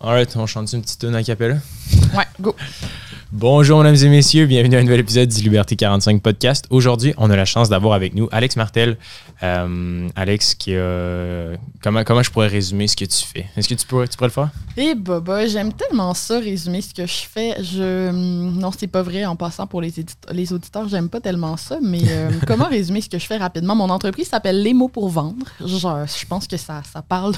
Alright, 0.00 0.36
on 0.36 0.46
chante 0.46 0.72
une 0.72 0.82
petite 0.82 1.00
tune 1.00 1.14
à 1.16 1.24
capella? 1.24 1.56
Ouais, 2.16 2.24
go. 2.40 2.54
Bonjour, 3.30 3.82
mesdames 3.82 4.06
et 4.06 4.08
messieurs, 4.08 4.46
bienvenue 4.46 4.76
à 4.76 4.78
un 4.78 4.84
nouvel 4.84 5.00
épisode 5.00 5.28
du 5.28 5.42
Liberté 5.42 5.76
45 5.76 6.22
podcast. 6.22 6.64
Aujourd'hui, 6.70 7.12
on 7.18 7.28
a 7.28 7.36
la 7.36 7.44
chance 7.44 7.68
d'avoir 7.68 7.92
avec 7.92 8.14
nous 8.14 8.26
Alex 8.32 8.56
Martel. 8.56 8.96
Euh, 9.42 10.08
Alex, 10.16 10.54
qui 10.54 10.74
a. 10.74 11.52
Comment, 11.82 12.04
comment 12.04 12.22
je 12.22 12.30
pourrais 12.30 12.48
résumer 12.48 12.88
ce 12.88 12.96
que 12.96 13.04
tu 13.04 13.26
fais? 13.26 13.44
Est-ce 13.54 13.68
que 13.68 13.74
tu 13.74 13.86
pourrais, 13.86 14.08
tu 14.08 14.16
pourrais 14.16 14.28
le 14.28 14.32
faire? 14.32 14.48
Eh, 14.78 14.94
Baba, 14.94 15.46
j'aime 15.46 15.74
tellement 15.74 16.14
ça, 16.14 16.40
résumer 16.40 16.80
ce 16.80 16.94
que 16.94 17.06
je 17.06 17.26
fais. 17.30 17.62
Je. 17.62 18.10
Non, 18.10 18.70
c'est 18.76 18.86
pas 18.86 19.02
vrai 19.02 19.26
en 19.26 19.36
passant 19.36 19.66
pour 19.66 19.82
les, 19.82 19.92
les 20.32 20.52
auditeurs, 20.54 20.88
j'aime 20.88 21.10
pas 21.10 21.20
tellement 21.20 21.58
ça, 21.58 21.78
mais 21.82 22.00
euh, 22.08 22.30
comment 22.46 22.66
résumer 22.66 23.02
ce 23.02 23.10
que 23.10 23.18
je 23.18 23.26
fais 23.26 23.36
rapidement? 23.36 23.76
Mon 23.76 23.90
entreprise 23.90 24.28
s'appelle 24.28 24.62
Les 24.62 24.72
mots 24.72 24.88
pour 24.88 25.10
vendre. 25.10 25.46
Genre, 25.62 26.06
je 26.06 26.26
pense 26.26 26.46
que 26.46 26.56
ça, 26.56 26.80
ça 26.90 27.02
parle 27.02 27.34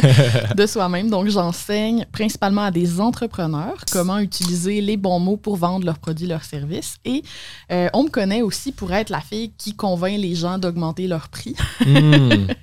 de 0.54 0.66
soi-même. 0.66 1.08
Donc, 1.08 1.28
j'enseigne 1.30 2.04
principalement 2.12 2.64
à 2.64 2.70
des 2.70 3.00
entrepreneurs 3.00 3.76
comment 3.90 4.18
utiliser 4.18 4.82
les 4.82 4.98
bons 4.98 5.18
mots 5.18 5.29
pour 5.36 5.56
vendre 5.56 5.84
leurs 5.84 5.98
produits, 5.98 6.26
leurs 6.26 6.44
services. 6.44 6.98
Et 7.04 7.22
euh, 7.70 7.88
on 7.92 8.04
me 8.04 8.08
connaît 8.08 8.42
aussi 8.42 8.72
pour 8.72 8.92
être 8.92 9.10
la 9.10 9.20
fille 9.20 9.52
qui 9.56 9.74
convainc 9.74 10.18
les 10.18 10.34
gens 10.34 10.58
d'augmenter 10.58 11.06
leur 11.06 11.28
prix. 11.28 11.54
Hmm. 11.84 12.46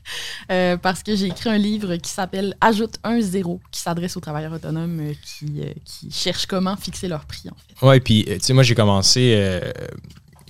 Euh, 0.49 0.77
parce 0.77 1.03
que 1.03 1.13
j'ai 1.13 1.25
écrit 1.25 1.49
un 1.49 1.58
livre 1.58 1.98
qui 1.98 2.09
s'appelle 2.09 2.55
Ajoute 2.61 2.95
un 3.03 3.20
zéro, 3.20 3.59
qui 3.70 3.81
s'adresse 3.81 4.16
aux 4.16 4.22
travailleurs 4.22 4.53
autonomes 4.53 4.99
euh, 5.02 5.13
qui, 5.22 5.61
qui 5.84 6.09
cherchent 6.09 6.45
comment 6.45 6.77
fixer 6.77 7.09
leur 7.09 7.25
prix, 7.25 7.49
en 7.49 7.55
fait. 7.55 7.85
Ouais, 7.85 7.99
puis, 7.99 8.23
tu 8.25 8.39
sais, 8.39 8.53
moi, 8.53 8.63
j'ai 8.63 8.73
commencé 8.73 9.59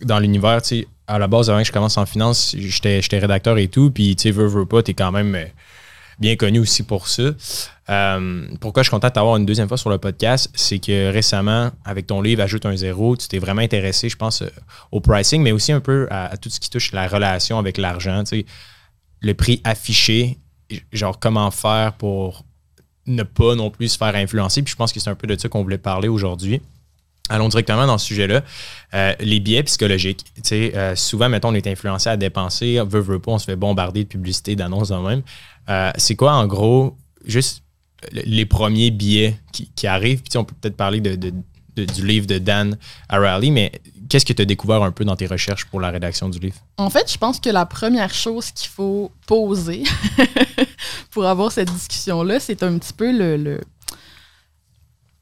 dans 0.04 0.20
l'univers, 0.20 0.62
tu 0.62 0.68
sais, 0.68 0.88
à 1.08 1.18
la 1.18 1.28
base, 1.28 1.50
avant 1.50 1.62
que 1.62 1.68
je 1.68 1.72
commence 1.72 1.98
en 1.98 2.06
finance, 2.06 2.56
j'étais 2.56 3.02
rédacteur 3.18 3.58
et 3.58 3.70
tout, 3.70 3.90
puis, 3.90 4.16
tu 4.16 4.24
sais, 4.24 4.32
veux, 4.32 4.46
veux 4.46 4.68
pas, 4.68 4.84
t'es 4.84 4.94
quand 4.94 5.12
même 5.12 5.36
bien 6.20 6.36
connu 6.36 6.60
aussi 6.60 6.84
pour 6.84 7.08
ça. 7.08 7.32
Euh, 7.90 8.48
pourquoi 8.60 8.84
je 8.84 8.88
suis 8.88 8.92
content 8.92 9.08
de 9.08 9.14
t'avoir 9.14 9.38
une 9.38 9.46
deuxième 9.46 9.68
fois 9.68 9.78
sur 9.78 9.90
le 9.90 9.98
podcast, 9.98 10.50
c'est 10.56 10.80
que 10.80 11.12
récemment, 11.12 11.72
avec 11.86 12.08
ton 12.08 12.22
livre 12.22 12.42
Ajoute 12.42 12.66
un 12.66 12.76
zéro, 12.76 13.16
tu 13.16 13.28
t'es 13.28 13.40
vraiment 13.40 13.62
intéressé, 13.62 14.10
je 14.10 14.18
pense, 14.18 14.42
euh, 14.42 14.50
au 14.92 15.00
pricing, 15.00 15.42
mais 15.42 15.52
aussi 15.52 15.72
un 15.72 15.80
peu 15.80 16.08
à, 16.10 16.36
tout 16.38 16.50
ce 16.50 16.60
qui 16.60 16.70
touche 16.70 16.92
la 16.92 17.08
relation 17.08 17.60
avec 17.60 17.78
l'argent, 17.78 18.24
le 19.22 19.34
prix 19.34 19.62
affiché, 19.64 20.38
genre 20.92 21.20
comment 21.20 21.50
faire 21.52 21.94
pour 21.94 22.46
ne 23.06 23.24
pas 23.24 23.56
non 23.56 23.72
plus 23.72 23.90
se 23.90 23.98
faire 23.98 24.16
influencer. 24.16 24.62
Puis 24.62 24.72
je 24.72 24.76
pense 24.76 24.92
que 24.92 25.00
c'est 25.00 25.10
un 25.10 25.16
peu 25.16 25.28
de 25.28 25.40
ça 25.40 25.48
qu'on 25.48 25.64
voulait 25.64 25.78
parler 25.78 26.10
aujourd'hui. 26.10 26.62
Allons 27.30 27.50
directement 27.50 27.86
dans 27.88 27.98
ce 27.98 28.06
sujet-là. 28.08 28.44
Euh, 28.94 29.14
les 29.20 29.40
biais 29.40 29.64
psychologiques. 29.64 30.26
Euh, 30.52 30.96
souvent, 30.96 31.28
mettons, 31.30 31.50
on 31.50 31.54
est 31.54 31.68
influencé 31.68 32.10
à 32.10 32.18
dépenser, 32.18 32.80
veut, 32.88 33.02
veut 33.02 33.20
pas, 33.20 33.32
on 33.34 33.38
se 33.40 33.46
fait 33.46 33.56
bombarder 33.56 34.04
de 34.04 34.10
publicité, 34.10 34.56
d'annonces 34.56 34.90
de 34.90 34.96
même. 34.96 35.22
Euh, 35.70 35.92
c'est 35.98 36.16
quoi, 36.16 36.34
en 36.34 36.48
gros, 36.48 36.96
juste 37.26 37.64
le- 38.12 38.22
les 38.26 38.46
premiers 38.46 38.92
biais 38.92 39.38
qui, 39.52 39.88
arrivent? 39.88 40.22
Puis 40.24 40.38
on 40.38 40.46
peut 40.46 40.56
peut-être 40.62 40.78
parler 40.78 41.02
du 41.02 42.06
livre 42.06 42.28
de 42.28 42.38
Dan 42.38 42.78
Ariely, 43.10 43.52
mais 43.52 43.72
qu'est-ce 44.10 44.26
que 44.26 44.32
tu 44.34 44.42
as 44.42 44.46
découvert 44.46 44.82
un 44.84 44.92
peu 44.92 45.04
dans 45.04 45.16
tes 45.18 45.28
recherches 45.28 45.66
pour 45.66 45.82
la 45.82 45.90
rédaction 45.90 46.30
du 46.30 46.40
livre? 46.40 46.56
En 46.78 46.90
fait, 46.90 47.12
je 47.12 47.18
pense 47.18 47.40
que 47.42 47.50
la 47.50 47.66
première 47.66 48.14
chose 48.14 48.52
qu'il 48.52 48.70
faut 48.70 49.12
poser 49.26 49.84
pour 51.12 51.26
avoir 51.26 51.52
cette 51.52 51.72
discussion-là, 51.72 52.40
c'est 52.40 52.64
un 52.64 52.78
petit 52.78 52.94
peu 52.94 53.12
le, 53.12 53.60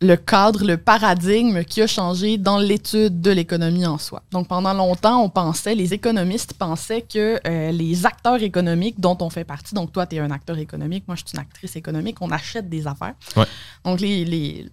le 0.06 0.16
cadre, 0.16 0.64
le 0.66 0.78
paradigme 0.78 1.64
qui 1.64 1.82
a 1.82 1.88
changé 1.88 2.38
dans 2.38 2.60
l'étude 2.60 3.22
de 3.22 3.32
l'économie 3.32 3.86
en 3.86 3.98
soi. 3.98 4.24
Donc, 4.32 4.48
pendant 4.48 4.74
longtemps, 4.74 5.22
on 5.22 5.30
pensait, 5.30 5.76
les 5.76 5.94
économistes 5.94 6.54
pensaient 6.54 7.02
que 7.02 7.40
euh, 7.48 7.72
les 7.72 8.06
acteurs 8.06 8.42
économiques 8.42 9.00
dont 9.00 9.18
on 9.22 9.30
fait 9.30 9.44
partie, 9.44 9.74
donc 9.76 9.92
toi, 9.92 10.06
tu 10.06 10.16
es 10.16 10.20
un 10.20 10.32
acteur 10.32 10.58
économique, 10.58 11.06
moi, 11.08 11.16
je 11.16 11.24
suis 11.26 11.36
une 11.36 11.42
actrice 11.42 11.76
économique, 11.76 12.22
on 12.22 12.32
achète 12.32 12.70
des 12.70 12.88
affaires. 12.88 13.16
Ouais. 13.36 13.46
Donc, 13.84 14.00
les, 14.00 14.24
les, 14.24 14.70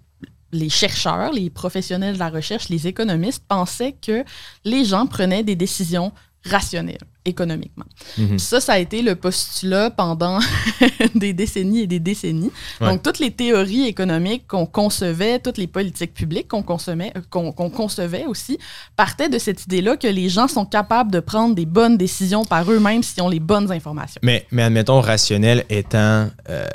les 0.52 0.69
chercheurs, 0.69 1.33
les 1.33 1.50
professionnels 1.50 2.14
de 2.14 2.19
la 2.19 2.28
recherche, 2.28 2.69
les 2.69 2.86
économistes 2.86 3.44
pensaient 3.48 3.96
que 4.00 4.24
les 4.64 4.84
gens 4.84 5.06
prenaient 5.06 5.42
des 5.42 5.56
décisions 5.56 6.12
rationnelles 6.45 6.98
économiquement. 7.25 7.85
Mhm. 8.19 8.39
Ça, 8.39 8.61
ça 8.61 8.73
a 8.73 8.79
été 8.79 9.01
le 9.01 9.14
postulat 9.14 9.91
pendant 9.91 10.41
des 11.14 11.33
décennies 11.33 11.80
et 11.80 11.86
des 11.86 12.01
décennies. 12.01 12.51
Ouais. 12.80 12.89
Donc, 12.89 13.03
toutes 13.03 13.20
les 13.20 13.30
théories 13.30 13.86
économiques 13.86 14.47
qu'on 14.48 14.67
concevait, 14.67 15.39
toutes 15.39 15.58
les 15.58 15.69
politiques 15.69 16.14
publiques 16.14 16.48
qu'on 16.48 16.63
consommait, 16.63 17.13
euh, 17.17 17.20
qu'on 17.30 17.53
concevait 17.70 18.27
aussi, 18.27 18.58
partaient 18.97 19.29
de 19.29 19.39
cette 19.39 19.64
idée-là 19.64 19.97
que 19.97 20.08
les 20.08 20.29
gens 20.29 20.48
sont 20.48 20.67
capables 20.67 21.13
de 21.13 21.20
prendre 21.20 21.55
des 21.55 21.67
bonnes 21.67 21.97
décisions 21.97 22.45
par 22.45 22.70
eux-mêmes 22.70 23.03
s'ils 23.03 23.23
ont 23.23 23.29
les 23.29 23.41
bonnes 23.41 23.70
informations. 23.70 24.20
Mais, 24.24 24.47
mais 24.51 24.64
admettons, 24.64 25.01
rationnel 25.01 25.64
étant, 25.70 26.29
euh, 26.51 26.67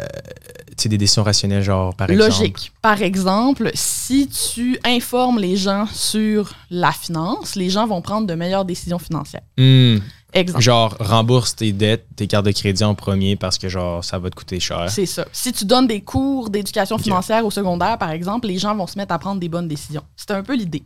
des 0.85 0.97
décisions 0.97 1.23
rationnelles, 1.23 1.63
genre, 1.63 1.95
par 1.95 2.09
exemple? 2.09 2.29
Logique. 2.29 2.71
Par 2.81 3.01
exemple, 3.01 3.71
si 3.73 4.27
tu 4.27 4.79
informes 4.85 5.39
les 5.39 5.57
gens 5.57 5.87
sur 5.87 6.53
la 6.69 6.91
finance, 6.91 7.55
les 7.55 7.69
gens 7.69 7.87
vont 7.87 8.01
prendre 8.01 8.27
de 8.27 8.33
meilleures 8.35 8.65
décisions 8.65 8.99
financières. 8.99 9.41
Hmm. 9.57 9.97
Exemple. 10.37 10.61
Genre, 10.63 10.95
rembourse 10.99 11.55
tes 11.55 11.71
dettes, 11.71 12.05
tes 12.15 12.27
cartes 12.27 12.45
de 12.45 12.51
crédit 12.51 12.83
en 12.83 12.95
premier 12.95 13.35
parce 13.35 13.57
que, 13.57 13.69
genre, 13.69 14.03
ça 14.03 14.19
va 14.19 14.29
te 14.29 14.35
coûter 14.35 14.59
cher. 14.59 14.85
C'est 14.89 15.05
ça. 15.05 15.25
Si 15.31 15.51
tu 15.51 15.65
donnes 15.65 15.87
des 15.87 16.01
cours 16.01 16.49
d'éducation 16.49 16.97
financière 16.97 17.45
au 17.45 17.51
secondaire, 17.51 17.97
par 17.97 18.11
exemple, 18.11 18.47
les 18.47 18.57
gens 18.57 18.75
vont 18.75 18.87
se 18.87 18.97
mettre 18.97 19.13
à 19.13 19.19
prendre 19.19 19.39
des 19.39 19.49
bonnes 19.49 19.67
décisions. 19.67 20.03
C'est 20.15 20.31
un 20.31 20.43
peu 20.43 20.55
l'idée. 20.55 20.83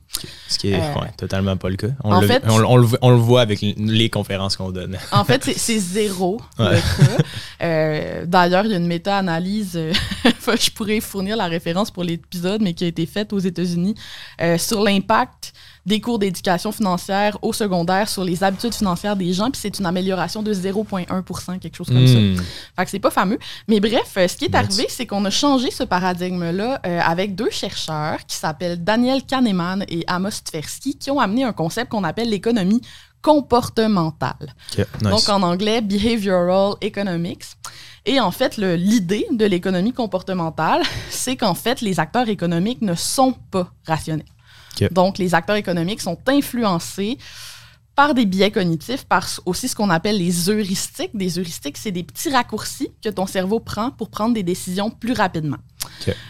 Ce 0.47 0.57
qui 0.57 0.69
est 0.71 0.75
Euh, 0.75 0.93
ouais, 1.01 1.11
totalement 1.17 1.57
pas 1.57 1.69
le 1.69 1.75
cas. 1.75 1.87
On, 2.03 2.13
en 2.13 2.21
le, 2.21 2.27
fait- 2.27 2.43
on, 2.47 2.63
on 2.63 2.77
le, 2.77 2.87
on 3.01 3.09
le 3.11 3.15
voit 3.17 3.41
avec 3.41 3.61
les- 3.61 4.09
conférences 4.09 4.55
qu'on 4.55 4.71
donne. 4.71 4.97
En 5.11 5.23
fait, 5.25 5.43
c'est- 5.43 5.79
zéro 5.79 6.39
Ouais. 6.57 6.75
le 6.75 6.77
cas. 7.17 7.23
Euh, 7.63 8.25
D'ailleurs, 8.25 8.65
il 8.65 8.71
y 8.71 8.73
a 8.73 8.77
une 8.77 8.87
méta-analyse, 8.87 9.73
euh, 9.75 9.93
je 10.25 10.69
pourrais 10.71 10.99
fournir 10.99 11.35
la 11.35 11.47
référence 11.47 11.91
pour 11.91 12.03
l'épisode, 12.03 12.61
mais 12.61 12.73
qui 12.73 12.83
a 12.83 12.87
été 12.87 13.05
faite 13.05 13.33
aux 13.33 13.39
États-Unis 13.39 13.95
euh, 14.41 14.57
sur 14.57 14.81
l'impact 14.83 15.53
des 15.85 15.99
cours 15.99 16.19
d'éducation 16.19 16.71
financière 16.71 17.37
au 17.41 17.53
secondaire 17.53 18.07
sur 18.07 18.23
les 18.23 18.43
habitudes 18.43 18.73
financières 18.73 19.15
des 19.15 19.33
gens, 19.33 19.49
puis 19.49 19.59
c'est 19.61 19.79
une 19.79 19.85
amélioration 19.85 20.43
de 20.43 20.53
0,1 20.53 21.59
quelque 21.59 21.75
chose 21.75 21.87
comme 21.87 22.07
ça. 22.07 22.19
Hmm. 22.19 22.37
Fait 22.75 22.85
que 22.85 22.91
c'est 22.91 22.99
pas 22.99 23.11
fameux. 23.11 23.39
Mais 23.67 23.79
bref, 23.79 24.13
euh, 24.17 24.27
ce 24.27 24.37
qui 24.37 24.45
est 24.45 24.55
arrivé, 24.55 24.85
c'est 24.89 25.05
qu'on 25.05 25.25
a 25.25 25.29
changé 25.29 25.71
ce 25.71 25.83
paradigme-là 25.83 26.81
euh, 26.85 26.99
avec 27.03 27.35
deux 27.35 27.49
chercheurs 27.49 28.25
qui 28.27 28.35
s'appellent 28.35 28.83
Daniel 28.83 29.23
Kahneman 29.23 29.83
et 29.87 30.03
Amos 30.07 30.41
Tversky, 30.45 30.97
qui 30.97 31.09
ont 31.11 31.19
amené 31.19 31.43
un 31.43 31.53
concept 31.53 31.91
qu'on 31.91 32.03
appelle 32.03 32.29
l'économie 32.29 32.81
comportementale. 33.21 34.55
Ok, 34.77 34.85
nice. 35.01 35.09
Donc 35.09 35.29
en 35.29 35.41
anglais, 35.43 35.81
Behavioral 35.81 36.73
Economics. 36.81 37.45
Et 38.05 38.19
en 38.19 38.31
fait, 38.31 38.57
l'idée 38.57 39.27
de 39.31 39.45
l'économie 39.45 39.93
comportementale, 39.93 40.81
c'est 41.09 41.35
qu'en 41.35 41.53
fait, 41.53 41.81
les 41.81 41.99
acteurs 41.99 42.29
économiques 42.29 42.81
ne 42.81 42.95
sont 42.95 43.33
pas 43.51 43.71
rationnels. 43.85 44.25
Donc, 44.91 45.17
les 45.17 45.35
acteurs 45.35 45.55
économiques 45.55 46.01
sont 46.01 46.17
influencés 46.27 47.17
par 47.95 48.13
des 48.13 48.25
biais 48.25 48.51
cognitifs, 48.51 49.05
par 49.05 49.27
aussi 49.45 49.67
ce 49.67 49.75
qu'on 49.75 49.89
appelle 49.89 50.17
les 50.17 50.49
heuristiques. 50.49 51.11
Des 51.13 51.37
heuristiques, 51.37 51.77
c'est 51.77 51.91
des 51.91 52.03
petits 52.03 52.29
raccourcis 52.29 52.89
que 53.03 53.09
ton 53.09 53.25
cerveau 53.25 53.59
prend 53.59 53.91
pour 53.91 54.09
prendre 54.09 54.33
des 54.33 54.43
décisions 54.43 54.89
plus 54.89 55.13
rapidement. 55.13 55.57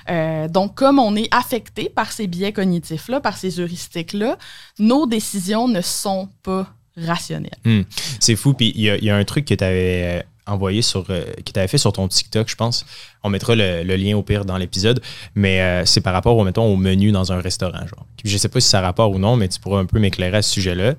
Euh, 0.10 0.48
donc, 0.48 0.76
comme 0.76 1.00
on 1.00 1.16
est 1.16 1.34
affecté 1.34 1.90
par 1.90 2.12
ces 2.12 2.28
biais 2.28 2.52
cognitifs-là, 2.52 3.22
par 3.22 3.38
ces 3.38 3.60
heuristiques-là, 3.60 4.38
nos 4.80 5.06
décisions 5.06 5.68
ne 5.68 5.82
sont 5.82 6.30
pas 6.44 6.74
rationnelles. 6.98 7.52
Hmm. 7.64 7.82
C'est 8.20 8.36
fou. 8.36 8.54
Puis 8.54 8.74
il 8.76 8.82
y, 8.82 9.06
y 9.06 9.10
a 9.10 9.16
un 9.16 9.24
truc 9.24 9.46
que 9.46 9.54
tu 9.54 9.64
avais 9.64 10.26
envoyé 10.48 10.82
sur, 10.82 11.06
euh, 11.10 11.24
que 11.46 11.52
tu 11.52 11.60
avais 11.60 11.68
fait 11.68 11.78
sur 11.78 11.94
ton 11.94 12.08
TikTok, 12.08 12.50
je 12.50 12.56
pense. 12.56 12.86
On 13.24 13.30
mettra 13.30 13.56
le, 13.56 13.84
le 13.84 13.96
lien 13.96 14.18
au 14.18 14.24
pire 14.24 14.46
dans 14.46 14.58
l'épisode. 14.58 15.02
Mais 15.36 15.62
euh, 15.62 15.86
c'est 15.86 16.02
par 16.02 16.14
rapport, 16.14 16.38
au, 16.38 16.44
mettons, 16.44 16.66
au 16.66 16.76
menu 16.76 17.12
dans 17.12 17.32
un 17.32 17.40
restaurant. 17.40 17.86
Genre. 17.88 18.06
Je 18.24 18.38
sais 18.38 18.50
pas 18.50 18.60
si 18.60 18.70
ça 18.70 18.80
a 18.80 18.82
rapport 18.82 19.12
ou 19.12 19.20
non, 19.20 19.36
mais 19.36 19.48
tu 19.48 19.60
pourrais 19.60 19.82
un 19.82 19.86
peu 19.86 20.00
m'éclairer 20.00 20.38
à 20.38 20.42
ce 20.42 20.52
sujet-là. 20.52 20.96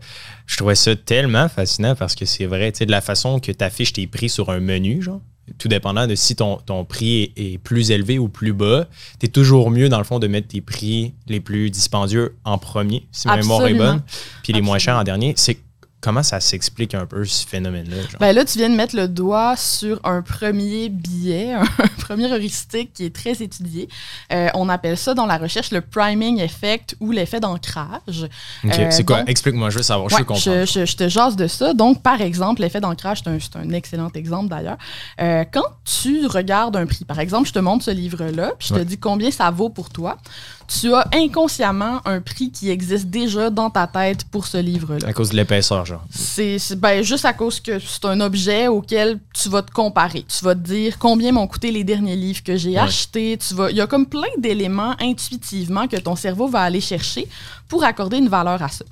Je 0.47 0.57
trouvais 0.57 0.75
ça 0.75 0.95
tellement 0.97 1.49
fascinant 1.49 1.95
parce 1.95 2.15
que 2.15 2.25
c'est 2.25 2.47
vrai, 2.47 2.73
tu 2.73 2.79
sais, 2.79 2.87
de 2.87 2.91
la 2.91 3.01
façon 3.01 3.41
que 3.41 3.53
tu 3.53 3.65
affiches 3.65 3.93
tes 3.93 4.07
prix 4.07 4.29
sur 4.29 4.51
un 4.51 4.61
menu, 4.61 5.03
genre. 5.03 5.21
Tout 5.59 5.67
dépendant 5.67 6.07
de 6.07 6.15
si 6.15 6.37
ton, 6.37 6.59
ton 6.59 6.85
prix 6.85 7.33
est, 7.37 7.55
est 7.55 7.59
plus 7.59 7.91
élevé 7.91 8.17
ou 8.17 8.29
plus 8.29 8.53
bas, 8.53 8.87
tu 9.19 9.27
es 9.27 9.29
toujours 9.29 9.73
mieux, 9.73 9.89
dans 9.89 9.99
le 9.99 10.05
fond, 10.05 10.21
de 10.21 10.29
mettre 10.29 10.47
tes 10.49 10.61
prix 10.61 11.15
les 11.27 11.41
plus 11.41 11.69
dispendieux 11.69 12.37
en 12.45 12.59
premier, 12.59 13.07
si 13.11 13.27
ma 13.27 13.37
mémoire 13.37 13.67
est 13.67 13.75
bonne, 13.75 14.03
puis 14.45 14.53
les 14.53 14.61
moins 14.61 14.79
chers 14.79 14.97
en 14.97 15.03
dernier. 15.03 15.35
C'est 15.37 15.59
comment 16.03 16.23
ça 16.23 16.41
s'explique 16.41 16.95
un 16.95 17.07
peu 17.07 17.25
ce 17.25 17.47
phénomène-là? 17.47 17.97
Ben 18.21 18.33
là, 18.35 18.45
tu 18.45 18.59
viens 18.59 18.69
de 18.69 18.75
mettre 18.75 18.95
le 18.95 19.09
doigt 19.09 19.57
sur 19.57 19.99
un 20.05 20.21
premier 20.21 20.91
biais, 20.91 21.53
un 21.79 21.87
premier 21.99 22.31
heuristique 22.31 22.93
qui 22.93 23.07
est 23.07 23.15
très 23.15 23.41
étudié. 23.43 23.89
Euh, 24.33 24.49
on 24.55 24.69
appelle 24.69 24.99
ça 24.99 25.15
dans 25.15 25.25
la 25.27 25.39
recherche 25.39 25.71
le 25.71 25.81
priming 25.81 26.39
effect 26.41 26.97
ou 27.01 27.13
l'effet 27.13 27.41
d'ancrage. 27.41 28.29
Ok, 28.65 28.79
Euh, 28.79 28.87
c'est 28.91 29.05
quoi? 29.05 29.23
Explique-moi, 29.27 29.71
je 29.71 29.77
veux 29.79 29.83
savoir, 29.83 30.09
je 30.11 30.17
veux 30.17 30.25
comprendre. 30.25 30.65
je, 30.67 30.67
je- 30.81 30.85
je 30.85 30.97
te 30.97 31.09
jase 31.09 31.37
de 31.37 31.47
ça. 31.47 31.73
Donc, 31.73 32.03
par 32.03 32.21
exemple, 32.21 32.61
l'effet 32.61 32.81
d'ancrage, 32.81 33.23
c'est 33.25 33.57
un, 33.57 33.71
excellent 33.71 34.11
exemple 34.15 34.49
d'ailleurs. 34.49 34.77
Euh, 35.21 35.45
quand 35.51 35.65
tu 35.85 36.27
regardes 36.27 36.77
un 36.77 36.85
prix, 36.87 37.05
par 37.05 37.21
exemple, 37.21 37.49
je 37.49 37.53
te 37.53 37.59
montre 37.61 37.85
ce 37.85 37.91
livre-là, 37.93 38.53
puis 38.59 38.69
je 38.69 38.75
Ouais. 38.75 38.81
te 38.81 38.85
dis 38.85 38.99
combien 38.99 39.31
ça 39.31 39.51
vaut 39.51 39.69
pour 39.71 39.89
toi, 39.91 40.19
tu 40.67 40.93
as 40.95 41.07
inconsciemment 41.15 42.01
un 42.07 42.21
prix 42.21 42.51
qui 42.51 42.71
existe 42.71 43.07
déjà 43.07 43.51
dans 43.51 43.71
ta 43.71 43.87
tête 43.87 44.25
pour 44.25 44.47
ce 44.47 44.59
livre-là. 44.59 45.07
À 45.09 45.13
cause 45.13 45.31
de 45.31 45.37
l'épaisseur, 45.37 45.85
genre. 45.93 46.05
C'est 46.11 46.59
c'est- 46.59 46.77
ben, 46.77 47.03
juste 47.03 47.25
à 47.25 47.33
cause 47.33 47.61
que 47.61 47.79
c'est 47.79 48.05
un 48.05 48.21
objet 48.21 48.69
auquel 48.69 49.19
tu 49.35 49.49
vas 49.49 49.63
te 49.63 49.71
comparer. 49.71 50.25
Tu 50.29 50.45
vas 50.45 50.55
te 50.55 50.61
dire 50.61 50.99
combien 50.99 51.33
m'ont 51.33 51.47
coûté 51.47 51.71
les 51.71 51.85
derniers 51.85 52.17
livres 52.17 52.43
que 52.43 52.57
j'ai 52.57 52.71
Ouais. 52.73 52.79
achetés. 52.79 53.37
Tu 53.39 53.55
vas, 53.55 53.71
il 53.71 53.77
y 53.77 53.81
a 53.81 53.87
comme 53.87 54.07
plein 54.07 54.29
d'éléments 54.39 54.95
intuitivement 55.01 55.87
que 55.89 55.97
ton 55.97 56.17
cerveau 56.17 56.49
va 56.49 56.63
aller 56.63 56.81
chercher 56.81 57.29
pour 57.69 57.85
accorder 57.85 58.19
une 58.19 58.29
valeur 58.29 58.63
à 58.63 58.69
ça. 58.69 58.85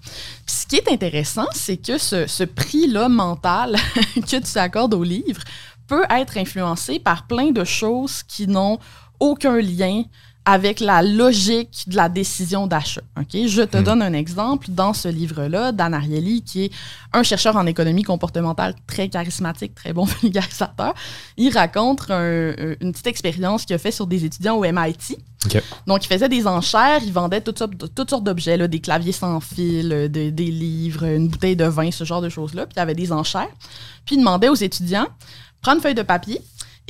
Puis 0.47 0.55
ce 0.56 0.67
qui 0.67 0.76
est 0.76 0.88
intéressant, 0.91 1.47
c'est 1.52 1.76
que 1.76 1.99
ce, 1.99 2.26
ce 2.26 2.44
prix-là 2.44 3.08
mental 3.08 3.76
que 4.14 4.37
tu 4.37 4.58
accordes 4.58 4.94
au 4.94 5.03
livre 5.03 5.43
peut 5.87 6.05
être 6.11 6.37
influencé 6.38 6.99
par 6.99 7.26
plein 7.26 7.50
de 7.50 7.64
choses 7.64 8.23
qui 8.23 8.46
n'ont 8.46 8.79
aucun 9.19 9.56
lien 9.61 10.05
avec 10.47 10.81
la 10.81 11.03
logique 11.03 11.85
de 11.87 11.97
la 11.97 12.09
décision 12.09 12.67
d'achat. 12.67 13.03
ok? 13.19 13.47
Je 13.47 13.63
te 13.63 13.77
Hmm. 13.77 13.83
donne 13.83 14.03
un 14.03 14.13
exemple. 14.15 14.67
Dans 14.71 14.95
ce 14.95 15.07
livre-là, 15.09 15.71
Dan 15.73 15.93
Ariely, 15.95 16.43
qui 16.43 16.65
est 16.65 16.71
un 17.13 17.23
chercheur 17.23 17.57
en 17.57 17.67
économie 17.67 18.03
comportementale 18.05 18.75
très 18.87 19.09
charismatique, 19.09 19.75
très 19.75 19.93
bon 19.93 20.05
vulgarisateur, 20.23 20.95
il 21.37 21.53
raconte 21.53 22.11
un- 22.11 22.55
une 22.81 22.93
petite 22.93 23.07
expérience 23.07 23.65
qu'il 23.65 23.75
a 23.77 23.79
fait 23.79 23.91
sur 23.93 24.07
des 24.07 24.25
étudiants 24.25 24.57
au 24.57 24.65
MIT. 24.65 25.19
Donc, 25.87 26.05
il 26.05 26.09
faisait 26.09 26.29
des 26.29 26.47
enchères, 26.47 27.01
il 27.03 27.13
vendait 27.13 27.41
toutes 27.41 27.59
sortes, 27.59 27.73
toutes 27.95 28.11
sortes 28.11 28.25
d'objets, 28.25 28.69
des 28.69 28.81
claviers 28.81 29.13
sans 29.13 29.41
fil, 29.41 29.93
euh, 29.93 30.09
de- 30.09 30.31
des 30.31 30.51
livres, 30.51 31.05
une 31.05 31.29
bouteille 31.29 31.57
de 31.57 31.65
vin, 31.65 31.91
ce 31.91 32.05
genre 32.05 32.21
de 32.21 32.29
choses-là. 32.29 32.67
Puis, 32.67 32.75
il 32.77 32.79
y 32.79 32.83
avait 32.83 32.95
des 32.95 33.11
enchères. 33.13 33.49
Puis, 34.05 34.17
il 34.17 34.19
demandait 34.19 34.49
aux 34.49 34.55
étudiants, 34.55 35.07
prends 35.63 35.75
une 35.75 35.81
feuille 35.81 35.95
de 35.95 36.03
papier, 36.03 36.41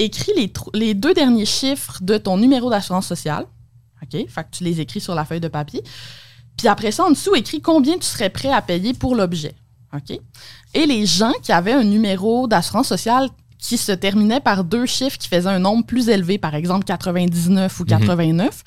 écris 0.05 0.53
les, 0.75 0.95
deux 0.95 1.15
derniers 1.15 1.47
chiffres 1.47 1.99
de 2.01 2.19
ton 2.19 2.37
numéro 2.37 2.71
d'assurance 2.71 3.07
sociale. 3.07 3.47
OK? 4.03 4.29
Fait 4.29 4.45
que 4.45 4.49
tu 4.51 4.65
les 4.65 4.81
écris 4.81 5.01
sur 5.01 5.15
la 5.15 5.25
feuille 5.25 5.41
de 5.41 5.49
papier. 5.49 5.83
Puis 6.57 6.69
après 6.69 6.91
ça, 6.91 7.05
en 7.05 7.11
dessous, 7.11 7.35
écris 7.35 7.61
combien 7.61 7.99
tu 7.99 8.07
serais 8.07 8.31
prêt 8.31 8.51
à 8.51 8.63
payer 8.63 8.95
pour 8.95 9.15
l'objet. 9.15 9.55
OK? 9.95 10.19
Et 10.75 10.87
les 10.87 11.07
gens 11.07 11.33
qui 11.43 11.53
avaient 11.53 11.73
un 11.73 11.85
numéro 11.85 12.49
d'assurance 12.49 12.89
sociale 12.89 13.29
qui 13.59 13.77
se 13.77 13.93
terminait 13.93 14.41
par 14.41 14.65
deux 14.65 14.87
chiffres 14.87 15.19
qui 15.19 15.29
faisaient 15.29 15.49
un 15.49 15.59
nombre 15.59 15.85
plus 15.85 16.09
élevé, 16.09 16.39
par 16.39 16.55
exemple 16.55 16.85
99 16.85 17.81
ou 17.81 17.85
89, 17.85 18.63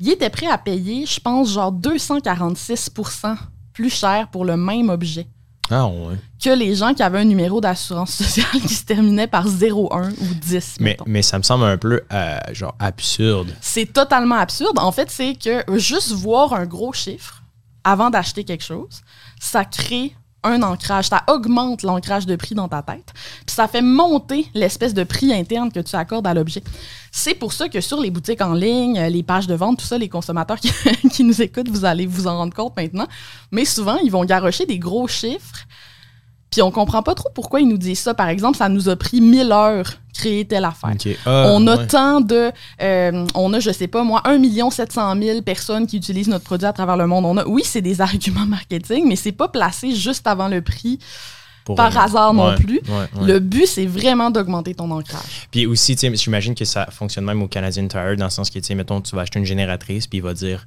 ils 0.00 0.10
étaient 0.10 0.30
prêts 0.30 0.46
à 0.46 0.56
payer, 0.56 1.04
je 1.04 1.20
pense, 1.20 1.52
genre 1.52 1.72
246% 1.72 3.36
plus 3.74 3.90
cher 3.90 4.28
pour 4.30 4.44
le 4.44 4.56
même 4.56 4.88
objet 4.88 5.26
Ah, 5.70 5.86
ouais. 5.86 6.16
que 6.42 6.50
les 6.50 6.74
gens 6.74 6.94
qui 6.94 7.02
avaient 7.02 7.18
un 7.18 7.24
numéro 7.24 7.60
d'assurance 7.60 8.12
sociale 8.14 8.62
qui 8.62 8.74
se 8.74 8.84
terminait 8.84 9.26
par 9.26 9.46
01 9.46 10.10
ou 10.10 10.34
10. 10.40 10.76
Mais, 10.80 10.90
mettons. 10.90 11.04
mais 11.06 11.22
ça 11.22 11.38
me 11.38 11.42
semble 11.42 11.64
un 11.64 11.76
peu, 11.76 12.00
euh, 12.12 12.38
genre, 12.52 12.74
absurde. 12.78 13.54
C'est 13.60 13.92
totalement 13.92 14.36
absurde. 14.36 14.78
En 14.78 14.92
fait, 14.92 15.10
c'est 15.10 15.34
que 15.34 15.62
juste 15.78 16.12
voir 16.12 16.52
un 16.54 16.66
gros 16.66 16.92
chiffre 16.92 17.42
avant 17.84 18.10
d'acheter 18.10 18.44
quelque 18.44 18.64
chose, 18.64 19.02
ça 19.40 19.64
crée 19.64 20.14
un 20.44 20.62
ancrage, 20.62 21.08
ça 21.08 21.24
augmente 21.28 21.82
l'ancrage 21.82 22.26
de 22.26 22.36
prix 22.36 22.54
dans 22.54 22.68
ta 22.68 22.82
tête, 22.82 23.12
puis 23.46 23.54
ça 23.54 23.68
fait 23.68 23.82
monter 23.82 24.46
l'espèce 24.54 24.94
de 24.94 25.04
prix 25.04 25.32
interne 25.32 25.72
que 25.72 25.80
tu 25.80 25.96
accordes 25.96 26.26
à 26.26 26.34
l'objet. 26.34 26.62
C'est 27.10 27.34
pour 27.34 27.52
ça 27.52 27.68
que 27.68 27.80
sur 27.80 28.00
les 28.00 28.10
boutiques 28.10 28.40
en 28.40 28.54
ligne, 28.54 28.98
euh, 28.98 29.08
les 29.08 29.22
pages 29.22 29.46
de 29.46 29.54
vente, 29.54 29.78
tout 29.78 29.86
ça, 29.86 29.98
les 29.98 30.08
consommateurs 30.08 30.58
qui, 31.10 31.24
nous 31.24 31.42
écoutent, 31.42 31.68
vous 31.68 31.84
allez 31.84 32.06
vous 32.06 32.26
en 32.26 32.36
rendre 32.38 32.54
compte 32.54 32.76
maintenant, 32.76 33.06
mais 33.50 33.64
souvent, 33.64 33.96
ils 33.98 34.10
vont 34.10 34.24
garrocher 34.24 34.66
des 34.66 34.78
gros 34.78 35.08
chiffres, 35.08 35.66
puis 36.50 36.62
on 36.62 36.70
comprend 36.70 37.02
pas 37.02 37.14
trop 37.14 37.28
pourquoi 37.34 37.60
ils 37.60 37.68
nous 37.68 37.78
disent 37.78 37.98
ça. 38.00 38.14
Par 38.14 38.28
exemple, 38.28 38.56
ça 38.56 38.68
nous 38.68 38.88
a 38.88 38.96
pris 38.96 39.20
1000 39.20 39.52
heures 39.52 39.92
créer 40.14 40.44
telle 40.44 40.64
affaire. 40.64 40.94
Ah, 41.26 41.44
On 41.48 41.66
a 41.68 41.76
ouais. 41.76 41.86
tant 41.86 42.20
de. 42.20 42.50
euh, 42.82 43.26
on 43.34 43.52
a, 43.52 43.60
je 43.60 43.70
sais 43.70 43.86
pas, 43.86 44.02
moi, 44.02 44.22
1 44.24 44.70
700 44.70 45.14
000 45.20 45.42
personnes 45.42 45.86
qui 45.86 45.96
utilisent 45.96 46.28
notre 46.28 46.44
produit 46.44 46.66
à 46.66 46.72
travers 46.72 46.96
le 46.96 47.06
monde. 47.06 47.24
On 47.26 47.36
a, 47.36 47.44
oui, 47.46 47.62
c'est 47.64 47.82
des 47.82 48.00
arguments 48.00 48.46
marketing, 48.46 49.06
mais 49.06 49.14
c'est 49.16 49.32
pas 49.32 49.48
placé 49.48 49.94
juste 49.94 50.26
avant 50.26 50.48
le 50.48 50.60
prix 50.62 50.98
par 51.76 51.96
hasard 51.98 52.32
non 52.32 52.48
Ouais, 52.48 52.54
plus. 52.54 52.80
ouais, 52.88 53.20
ouais. 53.20 53.26
Le 53.26 53.38
but, 53.40 53.66
c'est 53.66 53.84
vraiment 53.84 54.30
d'augmenter 54.30 54.74
ton 54.74 54.90
ancrage. 54.90 55.46
Puis 55.50 55.66
aussi, 55.66 55.94
j'imagine 56.14 56.54
que 56.54 56.64
ça 56.64 56.86
fonctionne 56.90 57.26
même 57.26 57.42
au 57.42 57.46
Canadian 57.46 57.86
Tire, 57.88 58.16
dans 58.16 58.24
le 58.24 58.30
sens 58.30 58.48
que, 58.48 58.72
mettons, 58.72 59.02
tu 59.02 59.14
vas 59.14 59.22
acheter 59.22 59.38
une 59.38 59.44
génératrice, 59.44 60.06
puis 60.06 60.18
il 60.18 60.22
va 60.24 60.32
dire 60.32 60.66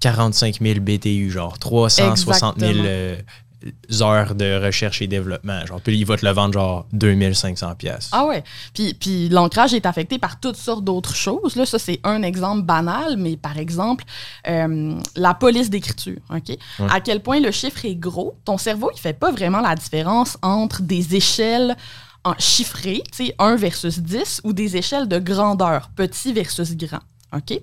45 0.00 0.58
000 0.60 0.80
BTU, 0.80 1.30
genre 1.30 1.58
360 1.58 2.58
000 2.58 2.70
Exactement. 2.70 2.88
euh, 2.90 3.16
heures 4.00 4.34
de 4.34 4.64
recherche 4.64 5.02
et 5.02 5.06
développement. 5.06 5.64
Genre, 5.66 5.80
puis 5.80 5.96
il 5.96 6.04
va 6.04 6.16
te 6.16 6.24
le 6.24 6.32
vendre, 6.32 6.54
genre 6.54 6.86
2500 6.92 7.74
pièces. 7.76 8.08
Ah 8.12 8.26
ouais. 8.26 8.42
Puis, 8.74 8.94
puis 8.94 9.28
l'ancrage 9.28 9.74
est 9.74 9.86
affecté 9.86 10.18
par 10.18 10.40
toutes 10.40 10.56
sortes 10.56 10.84
d'autres 10.84 11.14
choses. 11.14 11.56
Là, 11.56 11.66
ça, 11.66 11.78
c'est 11.78 12.00
un 12.04 12.22
exemple 12.22 12.62
banal, 12.62 13.16
mais 13.16 13.36
par 13.36 13.58
exemple, 13.58 14.04
euh, 14.48 14.94
la 15.16 15.34
police 15.34 15.70
d'écriture. 15.70 16.20
OK? 16.30 16.56
À 16.88 17.00
quel 17.00 17.20
point 17.20 17.40
le 17.40 17.50
chiffre 17.50 17.84
est 17.84 17.94
gros, 17.94 18.34
ton 18.44 18.58
cerveau, 18.58 18.90
il 18.94 19.00
fait 19.00 19.12
pas 19.18 19.30
vraiment 19.30 19.60
la 19.60 19.74
différence 19.74 20.38
entre 20.42 20.82
des 20.82 21.14
échelles 21.14 21.76
en 22.24 22.34
chiffrées, 22.38 23.02
tu 23.10 23.26
sais, 23.26 23.34
1 23.38 23.56
versus 23.56 23.98
10, 23.98 24.42
ou 24.44 24.52
des 24.52 24.76
échelles 24.76 25.08
de 25.08 25.18
grandeur, 25.18 25.90
petit 25.96 26.32
versus 26.32 26.76
grand. 26.76 27.00
OK? 27.34 27.60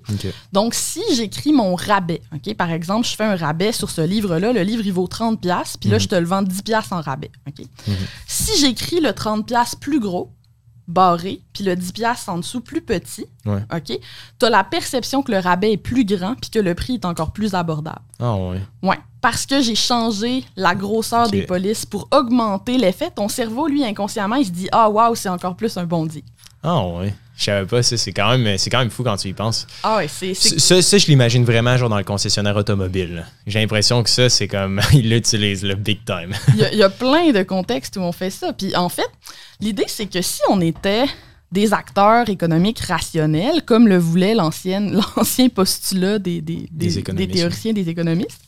Donc, 0.52 0.74
si 0.74 1.00
j'écris 1.14 1.52
mon 1.52 1.74
rabais, 1.74 2.20
OK, 2.34 2.54
par 2.54 2.70
exemple, 2.70 3.06
je 3.06 3.14
fais 3.14 3.24
un 3.24 3.36
rabais 3.36 3.72
sur 3.72 3.90
ce 3.90 4.00
livre-là, 4.00 4.52
le 4.52 4.62
livre, 4.62 4.82
il 4.84 4.92
vaut 4.92 5.06
30$, 5.06 5.36
piastres, 5.38 5.78
puis 5.78 5.88
là, 5.90 5.96
Mhm. 5.96 6.00
je 6.00 6.08
te 6.08 6.14
le 6.16 6.26
vends 6.26 6.42
10$ 6.42 6.62
piastres 6.62 6.92
en 6.92 7.00
rabais. 7.00 7.30
OK? 7.48 7.64
Mhm. 7.86 7.94
Si 8.26 8.58
j'écris 8.60 9.00
le 9.00 9.12
30$ 9.12 9.44
piastres 9.44 9.78
plus 9.78 10.00
gros, 10.00 10.32
barré, 10.88 11.40
puis 11.52 11.62
le 11.62 11.76
10$ 11.76 11.92
piastres 11.92 12.28
en 12.30 12.38
dessous 12.38 12.60
plus 12.60 12.80
petit, 12.82 13.26
Ouais. 13.46 13.62
OK, 13.72 13.98
tu 14.38 14.46
as 14.46 14.50
la 14.50 14.64
perception 14.64 15.22
que 15.22 15.30
le 15.30 15.38
rabais 15.38 15.72
est 15.72 15.76
plus 15.76 16.04
grand, 16.04 16.34
puis 16.34 16.50
que 16.50 16.58
le 16.58 16.74
prix 16.74 16.94
est 16.94 17.04
encore 17.04 17.30
plus 17.32 17.54
abordable. 17.54 18.00
Ah, 18.18 18.34
ouais. 18.36 18.60
Ouais, 18.82 18.98
parce 19.20 19.46
que 19.46 19.62
j'ai 19.62 19.76
changé 19.76 20.44
la 20.56 20.74
grosseur 20.74 21.30
des 21.30 21.42
polices 21.42 21.86
pour 21.86 22.08
augmenter 22.12 22.76
l'effet. 22.76 23.10
Ton 23.14 23.28
cerveau, 23.28 23.68
lui, 23.68 23.84
inconsciemment, 23.84 24.34
il 24.36 24.46
se 24.46 24.50
dit 24.50 24.68
Ah, 24.72 24.90
waouh, 24.90 25.14
c'est 25.14 25.28
encore 25.28 25.54
plus 25.56 25.76
un 25.76 25.84
bondi. 25.84 26.24
Ah, 26.62 26.84
ouais. 26.86 27.14
Je 27.40 27.46
savais 27.46 27.66
pas, 27.66 27.82
ça, 27.82 27.96
c'est 27.96 28.12
quand, 28.12 28.36
même- 28.36 28.58
c'est 28.58 28.68
quand 28.68 28.80
même 28.80 28.90
fou 28.90 29.02
quand 29.02 29.16
tu 29.16 29.28
y 29.28 29.32
penses. 29.32 29.66
Ah, 29.82 29.96
ouais, 29.96 30.08
c'est. 30.08 30.34
c'est- 30.34 30.58
Ça, 30.58 30.82
ça, 30.82 30.98
je 30.98 31.06
l'imagine 31.06 31.42
vraiment, 31.42 31.74
genre, 31.78 31.88
dans 31.88 31.96
le 31.96 32.04
concessionnaire 32.04 32.54
automobile. 32.54 33.24
J'ai 33.46 33.60
l'impression 33.60 34.02
que 34.02 34.10
ça, 34.10 34.28
c'est 34.28 34.46
comme. 34.46 34.78
ils 34.92 35.08
l'utilisent, 35.08 35.62
le 35.64 35.74
big 35.74 36.04
time. 36.04 36.34
Il 36.48 36.56
y, 36.56 36.64
a- 36.64 36.72
il 36.72 36.78
y 36.78 36.82
a 36.82 36.90
plein 36.90 37.32
de 37.32 37.42
contextes 37.42 37.96
où 37.96 38.00
on 38.00 38.12
fait 38.12 38.28
ça. 38.28 38.52
Puis 38.52 38.76
en 38.76 38.90
fait, 38.90 39.08
l'idée, 39.58 39.86
c'est 39.86 40.04
que 40.06 40.20
si 40.20 40.42
on 40.50 40.60
était 40.60 41.06
des 41.50 41.72
acteurs 41.72 42.28
économiques 42.28 42.80
rationnels, 42.80 43.62
comme 43.64 43.88
le 43.88 43.96
voulait 43.96 44.34
l'ancien 45.16 45.48
postulat 45.54 46.18
des, 46.18 46.42
des, 46.42 46.68
Des 46.70 46.86
des- 46.86 46.98
économistes, 46.98 47.30
des 47.32 47.38
théoriciens, 47.38 47.72
des 47.72 47.88
économistes, 47.88 48.40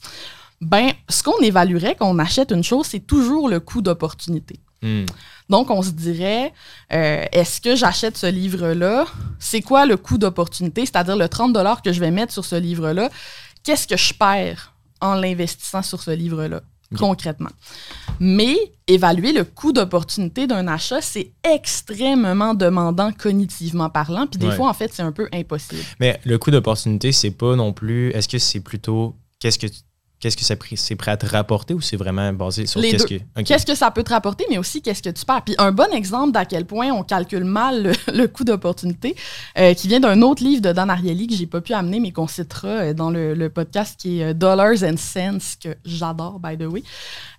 ben, 0.61 0.91
ce 1.09 1.23
qu'on 1.23 1.39
évaluerait 1.41 1.97
quand 1.99 2.09
on 2.11 2.19
achète 2.19 2.53
une 2.53 2.63
chose, 2.63 2.87
c'est 2.89 3.07
toujours 3.07 3.49
le 3.49 3.59
coût 3.59 3.83
d'opportunité. 3.83 4.61
Hmm. 4.83 5.05
Donc, 5.53 5.71
on 5.71 5.83
se 5.83 5.91
dirait, 5.91 6.51
euh, 6.95 7.25
est-ce 7.31 7.61
que 7.61 7.77
j'achète 7.77 8.17
ce 8.17 8.27
livre-là? 8.27 9.05
C'est 9.39 9.61
quoi 9.61 9.85
le 9.85 9.99
coût 9.99 10.17
d'opportunité? 10.17 10.87
C'est-à-dire 10.87 11.15
le 11.15 11.29
30 11.29 11.55
que 11.85 11.93
je 11.93 12.01
vais 12.01 12.11
mettre 12.11 12.33
sur 12.33 12.47
ce 12.47 12.57
livre-là. 12.57 13.11
Qu'est-ce 13.63 13.87
que 13.87 13.99
je 13.99 14.15
perds 14.15 14.73
en 15.03 15.13
l'investissant 15.15 15.83
sur 15.83 16.03
ce 16.03 16.11
livre-là, 16.11 16.63
concrètement? 16.99 17.51
Mais 18.19 18.57
évaluer 18.87 19.33
le 19.35 19.45
coût 19.45 19.73
d'opportunité 19.75 20.47
d'un 20.47 20.67
achat, 20.69 21.03
c'est 21.03 21.33
extrêmement 21.45 22.55
demandant 22.55 23.13
cognitivement 23.13 23.91
parlant. 23.91 24.27
Puis 24.27 24.39
des 24.39 24.47
Ouais. 24.47 24.57
fois, 24.57 24.71
en 24.71 24.75
fait, 24.75 24.91
c'est 24.95 25.03
un 25.03 25.13
peu 25.13 25.29
impossible. 25.35 25.83
Mais 26.01 26.19
le 26.25 26.39
coût 26.39 26.51
d'opportunité, 26.51 27.13
c'est 27.13 27.31
pas 27.31 27.57
non 27.57 27.75
plus. 27.75 28.09
Est-ce 28.13 28.27
que 28.29 28.39
c'est 28.39 28.61
plutôt. 28.61 29.17
Qu'est-ce 29.39 29.59
que. 29.59 29.67
Qu'est-ce 30.23 30.37
que 30.37 30.45
c'est 30.77 30.95
prêt, 30.95 31.11
à 31.11 31.17
te 31.17 31.27
rapporter 31.27 31.75
ou 31.75 31.81
c'est 31.81 31.97
vraiment 31.97 32.33
basé 32.33 32.65
sur 32.67 32.81
qu'est-ce 32.81 33.07
que. 33.07 33.43
Qu'est-ce 33.43 33.67
que 33.67 33.75
ça 33.75 33.91
peut 33.91 34.05
te 34.05 34.11
rapporter, 34.13 34.45
mais 34.49 34.57
aussi 34.57 34.81
qu'est-ce 34.81 35.03
que 35.03 35.11
tu 35.11 35.25
perds. 35.25 35.43
Puis 35.43 35.57
un 35.59 35.73
bon 35.73 35.93
exemple 35.93 36.31
d'à 36.31 36.45
quel 36.45 36.65
point 36.65 36.91
on 36.93 37.03
calcule 37.03 37.43
mal 37.43 37.83
le, 37.83 37.93
le 38.17 38.29
coût 38.29 38.45
d'opportunité, 38.45 39.17
euh, 39.59 39.75
qui 39.75 39.89
vient 39.89 39.99
d'un 39.99 40.23
autre 40.23 40.45
livre 40.45 40.63
de 40.63 40.71
Dan 40.71 40.91
Ariely 40.91 41.27
que 41.27 41.35
j'ai 41.35 41.47
pas 41.47 41.61
pu 41.61 41.73
amener, 41.75 41.99
mais 41.99 42.13
qu'on 42.13 42.29
citera 42.29 42.69
euh, 42.69 42.95
dans 42.95 43.11
le, 43.11 43.35
le 43.35 43.49
podcast 43.51 43.99
qui 43.99 44.21
est 44.21 44.27
euh, 44.27 44.33
Dollars 44.33 44.85
and 44.85 44.97
Cents, 44.97 45.57
que 45.61 45.75
j'adore, 45.85 46.39
by 46.39 46.57
the 46.57 46.69
way. 46.71 46.85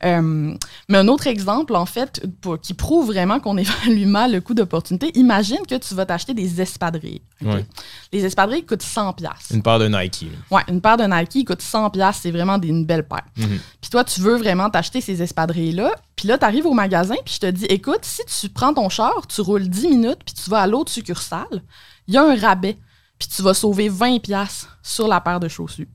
Euh, 0.03 0.53
mais 0.89 0.97
un 0.97 1.07
autre 1.07 1.27
exemple, 1.27 1.75
en 1.77 1.85
fait, 1.85 2.21
pour- 2.41 2.59
qui 2.59 2.73
prouve 2.73 3.07
vraiment 3.07 3.39
qu'on 3.39 3.55
évalue 3.65 4.05
mal 4.05 4.33
le 4.33 4.41
coût 4.41 4.53
d'opportunité, 4.53 5.09
imagine 5.17 5.65
que 5.67 5.75
tu 5.75 5.93
vas 5.95 6.05
t'acheter 6.05 6.33
des 6.33 6.59
espadrilles. 6.59 7.21
ok? 7.45 7.47
Ouais. 7.53 7.65
Les 8.11 8.25
espadrilles 8.25 8.65
coûtent 8.65 8.83
100$. 8.83 9.15
piastres. 9.15 9.53
Une 9.53 9.63
part 9.63 9.79
de 9.79 9.87
Nike. 9.87 10.25
Ouais, 10.51 10.61
une 10.67 10.81
paire 10.81 10.97
de 10.97 11.03
Nike 11.05 11.47
coûte 11.47 11.61
100$, 11.61 11.91
piastres, 11.91 12.21
c'est 12.23 12.31
vraiment 12.31 12.57
des- 12.57 12.73
une 12.74 12.86
belle 12.86 13.08
paire. 13.08 13.25
Mhm. 13.38 13.60
Puis 13.82 13.89
toi, 13.89 14.03
tu 14.03 14.22
veux 14.22 14.38
vraiment 14.38 14.70
t'acheter 14.70 15.01
ces 15.01 15.22
espadrilles-là. 15.22 15.92
Puis 16.15 16.27
là, 16.27 16.38
tu 16.38 16.46
arrives 16.46 16.65
au 16.65 16.74
magasin, 16.74 17.15
puis 17.25 17.36
je 17.36 17.39
te 17.39 17.46
dis, 17.50 17.65
écoute, 17.65 18.03
si 18.03 18.22
tu 18.25 18.50
prends 18.50 18.74
ton 18.74 18.89
char, 18.89 19.27
tu 19.27 19.42
roules 19.42 19.68
10 19.68 19.88
minutes, 19.88 20.20
puis 20.25 20.36
tu 20.36 20.50
vas 20.50 20.62
à 20.62 20.68
l'autre 20.68 20.92
succursale, 20.92 21.63
il 22.08 22.13
y 22.13 22.18
a 22.18 22.24
un 22.24 22.36
rabais, 22.36 22.77
puis 23.18 23.27
tu 23.27 23.42
vas 23.42 23.53
sauver 23.53 23.89
20$ 23.89 24.20
piastres 24.20 24.77
sur 24.82 25.08
la 25.08 25.22
paire 25.22 25.39
de 25.39 25.48
chaussures. 25.48 25.88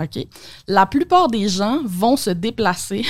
OK? 0.00 0.26
La 0.66 0.86
plupart 0.86 1.28
des 1.28 1.48
gens 1.48 1.80
vont 1.84 2.16
se 2.16 2.30
déplacer 2.30 3.04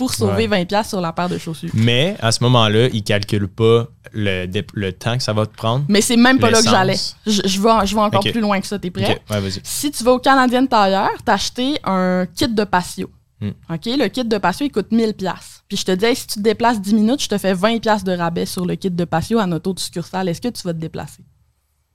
pour 0.00 0.14
sauver 0.14 0.48
20$ 0.48 0.64
piastres 0.64 0.88
sur 0.88 1.00
la 1.02 1.12
paire 1.12 1.28
de 1.28 1.36
chaussures. 1.36 1.68
Mais 1.74 2.16
à 2.20 2.32
ce 2.32 2.42
moment-là, 2.44 2.86
ils 2.90 3.02
calculent 3.02 3.48
pas 3.48 3.86
le, 4.14 4.46
le 4.72 4.92
temps 4.92 5.18
que 5.18 5.22
ça 5.22 5.34
va 5.34 5.44
te 5.44 5.54
prendre. 5.54 5.84
Mais 5.88 6.00
c'est 6.00 6.16
même 6.16 6.38
pas 6.38 6.50
là 6.50 6.62
que 6.62 6.70
j'allais. 6.70 6.96
Je, 7.26 7.42
je 7.44 7.60
vais, 7.60 7.86
je 7.86 7.94
vais 7.94 8.00
encore 8.00 8.22
plus 8.22 8.40
loin 8.40 8.58
que 8.62 8.66
ça. 8.66 8.78
T'es 8.78 8.90
prêt? 8.90 9.12
Ok, 9.12 9.20
ouais, 9.30 9.40
vas-y. 9.40 9.60
Si 9.62 9.90
tu 9.90 10.02
vas 10.02 10.12
au 10.12 10.18
Canadian 10.18 10.64
Tire, 10.66 11.10
t'acheter 11.22 11.76
un 11.84 12.24
kit 12.34 12.48
de 12.48 12.64
patio. 12.64 13.10
Hmm. 13.42 13.50
OK? 13.68 13.84
Le 13.84 14.08
kit 14.08 14.24
de 14.24 14.38
patio, 14.38 14.64
il 14.64 14.70
coûte 14.70 14.90
1000 14.90 15.12
pièces. 15.12 15.64
Puis 15.68 15.76
je 15.76 15.84
te 15.84 15.92
dis, 15.92 16.06
Hey, 16.06 16.16
si 16.16 16.26
tu 16.26 16.34
te 16.36 16.40
déplaces 16.40 16.80
10 16.80 16.94
minutes, 16.94 17.22
je 17.22 17.28
te 17.28 17.36
fais 17.36 17.52
20 17.52 17.80
pièces 17.80 18.02
de 18.02 18.12
rabais 18.12 18.46
sur 18.46 18.64
le 18.64 18.76
kit 18.76 18.90
de 18.90 19.04
patio 19.04 19.38
à 19.38 19.44
notre 19.44 19.68
autre 19.68 19.82
succursale. 19.82 20.30
Est-ce 20.30 20.40
que 20.40 20.48
tu 20.48 20.62
vas 20.62 20.72
te 20.72 20.78
déplacer? 20.78 21.22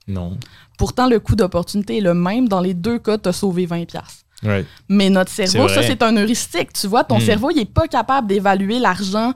Non. 0.07 0.37
Pourtant, 0.77 1.09
le 1.09 1.19
coût 1.19 1.35
d'opportunité 1.35 1.97
est 1.97 2.01
le 2.01 2.13
même. 2.13 2.47
Dans 2.47 2.61
les 2.61 2.75
deux 2.75 2.99
cas, 2.99 3.17
tu 3.17 3.29
as 3.29 3.33
sauvé 3.33 3.65
20 3.65 3.85
Mais 4.89 5.09
notre 5.09 5.31
cerveau, 5.31 5.67
ça, 5.69 5.81
c'est 5.83 6.01
un 6.03 6.15
heuristique. 6.17 6.73
Tu 6.73 6.87
vois, 6.87 7.03
ton 7.03 7.17
Hmm. 7.17 7.21
cerveau, 7.21 7.51
il 7.51 7.57
n'est 7.57 7.65
pas 7.65 7.87
capable 7.87 8.27
d'évaluer 8.27 8.79
l'argent 8.79 9.33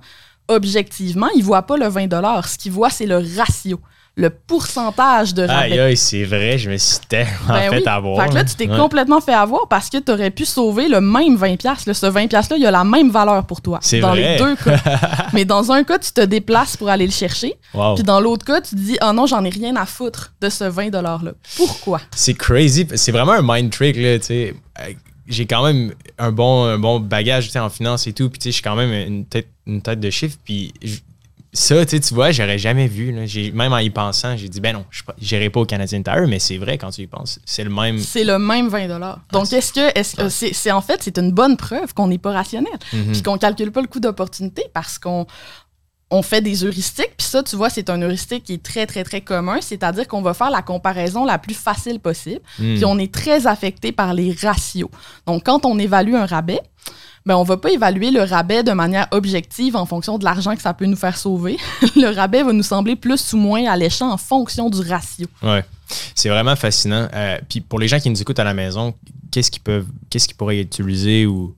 objectivement. 0.47 1.27
Il 1.35 1.43
voit 1.43 1.61
pas 1.63 1.77
le 1.77 1.87
20 1.87 2.07
Ce 2.47 2.57
qu'il 2.57 2.71
voit, 2.71 2.89
c'est 2.89 3.05
le 3.05 3.17
ratio, 3.37 3.79
le 4.19 4.29
pourcentage 4.29 5.33
de 5.33 5.43
rabais. 5.43 5.71
Aïe, 5.73 5.79
aïe, 5.79 5.97
c'est 5.97 6.25
vrai, 6.25 6.57
je 6.57 6.69
me 6.69 6.77
suis 6.77 6.99
tellement 7.07 7.31
Ben 7.47 7.69
fait 7.69 7.77
oui. 7.77 7.83
avoir. 7.87 8.21
Fait 8.23 8.29
que 8.29 8.35
là, 8.35 8.43
tu 8.43 8.55
t'es 8.55 8.67
Ouais. 8.69 8.77
complètement 8.77 9.21
fait 9.21 9.33
avoir 9.33 9.67
parce 9.69 9.89
que 9.89 9.97
tu 9.97 10.11
aurais 10.11 10.29
pu 10.29 10.43
sauver 10.45 10.89
le 10.89 10.99
même 10.99 11.37
20$. 11.37 11.85
Là. 11.87 11.93
Ce 11.93 12.05
20$-là, 12.05 12.57
il 12.57 12.65
a 12.65 12.71
la 12.71 12.83
même 12.83 13.09
valeur 13.11 13.45
pour 13.47 13.61
toi. 13.61 13.79
C'est 13.81 14.01
Dans 14.01 14.09
vrai. 14.09 14.33
les 14.33 14.37
deux 14.37 14.55
cas. 14.57 14.75
Mais 15.33 15.45
dans 15.45 15.71
un 15.71 15.83
cas, 15.85 15.97
tu 15.99 16.11
te 16.11 16.21
déplaces 16.21 16.75
pour 16.75 16.89
aller 16.89 17.05
le 17.05 17.11
chercher. 17.13 17.55
Wow. 17.73 17.95
Puis 17.95 18.03
dans 18.03 18.19
l'autre 18.19 18.45
cas, 18.45 18.59
tu 18.59 18.71
te 18.71 18.75
dis, 18.75 18.97
ah 18.99 19.13
non, 19.13 19.25
j'en 19.25 19.43
ai 19.45 19.49
rien 19.49 19.75
à 19.77 19.85
foutre 19.85 20.33
de 20.41 20.49
ce 20.49 20.65
20$-là. 20.65 21.21
Pourquoi? 21.55 22.01
C'est 22.13 22.33
crazy. 22.33 22.85
C'est 22.95 23.13
vraiment 23.13 23.31
un 23.33 23.41
mind 23.41 23.71
trick, 23.71 23.95
là, 23.95 24.19
tu 24.19 24.25
sais. 24.25 24.55
J'ai 25.27 25.45
quand 25.45 25.63
même 25.63 25.93
un 26.17 26.31
bon, 26.31 26.65
un 26.65 26.77
bon 26.79 26.99
bagage 26.99 27.55
en 27.55 27.69
finance 27.69 28.05
et 28.07 28.13
tout. 28.13 28.29
Puis, 28.29 28.39
tu 28.39 28.43
sais, 28.45 28.49
je 28.49 28.53
suis 28.55 28.63
quand 28.63 28.75
même 28.75 28.91
une 28.91 29.25
tête, 29.25 29.47
une 29.67 29.81
tête 29.81 29.99
de 29.99 30.09
chiffre. 30.09 30.37
Puis, 30.43 30.73
ça, 31.51 31.83
tu 31.85 31.97
vois, 32.13 32.31
j'aurais 32.31 32.59
jamais 32.59 32.87
vu. 32.87 33.11
là. 33.11 33.21
Même 33.53 33.73
en 33.73 33.79
y 33.79 33.89
pensant, 33.89 34.37
j'ai 34.37 34.49
dit, 34.49 34.61
ben 34.61 34.73
non, 34.73 34.85
je 34.91 35.01
n'irai 35.35 35.49
pas 35.49 35.61
au 35.61 35.65
Canadian 35.65 36.03
Tire, 36.03 36.27
mais 36.27 36.37
c'est 36.39 36.57
vrai 36.57 36.77
quand 36.77 36.91
tu 36.91 37.01
y 37.01 37.07
penses. 37.07 37.39
C'est 37.45 37.63
le 37.63 37.71
même. 37.71 37.97
C'est 37.99 38.23
le 38.23 38.37
même 38.37 38.69
20$. 38.69 39.15
Donc, 39.31 39.47
c'est- 39.47 39.57
est-ce 39.57 39.73
que, 39.73 39.97
est-ce 39.99 40.15
que 40.15 40.29
c'est, 40.29 40.53
c'est 40.53 40.71
en 40.71 40.81
fait, 40.81 41.01
c'est 41.01 41.17
une 41.17 41.31
bonne 41.31 41.57
preuve 41.57 41.93
qu'on 41.95 42.07
n'est 42.07 42.19
pas 42.19 42.31
rationnel. 42.33 42.71
Mhm. 42.93 43.11
Puis 43.13 43.23
qu'on 43.23 43.37
calcule 43.37 43.71
pas 43.71 43.81
le 43.81 43.87
coût 43.87 43.99
d'opportunité 43.99 44.63
parce 44.73 44.99
qu'on 44.99 45.25
on 46.11 46.21
fait 46.21 46.41
des 46.41 46.63
heuristiques. 46.63 47.13
Puis 47.17 47.27
ça, 47.27 47.41
tu 47.43 47.55
vois, 47.55 47.69
c'est 47.69 47.89
un 47.89 48.01
heuristique 48.01 48.43
qui 48.43 48.53
est 48.53 48.63
très, 48.63 48.85
très, 48.85 49.03
très 49.03 49.21
commun. 49.21 49.57
C'est-à-dire 49.61 50.07
qu'on 50.07 50.21
va 50.21 50.33
faire 50.35 50.49
la 50.51 50.61
comparaison 50.61 51.25
la 51.25 51.37
plus 51.39 51.53
facile 51.55 51.99
possible. 51.99 52.41
Mm. 52.59 52.75
Puis 52.75 52.85
on 52.85 52.97
est 52.99 53.11
très 53.13 53.47
affecté 53.47 53.91
par 53.91 54.13
les 54.13 54.35
ratios. 54.39 54.89
Donc, 55.25 55.45
quand 55.45 55.65
on 55.65 55.77
évalue 55.79 56.13
un 56.15 56.25
rabais, 56.25 56.61
ben, 57.29 57.35
on 57.37 57.43
va 57.43 57.57
pas 57.57 57.69
évaluer 57.69 58.09
le 58.09 58.23
rabais 58.23 58.63
de 58.63 58.71
manière 58.71 59.07
objective 59.11 59.75
en 59.75 59.85
fonction 59.85 60.17
de 60.17 60.23
l'argent 60.25 60.55
que 60.55 60.61
ça 60.63 60.73
peut 60.73 60.85
nous 60.87 60.95
faire 60.97 61.15
sauver. 61.15 61.57
le 61.95 62.07
rabais 62.13 62.41
va 62.41 62.51
nous 62.51 62.63
sembler 62.63 62.95
plus 62.95 63.33
ou 63.33 63.37
moins 63.37 63.65
alléchant 63.65 64.11
en 64.11 64.17
fonction 64.17 64.67
du 64.67 64.81
ratio. 64.81 65.27
Ouais. 65.43 65.63
C'est 66.15 66.29
vraiment 66.29 66.55
fascinant. 66.55 67.07
Euh, 67.13 67.37
puis 67.47 67.61
pour 67.61 67.77
les 67.79 67.87
gens 67.87 67.99
qui 67.99 68.09
nous 68.09 68.19
écoutent 68.19 68.39
à 68.39 68.43
la 68.43 68.55
maison, 68.55 68.95
qu'est-ce 69.31 69.51
qu'ils 69.51 69.61
peuvent, 69.61 69.85
qu'est-ce 70.09 70.27
qu'ils 70.27 70.37
pourraient 70.37 70.59
utiliser 70.59 71.27
ou, 71.27 71.55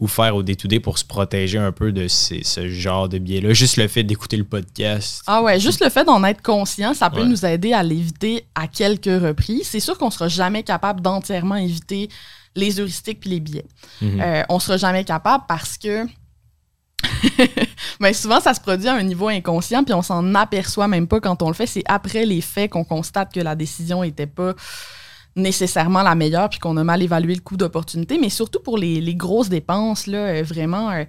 ou 0.00 0.08
faire 0.08 0.34
au 0.34 0.42
day-to-day 0.42 0.80
pour 0.80 0.98
se 0.98 1.04
protéger 1.04 1.58
un 1.58 1.70
peu 1.70 1.92
de 1.92 2.08
ces- 2.08 2.42
ce 2.42 2.68
genre 2.68 3.08
de 3.08 3.18
biais-là? 3.18 3.52
Juste 3.54 3.76
le 3.76 3.86
fait 3.86 4.02
d'écouter 4.02 4.36
le 4.36 4.42
podcast. 4.44 5.22
Ah 5.28 5.42
ouais, 5.42 5.60
juste 5.60 5.80
le 5.82 5.90
fait 5.90 6.04
d'en 6.04 6.24
être 6.24 6.42
conscient, 6.42 6.92
ça 6.92 7.08
peut 7.08 7.20
Ouais. 7.22 7.28
nous 7.28 7.46
aider 7.46 7.72
à 7.72 7.84
l'éviter 7.84 8.44
à 8.56 8.66
quelques 8.66 9.04
reprises. 9.22 9.68
C'est 9.68 9.78
sûr 9.80 9.96
qu'on 9.96 10.10
sera 10.10 10.26
jamais 10.26 10.64
capable 10.64 11.00
d'entièrement 11.00 11.54
éviter 11.56 12.08
les 12.56 12.80
heuristiques 12.80 13.20
puis 13.20 13.30
les 13.30 13.40
biais. 13.40 13.66
Mhm. 14.00 14.20
Euh, 14.20 14.42
on 14.48 14.58
sera 14.58 14.76
jamais 14.76 15.04
capable 15.04 15.44
parce 15.48 15.76
que 15.78 16.06
ben 18.00 18.14
souvent 18.14 18.40
ça 18.40 18.54
se 18.54 18.60
produit 18.60 18.88
à 18.88 18.94
un 18.94 19.02
niveau 19.02 19.28
inconscient 19.28 19.84
puis 19.84 19.94
on 19.94 20.02
s'en 20.02 20.34
aperçoit 20.34 20.88
même 20.88 21.06
pas 21.06 21.20
quand 21.20 21.42
on 21.42 21.48
le 21.48 21.54
fait. 21.54 21.66
C'est 21.66 21.84
après 21.86 22.24
les 22.24 22.40
faits 22.40 22.70
qu'on 22.70 22.84
constate 22.84 23.32
que 23.32 23.40
la 23.40 23.54
décision 23.54 24.02
était 24.02 24.26
pas 24.26 24.54
nécessairement 25.36 26.02
la 26.02 26.14
meilleure 26.14 26.48
puis 26.48 26.58
qu'on 26.58 26.76
a 26.76 26.84
mal 26.84 27.02
évalué 27.02 27.34
le 27.34 27.40
coût 27.40 27.56
d'opportunité. 27.56 28.18
Mais 28.18 28.28
surtout 28.28 28.60
pour 28.60 28.78
les, 28.78 29.00
les 29.00 29.14
grosses 29.14 29.48
dépenses, 29.48 30.06
là, 30.06 30.18
euh, 30.18 30.42
vraiment 30.42 30.90
euh, 30.90 31.04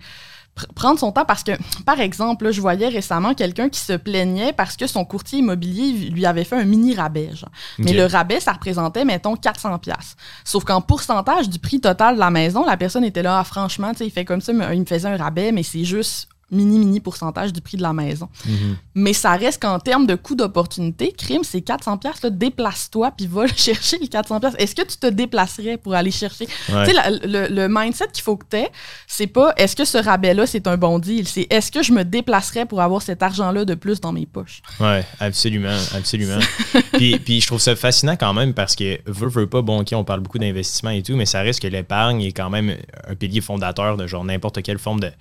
pr- 0.58 0.72
prendre 0.74 1.00
son 1.00 1.12
temps 1.12 1.26
parce 1.26 1.44
que, 1.44 1.52
par 1.86 2.00
exemple, 2.00 2.46
là, 2.46 2.52
je 2.52 2.62
voyais 2.62 2.88
récemment 2.88 3.34
quelqu'un 3.34 3.70
qui 3.70 3.80
se 3.80 3.94
plaignait 3.94 4.54
parce 4.54 4.76
que 4.76 4.88
son 4.88 5.06
courtier 5.06 5.40
immobilier 5.40 6.10
lui 6.10 6.26
avait 6.26 6.44
fait 6.44 6.56
un 6.56 6.66
mini 6.66 6.96
rabais. 6.96 7.30
genre. 7.34 7.50
Mais 7.80 7.94
le 7.94 8.06
rabais, 8.06 8.40
ça 8.40 8.54
représentait, 8.54 9.06
mettons, 9.06 9.36
400 9.36 9.78
pièces. 9.80 10.16
Sauf 10.44 10.64
qu'en 10.64 10.82
pourcentage 10.82 11.50
du 11.50 11.60
prix 11.60 11.80
total 11.80 12.16
de 12.16 12.20
la 12.20 12.30
maison, 12.32 12.66
la 12.66 12.78
personne 12.78 13.04
était 13.04 13.24
là, 13.24 13.40
ah, 13.40 13.44
franchement, 13.44 13.92
tu 13.92 13.98
sais, 14.00 14.08
il 14.08 14.12
fait 14.12 14.26
comme 14.26 14.42
ça, 14.42 14.54
mais 14.54 14.66
il 14.76 14.82
me 14.82 14.86
faisait 14.86 15.08
un 15.08 15.18
rabais, 15.18 15.52
mais 15.52 15.64
c'est 15.64 15.84
juste 15.84 16.28
mini, 16.52 16.80
mini 16.80 17.00
pourcentage 17.00 17.52
du 17.54 17.62
prix 17.62 17.78
de 17.78 17.82
la 17.82 17.94
maison. 17.94 18.30
Mhm. 18.46 18.78
Mais 18.96 19.14
ça 19.14 19.36
reste 19.36 19.62
qu'en 19.62 19.80
termes 19.80 20.06
de 20.06 20.16
coût 20.16 20.36
d'opportunité, 20.36 21.12
crime, 21.12 21.44
c'est 21.44 21.62
400 21.62 21.98
pièces 21.98 22.22
déplace-toi 22.26 23.12
puis 23.18 23.28
va 23.28 23.48
chercher 23.56 23.98
les 23.98 24.08
400 24.08 24.40
pièces. 24.40 24.54
Est-ce 24.58 24.76
que 24.76 24.84
tu 24.84 24.98
te 24.98 25.08
déplacerais 25.08 25.78
pour 25.78 25.94
aller 25.94 26.12
chercher? 26.12 26.48
Ouais. 26.70 26.86
Tu 26.88 26.94
sais, 26.94 27.20
le, 27.24 27.48
le 27.48 27.68
mindset 27.70 28.08
qu'il 28.14 28.24
faut 28.24 28.38
que 28.38 28.46
tu 28.50 28.58
aies, 28.58 28.70
c'est 29.08 29.28
pas 29.28 29.54
est-ce 29.58 29.76
que 29.76 29.86
ce 29.86 29.98
rabais-là, 29.98 30.46
c'est 30.46 30.68
un 30.68 30.78
bon 30.78 31.00
deal, 31.00 31.28
c'est 31.28 31.48
est-ce 31.50 31.72
que 31.72 31.84
je 31.84 31.92
me 31.92 32.04
déplacerais 32.04 32.66
pour 32.66 32.82
avoir 32.82 33.02
cet 33.02 33.24
argent-là 33.24 33.66
de 33.66 33.76
plus 33.76 34.00
dans 34.00 34.12
mes 34.12 34.26
poches? 34.26 34.62
Ouais, 34.80 35.06
absolument, 35.20 35.78
absolument. 35.96 36.40
puis, 36.94 37.18
puis 37.20 37.42
je 37.42 37.48
trouve 37.48 37.60
ça 37.62 37.76
fascinant 37.76 38.16
quand 38.16 38.34
même 38.34 38.54
parce 38.54 38.76
que 38.76 39.00
veut, 39.10 39.28
veut 39.30 39.48
pas, 39.48 39.62
bon, 39.62 39.82
ok, 39.82 39.90
on 39.94 40.04
parle 40.04 40.20
beaucoup 40.22 40.40
d'investissement 40.40 40.92
et 40.92 41.02
tout, 41.04 41.16
mais 41.16 41.26
ça 41.26 41.42
reste 41.42 41.62
que 41.62 41.68
l'épargne 41.68 42.22
est 42.22 42.32
quand 42.34 42.50
même 42.50 42.76
un 43.08 43.16
pilier 43.16 43.42
fondateur 43.42 43.98
de 43.98 44.08
genre 44.08 44.24
n'importe 44.24 44.62
quelle 44.62 44.80
forme 44.80 45.00
de- 45.00 45.12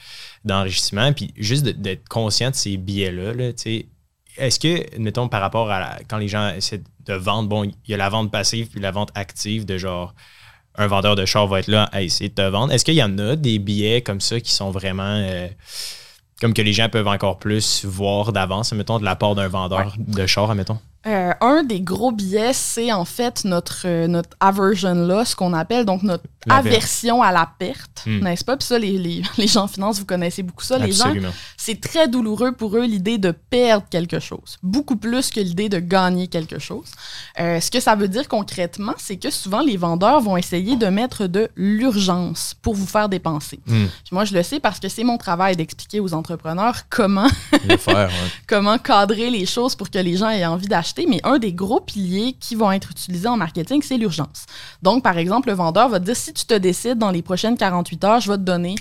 d'enrichissement. 0.44 1.12
Puis 1.14 1.32
juste 1.36 1.64
d'être 1.64 2.08
conscient 2.08 2.50
de 2.50 2.54
ces 2.54 2.76
biais-là, 2.76 3.32
là, 3.32 3.52
tu 3.52 3.62
sais, 3.62 3.86
est-ce 4.36 4.58
que, 4.58 4.98
mettons, 4.98 5.28
par 5.28 5.40
rapport 5.40 5.70
à 5.70 5.78
la- 5.80 5.98
quand 6.08 6.18
les 6.18 6.28
gens 6.28 6.48
essaient 6.48 6.82
de 7.06 7.14
vendre, 7.14 7.48
bon, 7.48 7.64
il 7.64 7.74
y 7.88 7.94
a 7.94 7.96
la 7.96 8.08
vente 8.08 8.30
passive 8.32 8.68
puis 8.68 8.80
la 8.80 8.90
vente 8.90 9.10
active 9.14 9.64
de 9.64 9.78
genre 9.78 10.14
un 10.76 10.88
vendeur 10.88 11.14
de 11.14 11.24
char 11.24 11.46
va 11.46 11.60
être 11.60 11.68
là 11.68 11.84
à 11.92 12.02
essayer 12.02 12.28
de 12.30 12.34
te 12.34 12.42
vendre. 12.42 12.72
Est-ce 12.72 12.84
qu'il 12.84 12.94
y 12.94 13.02
en 13.02 13.16
a 13.18 13.36
des 13.36 13.60
billets 13.60 14.02
comme 14.02 14.20
ça 14.20 14.40
qui 14.40 14.50
sont 14.52 14.72
vraiment 14.72 15.04
euh, 15.04 15.46
comme 16.40 16.52
que 16.52 16.62
les 16.62 16.72
gens 16.72 16.88
peuvent 16.88 17.06
encore 17.06 17.38
plus 17.38 17.84
voir 17.84 18.32
d'avance, 18.32 18.72
mettons, 18.72 18.98
de 18.98 19.04
la 19.04 19.14
part 19.14 19.36
d'un 19.36 19.46
vendeur 19.46 19.94
de 19.98 20.26
char, 20.26 20.50
admettons? 20.50 20.78
Euh, 21.06 21.32
un 21.40 21.62
des 21.62 21.80
gros 21.80 22.10
biais, 22.12 22.52
c'est 22.54 22.90
en 22.92 23.04
fait 23.04 23.44
notre, 23.44 23.82
euh, 23.86 24.08
notre 24.08 24.30
aversion 24.40 24.94
loss, 24.94 25.34
qu'on 25.34 25.52
appelle 25.52 25.84
donc 25.84 26.02
notre 26.02 26.24
aversion 26.48 27.22
à 27.22 27.32
la 27.32 27.48
perte, 27.58 28.04
Hmm. 28.06 28.20
n'est-ce 28.20 28.44
pas? 28.44 28.56
Puis 28.56 28.66
ça, 28.66 28.78
les, 28.78 28.98
les, 28.98 29.22
les 29.38 29.46
gens 29.46 29.62
en 29.64 29.68
finance, 29.68 29.98
vous 29.98 30.04
connaissez 30.04 30.42
beaucoup 30.42 30.64
ça. 30.64 30.78
Les 30.78 30.92
gens, 30.92 31.12
c'est 31.56 31.80
très 31.80 32.08
douloureux 32.08 32.52
pour 32.52 32.76
eux 32.76 32.84
l'idée 32.84 33.18
de 33.18 33.30
perdre 33.30 33.86
quelque 33.90 34.20
chose, 34.20 34.58
beaucoup 34.62 34.96
plus 34.96 35.30
que 35.30 35.40
l'idée 35.40 35.68
de 35.68 35.78
gagner 35.78 36.28
quelque 36.28 36.58
chose. 36.58 36.86
Euh, 37.40 37.60
ce 37.60 37.70
que 37.70 37.80
ça 37.80 37.94
veut 37.94 38.08
dire 38.08 38.28
concrètement, 38.28 38.94
c'est 38.98 39.16
que 39.16 39.30
souvent 39.30 39.62
les 39.62 39.76
vendeurs 39.76 40.20
vont 40.20 40.36
essayer 40.36 40.76
de 40.76 40.86
mettre 40.86 41.26
de 41.26 41.48
l'urgence 41.56 42.54
pour 42.60 42.74
vous 42.74 42.86
faire 42.86 43.08
dépenser. 43.08 43.60
Hmm. 43.66 43.86
Puis 43.86 44.12
moi, 44.12 44.24
je 44.24 44.34
le 44.34 44.42
sais 44.42 44.60
parce 44.60 44.80
que 44.80 44.88
c'est 44.88 45.04
mon 45.04 45.16
travail 45.16 45.56
d'expliquer 45.56 46.00
aux 46.00 46.12
entrepreneurs 46.14 46.88
comment 46.90 47.28
Le 47.68 47.76
faire, 47.76 48.08
ouais. 48.08 48.14
comment 48.46 48.78
cadrer 48.78 49.30
les 49.30 49.46
choses 49.46 49.74
pour 49.74 49.90
que 49.90 49.98
les 49.98 50.16
gens 50.16 50.28
aient 50.28 50.44
envie 50.44 50.68
d'acheter. 50.68 51.06
Mais 51.08 51.20
un 51.24 51.38
des 51.38 51.52
gros 51.52 51.80
piliers 51.80 52.36
qui 52.38 52.54
vont 52.54 52.70
être 52.72 52.90
utilisés 52.90 53.28
en 53.28 53.36
marketing, 53.36 53.82
c'est 53.82 53.96
l'urgence. 53.96 54.44
Donc, 54.82 55.02
par 55.02 55.16
exemple, 55.16 55.48
le 55.48 55.54
vendeur 55.54 55.88
va 55.88 55.98
dire 55.98 56.16
si 56.16 56.33
tu 56.34 56.46
te 56.46 56.54
décides 56.54 56.98
dans 56.98 57.10
les 57.10 57.22
prochaines 57.22 57.56
48 57.56 58.04
heures, 58.04 58.20
je 58.20 58.30
vais 58.30 58.38
te 58.38 58.42
donner 58.42 58.74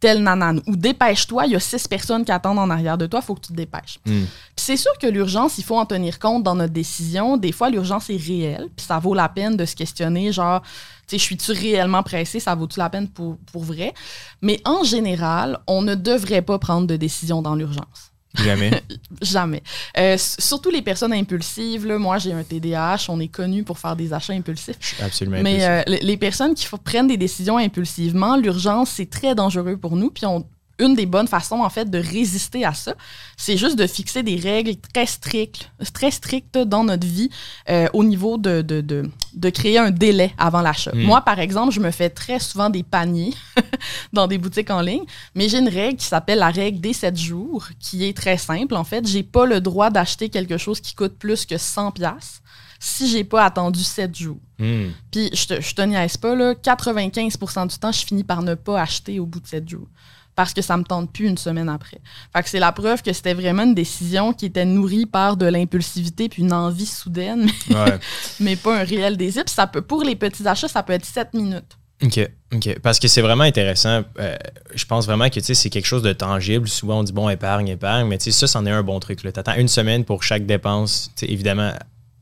tel 0.00 0.22
nanane. 0.22 0.60
Ou 0.66 0.76
dépêche-toi, 0.76 1.46
il 1.46 1.52
y 1.52 1.56
a 1.56 1.60
six 1.60 1.88
personnes 1.88 2.24
qui 2.24 2.32
attendent 2.32 2.58
en 2.58 2.70
arrière 2.70 2.98
de 2.98 3.06
toi, 3.06 3.20
il 3.22 3.26
faut 3.26 3.34
que 3.34 3.40
tu 3.40 3.52
te 3.52 3.56
dépêches. 3.56 3.98
Hmm. 4.04 4.24
Puis 4.24 4.64
c'est 4.64 4.76
sûr 4.76 4.92
que 5.00 5.06
l'urgence, 5.06 5.58
il 5.58 5.64
faut 5.64 5.78
en 5.78 5.86
tenir 5.86 6.18
compte 6.18 6.42
dans 6.42 6.54
notre 6.54 6.72
décision. 6.72 7.36
Des 7.36 7.52
fois, 7.52 7.70
l'urgence 7.70 8.10
est 8.10 8.16
réelle, 8.16 8.68
puis 8.76 8.84
ça 8.84 8.98
vaut 8.98 9.14
la 9.14 9.28
peine 9.28 9.56
de 9.56 9.64
se 9.64 9.74
questionner, 9.74 10.32
genre, 10.32 10.62
tu 11.06 11.16
sais, 11.16 11.18
suis-tu 11.18 11.52
réellement 11.52 12.02
pressé, 12.02 12.40
ça 12.40 12.54
vaut-tu 12.54 12.78
la 12.78 12.90
peine 12.90 13.08
pour, 13.08 13.38
pour 13.52 13.64
vrai? 13.64 13.94
Mais 14.42 14.60
en 14.64 14.84
général, 14.84 15.60
on 15.66 15.82
ne 15.82 15.94
devrait 15.94 16.42
pas 16.42 16.58
prendre 16.58 16.86
de 16.86 16.96
décision 16.96 17.42
dans 17.42 17.54
l'urgence. 17.54 18.12
Jamais. 18.44 18.70
Jamais. 19.22 19.62
Euh, 19.98 20.16
surtout 20.18 20.70
les 20.70 20.82
personnes 20.82 21.12
impulsives. 21.12 21.86
Là, 21.86 21.98
moi, 21.98 22.18
j'ai 22.18 22.32
un 22.32 22.42
TDAH. 22.42 23.06
On 23.08 23.20
est 23.20 23.28
connu 23.28 23.62
pour 23.64 23.78
faire 23.78 23.96
des 23.96 24.12
achats 24.12 24.32
impulsifs. 24.32 24.76
Absolument 25.02 25.38
Mais 25.42 25.64
euh, 25.64 25.82
les- 25.86 26.16
personnes 26.16 26.54
qui 26.54 26.66
prennent 26.84 27.06
des 27.08 27.16
décisions 27.16 27.58
impulsivement, 27.58 28.36
l'urgence, 28.36 28.90
c'est 28.90 29.08
très 29.10 29.34
dangereux 29.34 29.76
pour 29.76 29.96
nous. 29.96 30.10
Puis 30.10 30.26
on, 30.26 30.46
une 30.78 30.94
des 30.94 31.06
bonnes 31.06 31.28
façons, 31.28 31.60
en 31.60 31.70
fait, 31.70 31.90
de 31.90 31.98
résister 31.98 32.64
à 32.64 32.74
ça, 32.74 32.94
c'est 33.36 33.56
juste 33.56 33.76
de 33.76 33.86
fixer 33.86 34.22
des 34.22 34.36
règles 34.36 34.76
très 34.76 35.06
strictes, 35.06 35.70
très 35.94 36.10
strictes 36.10 36.58
dans 36.58 36.84
notre 36.84 37.06
vie 37.06 37.30
euh, 37.70 37.88
au 37.92 38.04
niveau 38.04 38.36
de, 38.36 38.62
de, 38.62 38.80
de, 38.80 39.10
de 39.34 39.50
créer 39.50 39.78
un 39.78 39.90
délai 39.90 40.32
avant 40.38 40.60
l'achat. 40.60 40.92
Mm. 40.94 41.02
Moi, 41.02 41.20
par 41.22 41.38
exemple, 41.38 41.72
je 41.72 41.80
me 41.80 41.90
fais 41.90 42.10
très 42.10 42.38
souvent 42.38 42.70
des 42.70 42.82
paniers 42.82 43.34
dans 44.12 44.26
des 44.26 44.38
boutiques 44.38 44.70
en 44.70 44.80
ligne, 44.80 45.04
mais 45.34 45.48
j'ai 45.48 45.58
une 45.58 45.68
règle 45.68 45.96
qui 45.96 46.06
s'appelle 46.06 46.38
la 46.38 46.50
règle 46.50 46.80
des 46.80 46.92
7 46.92 47.16
jours, 47.16 47.68
qui 47.80 48.04
est 48.04 48.16
très 48.16 48.36
simple. 48.36 48.74
En 48.74 48.84
fait, 48.84 49.06
j'ai 49.06 49.22
pas 49.22 49.46
le 49.46 49.60
droit 49.60 49.90
d'acheter 49.90 50.28
quelque 50.28 50.58
chose 50.58 50.80
qui 50.80 50.94
coûte 50.94 51.18
plus 51.18 51.46
que 51.46 51.56
100 51.56 51.92
pièces 51.92 52.42
si 52.78 53.08
j'ai 53.08 53.24
pas 53.24 53.44
attendu 53.44 53.82
7 53.82 54.14
jours. 54.14 54.38
Hmm. 54.58 54.88
Puis 55.10 55.30
je 55.32 55.46
te, 55.46 55.60
je 55.60 55.74
te 55.74 55.82
niaise 55.82 56.16
pas, 56.16 56.34
là, 56.34 56.52
95% 56.54 57.68
du 57.68 57.78
temps, 57.78 57.92
je 57.92 58.04
finis 58.04 58.24
par 58.24 58.42
ne 58.42 58.54
pas 58.54 58.80
acheter 58.80 59.18
au 59.18 59.26
bout 59.26 59.40
de 59.40 59.46
7 59.46 59.68
jours. 59.68 59.88
Parce 60.36 60.52
que 60.54 60.62
ça 60.62 60.76
me 60.76 60.84
tente 60.84 61.10
plus 61.12 61.26
une 61.26 61.38
semaine 61.38 61.68
après. 61.68 61.98
Fait 62.34 62.42
que 62.42 62.48
c'est 62.48 62.60
la 62.60 62.70
preuve 62.70 63.02
que 63.02 63.12
c'était 63.12 63.34
vraiment 63.34 63.64
une 63.64 63.74
décision 63.74 64.32
qui 64.32 64.46
était 64.46 64.64
nourrie 64.66 65.06
par 65.06 65.36
de 65.36 65.46
l'impulsivité 65.46 66.28
puis 66.28 66.42
une 66.42 66.52
envie 66.52 66.86
soudaine, 66.86 67.50
Ouais. 67.70 67.98
mais 68.40 68.54
pas 68.54 68.80
un 68.80 68.84
réel 68.84 69.16
désir. 69.16 69.44
Puis 69.44 69.54
ça 69.54 69.66
peut, 69.66 69.82
pour 69.82 70.04
les 70.04 70.14
petits 70.14 70.46
achats, 70.46 70.68
ça 70.68 70.82
peut 70.82 70.92
être 70.92 71.06
7 71.06 71.34
minutes. 71.34 71.76
OK, 72.04 72.20
OK. 72.54 72.78
Parce 72.82 72.98
que 72.98 73.08
c'est 73.08 73.22
vraiment 73.22 73.44
intéressant. 73.44 74.02
Euh, 74.18 74.36
je 74.74 74.84
pense 74.84 75.06
vraiment 75.06 75.30
que 75.30 75.40
c'est 75.40 75.70
quelque 75.70 75.86
chose 75.86 76.02
de 76.02 76.12
tangible. 76.12 76.68
Souvent, 76.68 77.00
on 77.00 77.02
dit 77.02 77.12
bon, 77.12 77.28
épargne, 77.30 77.68
épargne, 77.68 78.06
mais 78.06 78.18
ça, 78.20 78.46
c'en 78.46 78.66
est 78.66 78.70
un 78.70 78.82
bon 78.82 79.00
truc. 79.00 79.20
Tu 79.22 79.28
attends 79.28 79.54
une 79.54 79.68
semaine 79.68 80.04
pour 80.04 80.22
chaque 80.22 80.44
dépense. 80.44 81.10
évidemment, 81.22 81.72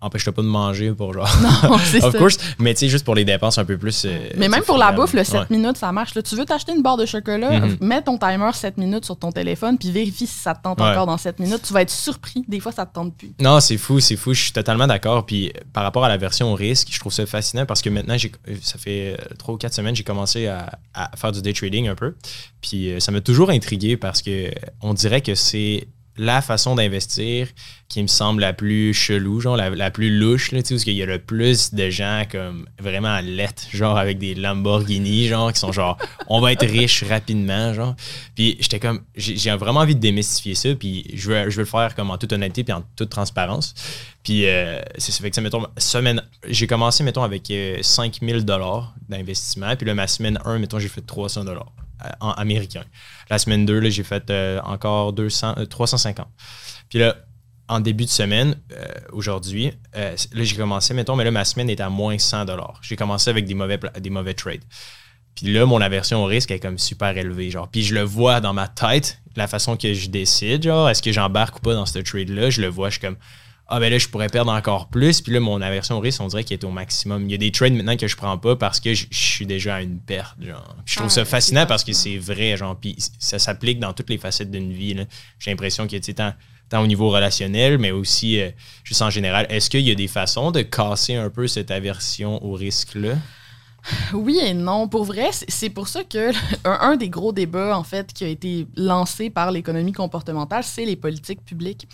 empêche-toi 0.05 0.33
pas 0.33 0.43
de 0.43 0.47
manger 0.47 0.93
pour 0.93 1.13
genre. 1.13 1.29
Non, 1.43 1.79
c'est 1.85 2.03
Of 2.03 2.17
course, 2.17 2.39
mais 2.59 2.75
tu 2.75 2.81
sais, 2.81 2.89
juste 2.89 3.05
pour 3.05 3.15
les 3.15 3.25
dépenses 3.25 3.59
un 3.59 3.65
peu 3.65 3.77
plus. 3.77 4.05
Euh, 4.05 4.31
mais 4.37 4.49
même 4.49 4.63
pour 4.63 4.79
la 4.79 4.93
bouffe, 4.93 5.13
le 5.13 5.25
7 5.25 5.51
minutes, 5.51 5.77
ça 5.77 5.93
marche. 5.93 6.15
Là, 6.15 6.23
tu 6.23 6.37
veux 6.37 6.45
t'acheter 6.45 6.73
une 6.73 6.83
barre 6.83 6.97
de 6.97 7.07
chocolat, 7.07 7.59
mm-hmm. 7.59 7.77
mets 7.81 8.03
ton 8.03 8.19
timer 8.19 8.51
7 8.53 8.79
minutes 8.79 9.05
sur 9.05 9.17
ton 9.17 9.33
téléphone, 9.33 9.79
puis 9.79 9.91
vérifie 9.91 10.27
si 10.27 10.39
ça 10.39 10.55
te 10.55 10.63
tente 10.63 10.81
encore 10.81 11.07
dans 11.07 11.17
7 11.17 11.39
minutes. 11.41 11.63
Tu 11.67 11.73
vas 11.73 11.83
être 11.83 11.91
surpris. 11.91 12.45
Des 12.49 12.61
fois, 12.61 12.73
ça 12.73 12.87
te 12.87 12.95
tente 12.95 13.15
plus. 13.15 13.33
Non, 13.41 13.61
c'est 13.61 13.79
fou, 13.79 14.01
c'est 14.01 14.17
fou. 14.17 14.35
Je 14.35 14.43
suis 14.43 14.53
totalement 14.53 14.87
d'accord. 14.87 15.27
Puis 15.27 15.53
par 15.73 15.83
rapport 15.83 16.05
à 16.05 16.09
la 16.09 16.17
version 16.17 16.53
risque, 16.55 16.89
je 16.91 17.01
trouve 17.01 17.13
ça 17.13 17.27
fascinant 17.27 17.67
parce 17.67 17.83
que 17.83 17.91
maintenant, 17.91 18.17
ça 18.63 18.79
fait 18.79 19.17
3 19.39 19.55
ou 19.55 19.59
4 19.59 19.73
semaines, 19.73 19.97
j'ai 19.97 20.05
commencé 20.05 20.47
à, 20.47 20.79
à, 20.95 21.17
faire 21.17 21.33
du 21.33 21.43
day 21.43 21.53
trading 21.53 21.89
un 21.89 21.95
peu. 21.95 22.15
Puis 22.61 22.91
euh, 22.91 23.01
ça 23.01 23.13
m'a 23.13 23.21
toujours 23.21 23.51
intrigué 23.51 23.97
parce 23.97 24.23
que 24.23 24.51
on 24.81 24.95
dirait 24.95 25.21
que 25.21 25.35
c'est 25.35 25.89
la 26.17 26.43
façon 26.43 26.75
d'investir 26.75 27.49
qui 27.89 28.03
me 28.03 28.09
semble 28.09 28.41
la 28.41 28.53
plus 28.53 28.95
chelou, 28.95 29.41
genre 29.41 29.57
la, 29.57 29.91
plus 29.91 30.19
louche, 30.19 30.53
là, 30.53 30.61
parce 30.69 30.85
qu'il 30.85 30.95
y 30.95 31.03
a 31.03 31.07
le 31.07 31.19
plus 31.19 31.75
de 31.75 31.91
gens 31.91 32.25
comme 32.31 32.67
vraiment 32.81 33.21
lettres, 33.21 33.65
genre 33.73 33.99
avec 33.99 34.19
des 34.19 34.35
Lamborghini, 34.35 35.29
genre 35.29 35.53
qui 35.53 35.61
sont 35.61 35.73
genre 35.73 35.99
on 36.29 36.41
va 36.41 36.53
être 36.53 36.67
riche 36.67 37.05
rapidement, 37.05 37.73
genre. 37.75 37.95
Puis 38.35 38.57
j'étais 38.61 38.81
comme 38.81 39.03
j'ai 39.15 39.51
vraiment 39.53 39.81
envie 39.81 39.95
de 39.95 40.01
démystifier 40.01 40.55
ça, 40.55 40.75
puis 40.75 41.05
je 41.15 41.31
veux, 41.31 41.51
je 41.51 41.57
veux 41.57 41.63
le 41.63 41.69
faire 41.69 41.95
comme 41.95 42.11
en 42.11 42.19
toute 42.19 42.33
honnêteté 42.33 42.65
puis 42.65 42.73
en 42.73 42.83
toute 42.97 43.11
transparence. 43.11 43.75
Puis 44.23 44.47
euh, 44.47 44.81
c'est 44.97 45.13
ça 45.13 45.21
fait 45.21 45.31
que 45.31 45.37
ça, 45.37 45.43
mettons, 45.43 45.67
semaine, 45.77 46.23
j'ai 46.49 46.67
commencé, 46.67 47.05
mettons, 47.05 47.23
avec 47.23 47.53
5000 47.83 48.35
euh, 48.35 48.41
dollars 48.41 48.95
d'investissement, 49.09 49.77
puis 49.77 49.87
là, 49.87 49.95
ma 49.95 50.07
semaine 50.07 50.39
1, 50.45 50.59
mettons, 50.59 50.79
j'ai 50.79 50.89
fait 50.89 51.03
300 51.03 51.45
dollars 51.45 51.71
en 52.21 52.31
américain. 52.33 52.85
La 53.31 53.39
semaine 53.39 53.67
2, 53.67 53.91
j'ai 53.91 54.03
fait 54.03 54.31
euh, 54.31 54.61
encore 54.65 55.13
200, 55.13 55.67
350. 55.69 56.27
Euh, 56.27 56.31
Puis 56.89 56.99
là, 56.99 57.17
en 57.69 57.81
début 57.81 58.05
de 58.05 58.11
semaine, 58.11 58.57
euh, 58.73 58.85
aujourd'hui, 59.13 59.73
là, 59.95 60.15
j'ai 60.35 60.57
commencé, 60.57 60.93
mettons, 60.93 61.17
mais 61.17 61.25
là, 61.25 61.31
ma 61.31 61.45
semaine 61.45 61.71
est 61.71 61.81
à 61.81 61.89
moins 61.89 62.19
100 62.19 62.47
J'ai 62.83 62.97
commencé 62.97 63.31
avec 63.31 63.47
des 63.47 63.55
mauvais, 63.55 63.81
des 64.01 64.11
mauvais 64.11 64.35
trades. 64.35 64.65
Puis 65.35 65.53
là, 65.53 65.67
mon 65.67 65.81
aversion 65.81 66.23
au 66.23 66.27
risque 66.27 66.51
est 66.51 66.61
comme 66.61 66.79
super 66.79 67.17
élevée. 67.17 67.51
Genre. 67.51 67.69
Puis 67.69 67.83
je 67.83 67.95
le 67.95 68.03
vois 68.03 68.41
dans 68.41 68.53
ma 68.53 68.69
tête, 68.69 69.21
la 69.35 69.49
façon 69.49 69.77
que 69.77 69.93
je 69.95 70.09
décide, 70.09 70.63
genre, 70.63 70.89
est-ce 70.89 71.03
que 71.03 71.11
j'embarque 71.11 71.57
ou 71.57 71.61
pas 71.61 71.75
dans 71.75 71.87
ce 71.87 71.99
trade-là, 71.99 72.51
je 72.51 72.61
le 72.61 72.69
vois, 72.69 72.89
je 72.91 72.99
suis 72.99 73.01
comme, 73.01 73.17
ah 73.67 73.81
ben 73.81 73.91
là, 73.91 73.99
je 73.99 74.09
pourrais 74.09 74.29
perdre 74.29 74.53
encore 74.53 74.89
plus. 74.89 75.23
Puis 75.23 75.33
là, 75.33 75.41
mon 75.41 75.61
aversion 75.63 75.97
au 75.97 76.01
risque, 76.01 76.21
on 76.21 76.27
dirait 76.27 76.45
qu'il 76.45 76.55
est 76.55 76.65
au 76.65 76.71
maximum. 76.71 77.25
Il 77.25 77.33
y 77.33 77.35
a 77.35 77.39
des 77.39 77.51
trades 77.51 77.73
maintenant 77.73 77.97
que 77.97 78.07
je 78.07 78.17
prends 78.17 78.37
pas 78.37 78.57
parce 78.57 78.79
que 78.79 78.93
je, 78.93 79.07
suis 79.11 79.47
déjà 79.47 79.77
à 79.77 79.81
une 79.81 79.99
perte. 79.99 80.37
Genre. 80.41 80.77
Je 80.85 80.97
trouve 80.97 81.09
ça 81.09 81.23
ah, 81.23 81.25
fascinant 81.25 81.65
parce 81.67 81.83
que 81.83 81.95
c'est 81.95 82.19
vrai. 82.19 82.57
Genre, 82.59 82.77
puis 82.77 82.97
ça 83.19 83.39
s'applique 83.39 83.81
dans 83.81 83.95
toutes 83.95 84.11
les 84.11 84.19
facettes 84.19 84.51
d'une 84.51 84.73
vie. 84.73 84.95
J'ai 85.39 85.51
l'impression 85.51 85.87
que, 85.87 85.97
tu 85.97 86.13
tant, 86.13 86.35
tant 86.69 86.83
au 86.83 86.87
niveau 86.87 87.09
relationnel, 87.09 87.79
mais 87.79 87.91
aussi 87.91 88.39
euh, 88.39 88.51
juste 88.85 89.01
en 89.01 89.11
général. 89.11 89.47
Est-ce 89.49 89.71
qu'il 89.71 89.81
y 89.81 89.91
a 89.91 89.95
des 89.95 90.09
façons 90.09 90.51
de 90.51 90.61
casser 90.61 91.15
un 91.15 91.31
peu 91.31 91.47
cette 91.47 91.71
aversion 91.71 92.45
au 92.45 92.53
risque-là? 92.53 93.15
Oui 94.13 94.39
et 94.43 94.55
non. 94.55 94.89
Pour 94.89 95.05
vrai, 95.05 95.31
c'est 95.33 95.71
pour 95.71 95.89
ça 95.89 96.05
que 96.05 96.33
un, 96.65 96.97
des 96.97 97.09
gros 97.09 97.33
débats, 97.33 97.77
en 97.77 97.85
fait, 97.85 98.13
qui 98.13 98.25
a 98.25 98.29
été 98.29 98.67
lancé 98.77 99.31
par 99.31 99.51
l'économie 99.51 99.93
comportementale, 99.93 100.65
c'est 100.65 100.85
les 100.85 100.97
politiques 100.97 101.45
publiques. 101.45 101.87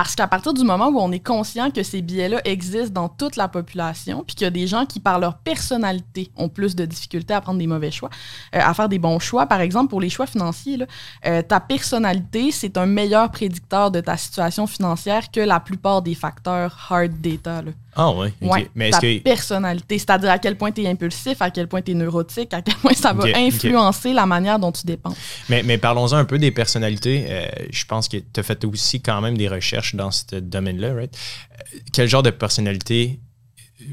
Parce 0.00 0.14
qu'à 0.14 0.26
partir 0.26 0.54
du 0.54 0.64
moment 0.64 0.88
où 0.88 0.98
on 0.98 1.12
est 1.12 1.22
conscient 1.22 1.70
que 1.70 1.82
ces 1.82 2.00
biais-là 2.00 2.40
existent 2.46 3.02
dans 3.02 3.10
toute 3.10 3.36
la 3.36 3.48
population, 3.48 4.24
puis 4.26 4.34
qu'il 4.34 4.46
y 4.46 4.48
a 4.48 4.50
des 4.50 4.66
gens 4.66 4.86
qui, 4.86 4.98
par 4.98 5.18
leur 5.18 5.36
personnalité, 5.36 6.30
ont 6.38 6.48
plus 6.48 6.74
de 6.74 6.86
difficultés 6.86 7.34
à 7.34 7.42
prendre 7.42 7.58
des 7.58 7.66
mauvais 7.66 7.90
choix, 7.90 8.08
euh, 8.54 8.60
à 8.62 8.72
faire 8.72 8.88
des 8.88 8.98
bons 8.98 9.18
choix, 9.18 9.44
par 9.44 9.60
exemple, 9.60 9.90
pour 9.90 10.00
les 10.00 10.08
choix 10.08 10.24
financiers, 10.24 10.78
euh, 11.26 11.42
ta 11.42 11.60
personnalité, 11.60 12.50
c'est 12.50 12.78
un 12.78 12.86
meilleur 12.86 13.30
prédicteur 13.30 13.90
de 13.90 14.00
ta 14.00 14.16
situation 14.16 14.66
financière 14.66 15.30
que 15.30 15.40
la 15.40 15.60
plupart 15.60 16.00
des 16.00 16.14
facteurs 16.14 16.74
hard 16.88 17.20
data. 17.20 17.60
Ah 17.96 18.12
oui, 18.12 18.30
Mais 18.74 18.90
ta 18.90 19.00
personnalité, 19.24 19.98
c'est-à-dire 19.98 20.30
à 20.30 20.38
quel 20.38 20.56
point 20.56 20.70
tu 20.70 20.82
es 20.82 20.88
impulsif, 20.88 21.42
à 21.42 21.50
quel 21.50 21.66
point 21.66 21.82
tu 21.82 21.90
es 21.90 21.94
neurotique, 21.94 22.54
à 22.54 22.62
quel 22.62 22.76
point 22.76 22.94
ça 22.94 23.12
va 23.12 23.24
influencer 23.36 24.12
la 24.12 24.26
manière 24.26 24.58
dont 24.58 24.72
tu 24.72 24.86
dépenses. 24.86 25.16
Mais, 25.48 25.62
mais 25.62 25.76
parlons-en 25.76 26.14
un 26.14 26.24
peu 26.24 26.38
des 26.38 26.52
personnalités. 26.52 27.26
Euh, 27.28 27.48
je 27.70 27.84
pense 27.84 28.08
que 28.08 28.18
tu 28.18 28.40
as 28.40 28.42
fait 28.42 28.64
aussi 28.64 29.00
quand 29.00 29.20
même 29.20 29.36
des 29.36 29.48
recherches 29.48 29.94
dans 29.94 30.10
ce 30.10 30.36
domaine-là, 30.36 30.94
right? 30.94 31.16
Euh, 31.52 31.78
quel 31.92 32.08
genre 32.08 32.22
de 32.22 32.30
personnalités 32.30 33.18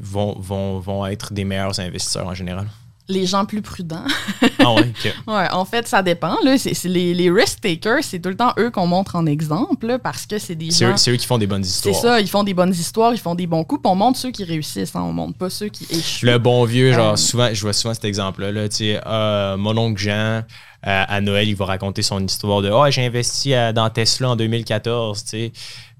vont, 0.00 0.38
vont, 0.38 0.78
vont 0.78 1.06
être 1.06 1.32
des 1.32 1.44
meilleurs 1.44 1.80
investisseurs 1.80 2.26
en 2.26 2.34
général? 2.34 2.68
Les 3.08 3.24
gens 3.26 3.46
plus 3.46 3.62
prudents. 3.62 4.04
ah 4.58 4.74
ouais, 4.74 4.92
ouais, 5.26 5.48
en 5.50 5.64
fait, 5.64 5.88
ça 5.88 6.02
dépend. 6.02 6.36
Là. 6.44 6.56
Les, 6.84 7.14
les 7.14 7.30
risk 7.30 7.60
takers, 7.60 8.02
c'est 8.02 8.18
tout 8.18 8.28
le 8.28 8.36
temps 8.36 8.52
eux 8.58 8.70
qu'on 8.70 8.86
montre 8.86 9.16
en 9.16 9.26
exemple 9.26 9.98
parce 10.02 10.26
que 10.26 10.38
c'est 10.38 10.54
des 10.54 10.70
gens. 10.70 10.96
c'est 10.96 11.10
eux 11.10 11.16
qui 11.16 11.26
font 11.26 11.38
des 11.38 11.46
bonnes 11.46 11.64
histoires. 11.64 11.94
C'est 11.94 12.00
ça, 12.00 12.20
ils 12.20 12.28
font 12.28 12.44
des 12.44 12.54
bonnes 12.54 12.72
histoires, 12.72 13.14
ils 13.14 13.20
font 13.20 13.34
des 13.34 13.46
bons 13.46 13.64
coups. 13.64 13.80
on 13.84 13.94
montre 13.94 14.18
ceux 14.18 14.30
qui 14.30 14.44
réussissent, 14.44 14.94
hein, 14.94 15.02
on 15.02 15.12
montre 15.12 15.38
pas 15.38 15.48
ceux 15.48 15.68
qui 15.68 15.86
échouent. 15.90 16.26
Le 16.26 16.38
bon 16.38 16.64
vieux, 16.64 16.92
genre, 16.92 17.12
euh, 17.12 17.16
souvent, 17.16 17.48
je 17.52 17.60
vois 17.62 17.72
souvent 17.72 17.94
cet 17.94 18.04
exemple-là. 18.04 18.70
sais, 18.70 19.00
euh, 19.06 19.56
mon 19.56 19.76
oncle 19.78 20.00
Jean, 20.00 20.42
à 20.82 21.20
Noël, 21.20 21.48
il 21.48 21.56
va 21.56 21.64
raconter 21.64 22.02
son 22.02 22.24
histoire 22.24 22.62
de 22.62 22.70
Ah, 22.70 22.90
j'ai 22.90 23.04
investi 23.04 23.52
dans 23.74 23.90
Tesla 23.90 24.30
en 24.30 24.36
2014, 24.36 25.24
tu 25.24 25.30
sais. 25.30 25.52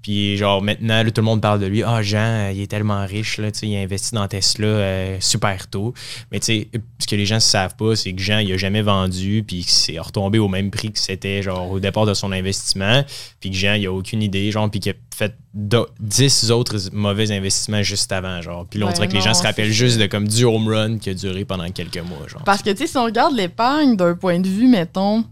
Puis 0.02 0.36
genre 0.36 0.62
maintenant, 0.62 1.04
tout 1.04 1.12
le 1.16 1.22
monde 1.22 1.40
parle 1.40 1.60
de 1.60 1.66
lui. 1.66 1.82
Ah, 1.82 2.02
Jean, 2.02 2.50
il 2.50 2.60
est 2.60 2.66
tellement 2.66 3.04
riche, 3.04 3.38
là, 3.38 3.48
il 3.62 3.76
a 3.76 3.80
investi 3.80 4.14
dans 4.14 4.28
Tesla 4.28 4.66
euh, 4.66 5.16
super 5.20 5.68
tôt. 5.68 5.94
Mais 6.30 6.40
tu 6.40 6.46
sais, 6.46 6.68
ce 6.98 7.06
que 7.06 7.16
les 7.16 7.26
gens 7.26 7.36
ne 7.36 7.40
savent 7.40 7.76
pas, 7.76 7.96
c'est 7.96 8.12
que 8.12 8.22
Jean, 8.22 8.38
il 8.38 8.52
a 8.52 8.56
jamais 8.56 8.82
vendu, 8.82 9.44
puis 9.46 9.64
c'est 9.66 9.98
retombé 9.98 10.38
au 10.38 10.48
même 10.48 10.70
prix 10.70 10.92
que 10.92 10.98
c'était 10.98 11.42
genre 11.42 11.70
au 11.70 11.80
départ 11.80 12.06
de 12.06 12.14
son 12.14 12.32
investissement. 12.32 13.04
Puis 13.40 13.50
que 13.50 13.56
Jean, 13.56 13.74
il 13.74 13.86
a 13.86 13.92
aucune 13.92 14.22
idée, 14.22 14.50
genre, 14.50 14.70
puis 14.70 14.80
qu'il 14.80 14.92
a 14.92 14.94
fait 15.14 15.34
10 15.54 16.50
autres 16.52 16.76
mauvais 16.92 17.32
investissements 17.32 17.82
juste 17.82 18.12
avant, 18.12 18.40
genre. 18.40 18.66
Puis 18.68 18.78
là, 18.78 18.86
on 18.86 18.92
dirait 18.92 19.08
que 19.08 19.14
les 19.14 19.20
gens 19.20 19.34
se 19.34 19.42
rappellent 19.42 19.72
juste 19.72 19.98
de 19.98 20.06
comme 20.06 20.28
du 20.28 20.44
home 20.44 20.68
run 20.68 20.98
qui 20.98 21.10
a 21.10 21.14
duré 21.14 21.44
pendant 21.44 21.68
quelques 21.70 21.98
mois, 21.98 22.26
genre. 22.28 22.42
Parce 22.44 22.62
que, 22.62 22.70
tu 22.70 22.78
sais, 22.78 22.86
si 22.86 22.96
on 22.96 23.04
regarde 23.04 23.34
l'épargne 23.34 23.96
d'un 23.96 24.14
point 24.14 24.38
de 24.38 24.48
vue, 24.48 24.68
mettons, 24.68 25.24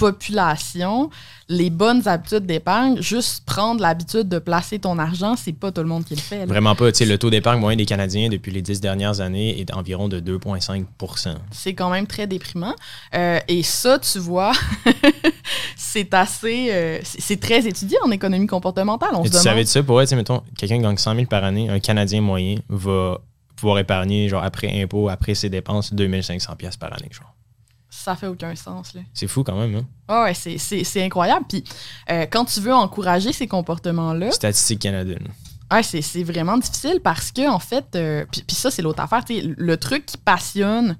population, 0.00 1.10
les 1.50 1.68
bonnes 1.68 2.08
habitudes 2.08 2.46
d'épargne, 2.46 3.02
juste 3.02 3.44
prendre 3.44 3.82
l'habitude 3.82 4.30
de 4.30 4.38
placer 4.38 4.78
ton 4.78 4.98
argent, 4.98 5.36
c'est 5.36 5.52
pas 5.52 5.70
tout 5.70 5.82
le 5.82 5.88
monde 5.88 6.06
qui 6.06 6.14
le 6.14 6.20
fait. 6.22 6.46
Vraiment 6.46 6.74
pas. 6.74 6.86
le 6.86 7.16
taux 7.16 7.28
d'épargne 7.28 7.60
moyen 7.60 7.76
des 7.76 7.84
Canadiens 7.84 8.30
depuis 8.30 8.50
les 8.50 8.62
dix 8.62 8.80
dernières 8.80 9.20
années 9.20 9.60
est 9.60 9.66
d'environ 9.66 10.08
de 10.08 10.18
2,5% 10.18 11.34
C'est 11.50 11.74
quand 11.74 11.90
même 11.90 12.06
très 12.06 12.26
déprimant. 12.26 12.74
Euh, 13.14 13.40
et 13.46 13.62
ça, 13.62 13.98
tu 13.98 14.18
vois, 14.18 14.52
c'est 15.76 16.14
assez. 16.14 16.68
Euh, 16.70 16.98
c'est 17.02 17.38
très 17.38 17.66
étudié 17.66 17.98
en 18.02 18.10
économie 18.10 18.46
comportementale. 18.46 19.10
On 19.12 19.22
tu 19.22 19.30
savais 19.30 19.64
de 19.64 19.68
ça? 19.68 19.82
Pour 19.82 20.00
être, 20.00 20.14
mettons, 20.14 20.42
quelqu'un 20.56 20.76
qui 20.76 20.82
gagne 20.82 20.96
100 20.96 21.14
000 21.14 21.26
par 21.26 21.44
année, 21.44 21.68
un 21.68 21.78
Canadien 21.78 22.22
moyen 22.22 22.56
va 22.70 23.18
pouvoir 23.54 23.78
épargner, 23.78 24.30
genre 24.30 24.42
après 24.42 24.82
impôt, 24.82 25.10
après 25.10 25.34
ses 25.34 25.50
dépenses, 25.50 25.92
2500 25.92 26.54
par 26.80 26.94
année, 26.94 27.10
genre 27.10 27.34
ça 28.00 28.16
fait 28.16 28.26
aucun 28.26 28.54
sens. 28.54 28.92
C'est 29.12 29.28
fou 29.28 29.44
quand 29.44 29.56
même. 29.56 29.74
Hein? 29.74 29.86
Ah 30.08 30.24
ouais, 30.24 30.34
c'est 30.34 31.02
incroyable. 31.02 31.44
Puis 31.48 31.64
euh, 32.10 32.26
quand 32.30 32.44
tu 32.44 32.60
veux 32.60 32.74
encourager 32.74 33.32
ces 33.32 33.46
comportements-là. 33.46 34.30
Statistique 34.32 34.80
Canada. 34.80 35.14
Ouais, 35.72 35.82
c'est 35.82 36.24
vraiment 36.24 36.58
difficile 36.58 37.00
parce 37.02 37.30
que, 37.30 37.48
en 37.48 37.60
fait, 37.60 37.94
euh, 37.94 38.24
puis, 38.30 38.42
ça, 38.48 38.72
c'est 38.72 38.82
l'autre 38.82 39.00
affaire. 39.00 39.22
Le 39.28 39.76
truc 39.76 40.04
qui 40.06 40.16
passionne 40.16 40.96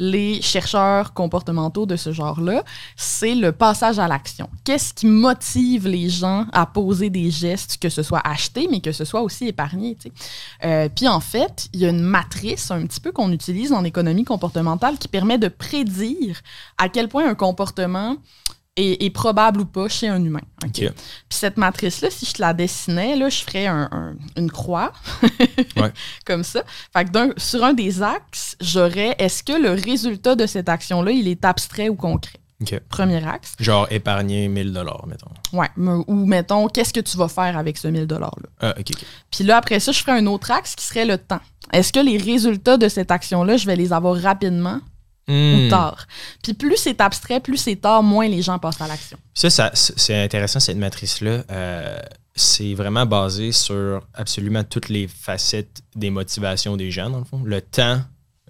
les 0.00 0.40
chercheurs 0.40 1.12
comportementaux 1.12 1.84
de 1.84 1.94
ce 1.94 2.10
genre-là, 2.10 2.64
c'est 2.96 3.34
le 3.34 3.52
passage 3.52 3.98
à 3.98 4.08
l'action. 4.08 4.48
Qu'est-ce 4.64 4.94
qui 4.94 5.06
motive 5.06 5.86
les 5.86 6.08
gens 6.08 6.46
à 6.52 6.64
poser 6.64 7.10
des 7.10 7.30
gestes, 7.30 7.76
que 7.76 7.90
ce 7.90 8.02
soit 8.02 8.26
acheter, 8.26 8.66
mais 8.70 8.80
que 8.80 8.92
ce 8.92 9.04
soit 9.04 9.20
aussi 9.20 9.48
épargner? 9.48 9.98
Euh, 10.64 10.88
puis 10.88 11.06
en 11.06 11.20
fait, 11.20 11.68
il 11.74 11.80
y 11.80 11.86
a 11.86 11.90
une 11.90 12.00
matrice 12.00 12.70
un 12.70 12.86
petit 12.86 12.98
peu 12.98 13.12
qu'on 13.12 13.30
utilise 13.30 13.74
en 13.74 13.84
économie 13.84 14.24
comportementale 14.24 14.96
qui 14.96 15.06
permet 15.06 15.36
de 15.36 15.48
prédire 15.48 16.40
à 16.78 16.88
quel 16.88 17.08
point 17.08 17.28
un 17.28 17.34
comportement 17.34 18.16
est, 18.76 19.10
probable 19.10 19.60
ou 19.60 19.64
pas 19.64 19.88
chez 19.88 20.08
un 20.08 20.24
humain. 20.24 20.40
Puis 20.72 20.88
cette 21.28 21.56
matrice-là, 21.56 22.10
si 22.10 22.26
je 22.26 22.32
te 22.32 22.40
la 22.40 22.52
dessinais, 22.52 23.16
là, 23.16 23.28
je 23.28 23.42
ferais 23.42 23.66
une 24.36 24.50
croix, 24.50 24.92
comme 26.24 26.44
ça. 26.44 26.62
Fait 26.92 27.04
que 27.04 27.40
sur 27.40 27.64
un 27.64 27.72
des 27.72 28.02
axes, 28.02 28.56
j'aurais 28.60 29.14
est-ce 29.18 29.42
que 29.42 29.52
le 29.52 29.72
résultat 29.72 30.34
de 30.34 30.46
cette 30.46 30.68
action-là, 30.68 31.10
il 31.10 31.28
est 31.28 31.44
abstrait 31.44 31.88
ou 31.88 31.96
concret? 31.96 32.40
Premier 32.88 33.26
axe. 33.26 33.54
Genre 33.58 33.86
épargner 33.90 34.48
1000 34.48 34.72
dollars, 34.72 35.06
mettons. 35.06 35.30
Ouais. 35.52 35.68
Ou 36.06 36.26
mettons, 36.26 36.68
qu'est-ce 36.68 36.92
que 36.92 37.00
tu 37.00 37.16
vas 37.16 37.28
faire 37.28 37.56
avec 37.56 37.78
ce 37.78 37.88
1000 37.88 38.06
dollars-là? 38.06 38.48
Ah, 38.60 38.74
OK. 38.78 38.90
Puis 39.30 39.44
là, 39.44 39.56
après 39.56 39.80
ça, 39.80 39.92
je 39.92 40.00
ferais 40.00 40.18
un 40.18 40.26
autre 40.26 40.50
axe 40.50 40.74
qui 40.74 40.84
serait 40.84 41.06
le 41.06 41.16
temps. 41.16 41.40
Est-ce 41.72 41.92
que 41.92 42.00
les 42.00 42.18
résultats 42.18 42.76
de 42.76 42.88
cette 42.88 43.10
action-là, 43.10 43.56
je 43.56 43.66
vais 43.66 43.76
les 43.76 43.92
avoir 43.92 44.16
rapidement? 44.16 44.80
Ou 45.30 45.66
hmm. 45.66 45.68
tard. 45.68 46.06
Puis 46.42 46.54
plus 46.54 46.76
c'est 46.76 47.00
abstrait, 47.00 47.40
plus 47.40 47.56
c'est 47.56 47.76
tard, 47.76 48.02
moins 48.02 48.28
les 48.28 48.42
gens 48.42 48.58
passent 48.58 48.80
à 48.80 48.88
l'action. 48.88 49.18
Ça, 49.34 49.70
c'est 49.74 50.22
intéressant, 50.22 50.60
cette 50.60 50.76
matrice-là. 50.76 51.44
Euh, 51.50 51.98
c'est 52.34 52.74
vraiment 52.74 53.06
basé 53.06 53.52
sur 53.52 54.06
absolument 54.14 54.64
toutes 54.64 54.88
les 54.88 55.08
facettes 55.08 55.82
des 55.94 56.10
motivations 56.10 56.76
des 56.76 56.90
gens, 56.90 57.10
dans 57.10 57.18
le 57.18 57.24
fond. 57.24 57.40
Le 57.44 57.60
temps, 57.60 58.00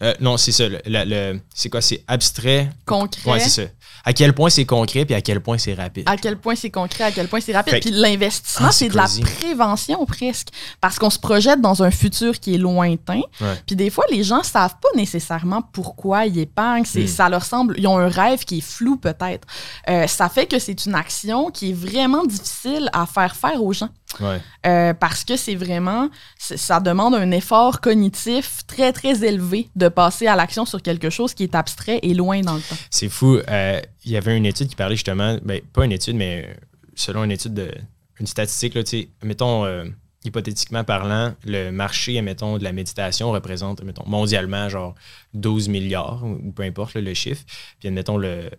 Euh, 0.03 0.15
non, 0.19 0.39
c'est 0.39 0.53
ça. 0.53 0.67
Le, 0.67 0.81
le- 0.87 1.05
le- 1.05 1.41
c'est 1.55 1.69
quoi? 1.69 1.83
C'est 1.83 2.03
abstrait? 2.09 2.71
Concret. 2.87 3.31
Ouais, 3.31 3.39
c'est 3.39 3.51
ça. 3.51 3.71
À 4.05 4.13
quel 4.13 4.33
point 4.33 4.49
c'est 4.51 4.65
concret 4.65 5.05
puis 5.05 5.15
à 5.15 5.21
quel 5.21 5.41
point 5.41 5.59
c'est 5.59 5.75
rapide. 5.75 6.05
à 6.09 6.17
quel 6.17 6.37
point 6.39 6.55
c'est 6.55 6.71
concret, 6.71 7.05
à 7.05 7.13
quel 7.13 7.29
point 7.29 7.41
c'est 7.41 7.53
rapide. 7.55 7.75
Fait- 7.75 7.81
Puis 7.81 7.91
l'investissement, 7.91 8.69
Ah, 8.71 8.73
c'est 8.73 8.89
de 8.89 8.97
la 8.97 9.07
prévention 9.23 10.05
presque. 10.07 10.49
Parce 10.81 10.99
qu'on 10.99 11.11
se 11.11 11.19
projette 11.19 11.61
dans 11.61 11.83
un 11.83 11.91
futur 11.91 12.39
qui 12.41 12.55
est 12.55 12.59
lointain. 12.59 13.21
Ouais. 13.41 13.55
Puis 13.67 13.77
des 13.77 13.91
fois, 13.91 14.05
les 14.11 14.23
gens 14.25 14.43
savent 14.43 14.77
pas 14.81 14.89
nécessairement 14.97 15.63
pourquoi 15.63 16.27
ils 16.27 16.39
épargnent. 16.39 16.85
C'est, 16.85 17.01
Mm. 17.03 17.07
Ça 17.09 17.29
leur 17.29 17.45
semble, 17.45 17.75
ils 17.79 17.87
ont 17.87 17.99
un 17.99 18.09
rêve 18.09 18.45
qui 18.45 18.59
est 18.59 18.63
flou 18.63 18.97
peut-être. 18.97 19.47
Euh, 19.89 20.07
ça 20.07 20.29
fait 20.29 20.47
que 20.47 20.59
c'est 20.59 20.87
une 20.87 20.95
action 20.95 21.51
qui 21.51 21.71
est 21.71 21.75
vraiment 21.75 22.25
difficile 22.25 22.89
à 22.93 23.07
faire 23.07 23.37
faire 23.37 23.63
aux 23.63 23.73
gens. 23.73 23.89
Ouais. 24.21 24.41
Euh, 24.67 24.93
parce 24.95 25.25
que 25.25 25.37
c'est 25.37 25.55
vraiment, 25.55 26.09
ça 26.39 26.81
demande 26.81 27.15
un 27.15 27.31
effort 27.31 27.81
cognitif 27.81 28.67
très, 28.67 28.93
très 28.93 29.25
élevé 29.25 29.69
de 29.77 29.89
passer 29.89 30.27
à 30.27 30.35
l'action 30.37 30.65
sur 30.65 30.83
quelque 30.83 31.11
chose 31.11 31.33
qui 31.35 31.45
est 31.45 31.55
abstrait 31.55 32.01
et 32.03 32.13
loin 32.15 32.41
dans 32.41 32.55
le 32.55 32.61
temps. 32.61 32.77
C'est 32.91 33.09
fou. 33.09 33.39
Euh, 33.49 33.80
Il 34.05 34.13
y 34.13 34.17
avait 34.17 34.37
une 34.37 34.47
étude 34.47 34.69
qui 34.69 34.77
parlait 34.77 34.97
justement, 34.97 35.39
ben, 35.43 35.61
pas 35.73 35.85
une 35.85 35.93
étude, 35.93 36.17
mais 36.17 36.57
selon 36.95 37.25
une 37.25 37.33
étude, 37.33 37.55
de, 37.55 37.71
une 38.19 38.27
statistique, 38.27 38.75
là, 38.75 38.83
mettons, 39.23 39.65
euh, 39.65 39.85
hypothétiquement 40.25 40.85
parlant, 40.85 41.35
le 41.45 41.71
marché, 41.71 42.21
mettons, 42.23 42.59
de 42.59 42.65
la 42.65 42.73
méditation 42.73 43.31
représente, 43.33 43.83
mettons, 43.83 44.07
mondialement, 44.07 44.69
genre 44.69 44.95
12 45.35 45.69
milliards, 45.69 46.25
ou 46.25 46.53
peu 46.53 46.63
importe 46.63 46.95
le 46.95 47.15
chiffre. 47.15 47.43
Puis, 47.79 47.89
admettons, 47.89 48.17
le 48.17 48.51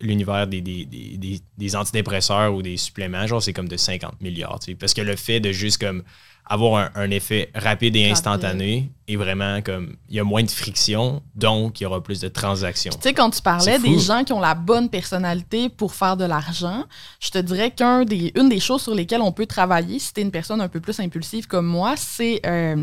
l'univers 0.00 0.46
des, 0.46 0.60
des, 0.60 0.84
des, 0.84 1.40
des- 1.56 1.76
antidépresseurs 1.76 2.52
ou 2.54 2.62
des 2.62 2.76
suppléments, 2.76 3.26
genre, 3.26 3.42
c'est 3.42 3.52
comme 3.52 3.68
de 3.68 3.76
50 3.76 4.20
milliards. 4.20 4.58
Parce 4.78 4.92
que 4.92 5.00
le 5.00 5.16
fait 5.16 5.40
de 5.40 5.52
juste 5.52 5.80
comme 5.80 6.02
avoir 6.46 6.90
un, 6.96 7.02
un 7.02 7.10
effet 7.10 7.50
rapide 7.54 7.96
et 7.96 8.00
Rapide. 8.00 8.12
instantané 8.12 8.90
est 9.06 9.16
vraiment 9.16 9.60
comme 9.60 9.96
il 10.08 10.16
y 10.16 10.20
a 10.20 10.24
moins 10.24 10.42
de 10.42 10.50
friction, 10.50 11.22
donc 11.34 11.78
il 11.78 11.84
y 11.84 11.86
aura 11.86 12.02
plus 12.02 12.20
de 12.20 12.28
transactions. 12.28 12.92
Tu 12.94 13.00
sais, 13.02 13.12
quand 13.12 13.28
tu 13.30 13.42
parlais 13.42 13.78
des 13.78 13.98
gens 13.98 14.24
qui 14.24 14.32
ont 14.32 14.40
la 14.40 14.54
bonne 14.54 14.88
personnalité 14.88 15.68
pour 15.68 15.92
faire 15.94 16.16
de 16.16 16.24
l'argent, 16.24 16.84
je 17.20 17.30
te 17.30 17.36
dirais 17.38 17.70
qu'une 17.70 18.04
des, 18.06 18.32
une 18.34 18.48
des 18.48 18.60
choses 18.60 18.82
sur 18.82 18.94
lesquelles 18.94 19.20
on 19.20 19.32
peut 19.32 19.44
travailler, 19.44 19.98
si 19.98 20.12
tu 20.14 20.22
une 20.22 20.30
personne 20.30 20.60
un 20.62 20.68
peu 20.68 20.80
plus 20.80 20.98
impulsive 21.00 21.46
comme 21.46 21.66
moi, 21.66 21.94
c'est, 21.98 22.40
euh, 22.46 22.82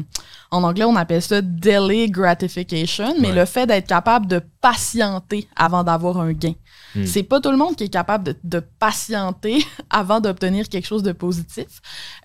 en 0.51 0.63
anglais, 0.63 0.85
on 0.85 0.95
appelle 0.95 1.23
ça 1.23 1.41
delay 1.41 2.07
gratification, 2.09 3.15
mais 3.19 3.29
Ouais. 3.29 3.35
le 3.35 3.45
fait 3.45 3.65
d'être 3.65 3.87
capable 3.87 4.27
de 4.27 4.41
patienter 4.61 5.47
avant 5.55 5.83
d'avoir 5.83 6.19
un 6.19 6.33
gain. 6.33 6.53
Hmm. 6.95 7.05
C'est 7.05 7.23
pas 7.23 7.39
tout 7.39 7.49
le 7.51 7.57
monde 7.57 7.75
qui 7.75 7.85
est 7.85 7.89
capable 7.89 8.25
de, 8.25 8.35
de 8.43 8.59
patienter 8.59 9.65
avant 9.89 10.19
d'obtenir 10.19 10.69
quelque 10.69 10.85
chose 10.87 11.03
de 11.03 11.13
positif. 11.13 11.67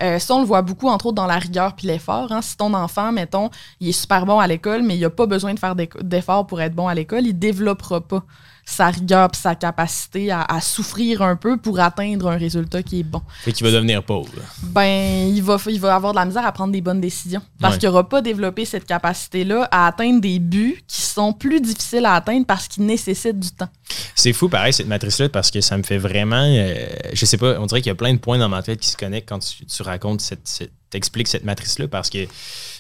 Euh, 0.03 0.19
ça, 0.19 0.35
on 0.35 0.41
le 0.41 0.47
voit 0.47 0.63
beaucoup, 0.63 0.89
entre 0.89 1.07
autres, 1.07 1.15
dans 1.15 1.26
la 1.27 1.39
rigueur 1.39 1.75
puis 1.75 1.87
l'effort. 1.87 2.31
hein. 2.33 2.43
Si 2.43 2.57
ton 2.57 2.73
enfant, 2.75 3.13
mettons, 3.13 3.51
il 3.81 3.89
est 3.89 3.93
super 3.93 4.27
bon 4.27 4.39
à 4.39 4.47
l'école, 4.47 4.83
mais 4.83 4.97
il 4.97 5.01
n'a 5.01 5.11
pas 5.11 5.27
besoin 5.27 5.55
de 5.55 5.59
faire 5.59 5.75
d'efforts 5.77 6.47
pour 6.47 6.61
être 6.61 6.75
bon 6.75 6.89
à 6.89 6.95
l'école, 6.95 7.27
il 7.27 7.39
développera 7.39 8.01
pas 8.01 8.23
sa 8.69 8.89
rigueur 8.89 9.31
puis 9.31 9.41
sa 9.41 9.55
capacité 9.55 10.33
à, 10.33 10.43
à 10.43 10.61
souffrir 10.61 11.23
un 11.23 11.37
peu 11.37 11.57
pour 11.57 11.79
atteindre 11.79 12.27
un 12.29 12.37
résultat 12.37 12.83
qui 12.83 12.99
est 12.99 13.03
bon. 13.05 13.23
Fait 13.45 13.53
qu'il 13.53 13.65
va 13.65 13.73
devenir 13.73 14.03
pauvre. 14.03 14.33
Ben, 14.65 15.29
il 15.33 15.41
va, 15.41 15.57
il 15.69 15.79
va 15.79 15.95
avoir 15.95 16.13
de 16.13 16.19
la 16.19 16.25
misère 16.25 16.45
à 16.45 16.51
prendre 16.51 16.73
des 16.73 16.81
bonnes 16.81 17.01
décisions 17.01 17.43
parce 17.61 17.75
Ouais. 17.75 17.79
qu'il 17.79 17.89
n'aura 17.89 18.09
pas 18.09 18.23
développé 18.23 18.65
cette 18.65 18.85
capacité-là 18.85 19.69
à 19.71 19.87
atteindre 19.87 20.21
des 20.21 20.41
buts 20.41 20.83
qui 20.89 21.01
sont 21.03 21.33
plus 21.33 21.61
difficiles 21.61 22.05
à 22.07 22.15
atteindre 22.15 22.45
parce 22.45 22.67
qu'ils 22.67 22.85
nécessitent 22.87 23.39
du 23.39 23.51
temps. 23.53 23.69
C'est 24.17 24.33
fou, 24.33 24.49
pareil, 24.49 24.73
cette 24.73 24.89
matrice-là, 24.89 25.29
parce 25.29 25.53
que 25.53 25.61
ça 25.61 25.79
me 25.79 25.85
fait 25.85 25.99
vraiment. 25.99 26.43
euh, 26.43 26.87
je 27.13 27.25
sais 27.25 27.37
pas, 27.37 27.61
on 27.61 27.67
dirait 27.67 27.83
qu'il 27.83 27.91
y 27.91 27.93
a 27.93 27.95
plein 27.95 28.13
de 28.15 28.19
points 28.19 28.39
dans 28.39 28.49
ma 28.49 28.63
tête 28.65 28.81
qui 28.81 28.89
se 28.89 28.97
connectent 28.97 29.29
quand 29.29 29.39
tu, 29.39 29.65
tu 29.65 29.83
racontes 29.85 30.21
cette. 30.21 30.49
cette 30.49 30.73
t'expliques 30.97 31.29
cette 31.29 31.45
matrice-là, 31.45 31.89
parce 31.89 32.09
que 32.11 32.27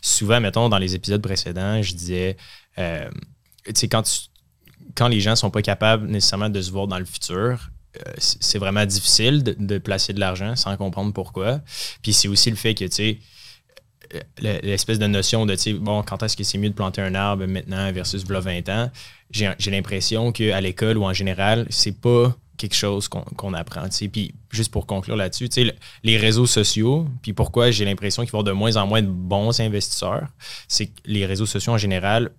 souvent, 0.01 0.41
mettons, 0.41 0.69
dans 0.69 0.79
les 0.79 0.95
épisodes 0.95 1.23
précédents, 1.23 1.83
je 1.83 1.95
disais. 1.95 2.37
euh, 2.79 3.11
tu 3.67 3.73
sais, 3.75 3.89
quand, 3.89 5.09
les 5.09 5.21
gens 5.21 5.37
sont 5.37 5.51
pas 5.51 5.63
capables 5.63 6.07
nécessairement 6.07 6.49
de 6.49 6.61
se 6.63 6.71
voir 6.71 6.87
dans 6.87 6.99
le 6.99 7.05
futur, 7.05 7.71
euh, 7.97 8.13
c'est 8.19 8.59
vraiment 8.59 8.87
difficile 8.87 9.43
de, 9.43 9.79
placer 9.79 10.13
de 10.13 10.21
l'argent 10.21 10.55
sans 10.57 10.77
comprendre 10.77 11.13
pourquoi. 11.13 11.61
Puis 12.03 12.13
c'est 12.13 12.29
aussi 12.29 12.49
le 12.51 12.57
fait 12.57 12.75
que, 12.75 12.85
tu 12.85 12.93
sais, 12.93 13.19
euh, 14.15 14.21
le- 14.41 14.61
l'espèce 14.63 14.99
de 14.99 15.07
notion 15.09 15.47
de, 15.47 15.55
tu 15.57 15.63
sais, 15.63 15.73
bon, 15.73 16.03
quand 16.03 16.23
est-ce 16.23 16.37
que 16.37 16.45
c'est 16.45 16.59
mieux 16.59 16.71
de 16.71 16.75
planter 16.75 17.03
un 17.03 17.15
arbre 17.15 17.45
maintenant 17.47 17.91
versus 17.93 18.25
v'là 18.25 18.41
20 18.41 18.69
ans, 18.69 18.91
j'ai 19.31 19.71
l'impression 19.71 20.31
qu'à 20.31 20.61
l'école 20.61 20.97
ou 20.99 21.05
en 21.05 21.13
général, 21.13 21.67
c'est 21.71 22.01
pas 22.01 22.37
quelque 22.57 22.75
chose 22.75 23.09
qu'on 23.09 23.55
apprend. 23.55 23.85
tu 23.89 23.93
sais. 23.97 24.09
Puis 24.09 24.35
juste 24.51 24.71
pour 24.73 24.87
conclure 24.87 25.17
là-dessus, 25.17 25.49
le- 25.57 25.73
les 26.03 26.17
réseaux 26.17 26.47
sociaux, 26.47 27.07
puis 27.23 27.33
pourquoi 27.33 27.71
j'ai 27.71 27.85
l'impression 27.85 28.23
qu'il 28.23 28.33
va 28.33 28.39
y 28.39 28.41
avoir 28.41 28.55
de 28.55 28.59
moins 28.59 28.77
en 28.77 28.87
moins 28.87 29.03
de 29.03 29.09
bons 29.09 29.61
investisseurs, 29.61 30.27
c'est 30.69 30.87
que 30.87 31.01
les 31.05 31.27
réseaux 31.27 31.47
sociaux 31.47 31.73
en 31.73 31.79
général 31.79 32.31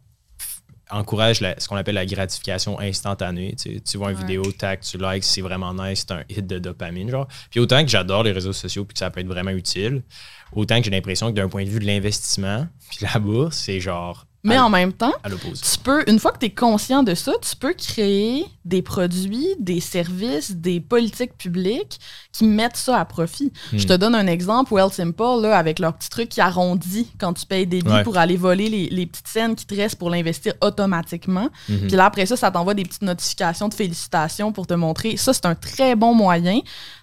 encouragent 0.89 1.41
la- 1.41 1.59
ce 1.59 1.67
qu'on 1.67 1.75
appelle 1.75 1.95
la 1.95 2.05
gratification 2.05 2.79
instantanée. 2.79 3.55
Tu, 3.57 3.97
vois 3.97 4.11
une 4.11 4.15
Ouais. 4.17 4.21
vidéo, 4.21 4.43
tac, 4.53 4.81
tu 4.81 4.97
likes, 4.97 5.23
c'est 5.25 5.41
vraiment 5.41 5.73
nice, 5.73 6.05
c'est 6.07 6.13
un 6.13 6.23
hit 6.29 6.47
de 6.47 6.59
dopamine. 6.59 7.09
Genre. 7.09 7.27
Puis 7.49 7.59
autant 7.59 7.83
que 7.83 7.89
j'adore 7.89 8.23
les 8.23 8.31
réseaux 8.31 8.53
sociaux 8.53 8.85
puis 8.85 8.93
que 8.93 8.99
ça 8.99 9.09
peut 9.11 9.19
être 9.19 9.27
vraiment 9.27 9.51
utile, 9.51 10.03
autant 10.53 10.77
que 10.79 10.85
j'ai 10.85 10.91
l'impression 10.91 11.27
que 11.29 11.35
d'un 11.35 11.49
point 11.49 11.65
de 11.65 11.69
vue 11.69 11.79
de 11.79 11.85
l'investissement, 11.85 12.67
puis 12.89 12.99
la 13.01 13.19
bourse, 13.19 13.57
c'est 13.57 13.81
genre 13.81 14.25
Mais 14.47 14.57
à, 14.57 14.65
en 14.65 14.69
même 14.69 14.93
temps, 14.93 15.13
tu 15.25 15.79
peux, 15.83 16.03
une 16.07 16.19
fois 16.19 16.31
que 16.31 16.39
tu 16.39 16.45
es 16.47 16.49
conscient 16.49 17.03
de 17.03 17.15
ça, 17.15 17.33
tu 17.41 17.55
peux 17.55 17.73
créer 17.73 18.45
des 18.65 18.81
produits, 18.81 19.47
des 19.59 19.79
services, 19.79 20.51
des 20.55 20.79
politiques 20.79 21.37
publiques 21.37 21.99
qui 22.31 22.43
mettent 22.45 22.75
ça 22.77 22.99
à 22.99 23.05
profit. 23.05 23.51
Hmm. 23.73 23.77
Je 23.77 23.87
te 23.87 23.93
donne 23.93 24.13
un 24.13 24.27
exemple, 24.27 24.73
Well 24.73 24.91
Simple, 24.91 25.41
là, 25.41 25.57
avec 25.57 25.79
leur 25.79 25.93
petit 25.93 26.09
truc 26.09 26.29
qui 26.29 26.41
arrondit 26.41 27.07
quand 27.19 27.33
tu 27.33 27.45
payes 27.45 27.65
des 27.65 27.81
Ouais. 27.87 28.03
pour 28.03 28.17
aller 28.17 28.35
voler 28.35 28.69
les, 28.69 28.89
les 28.89 29.05
petites 29.05 29.27
scènes 29.29 29.55
qui 29.55 29.65
te 29.65 29.73
restent 29.73 29.95
pour 29.97 30.09
l'investir 30.09 30.53
automatiquement. 30.61 31.49
Mhm. 31.69 31.87
Puis 31.87 31.95
là, 31.95 32.05
après 32.05 32.25
ça, 32.25 32.35
ça 32.35 32.51
t'envoie 32.51 32.73
des 32.73 32.83
petites 32.83 33.01
notifications 33.03 33.69
de 33.69 33.73
félicitations 33.73 34.51
pour 34.51 34.67
te 34.67 34.73
montrer. 34.73 35.15
Ça, 35.17 35.33
c'est 35.33 35.45
un 35.45 35.55
très 35.55 35.95
bon 35.95 36.13
moyen 36.13 36.59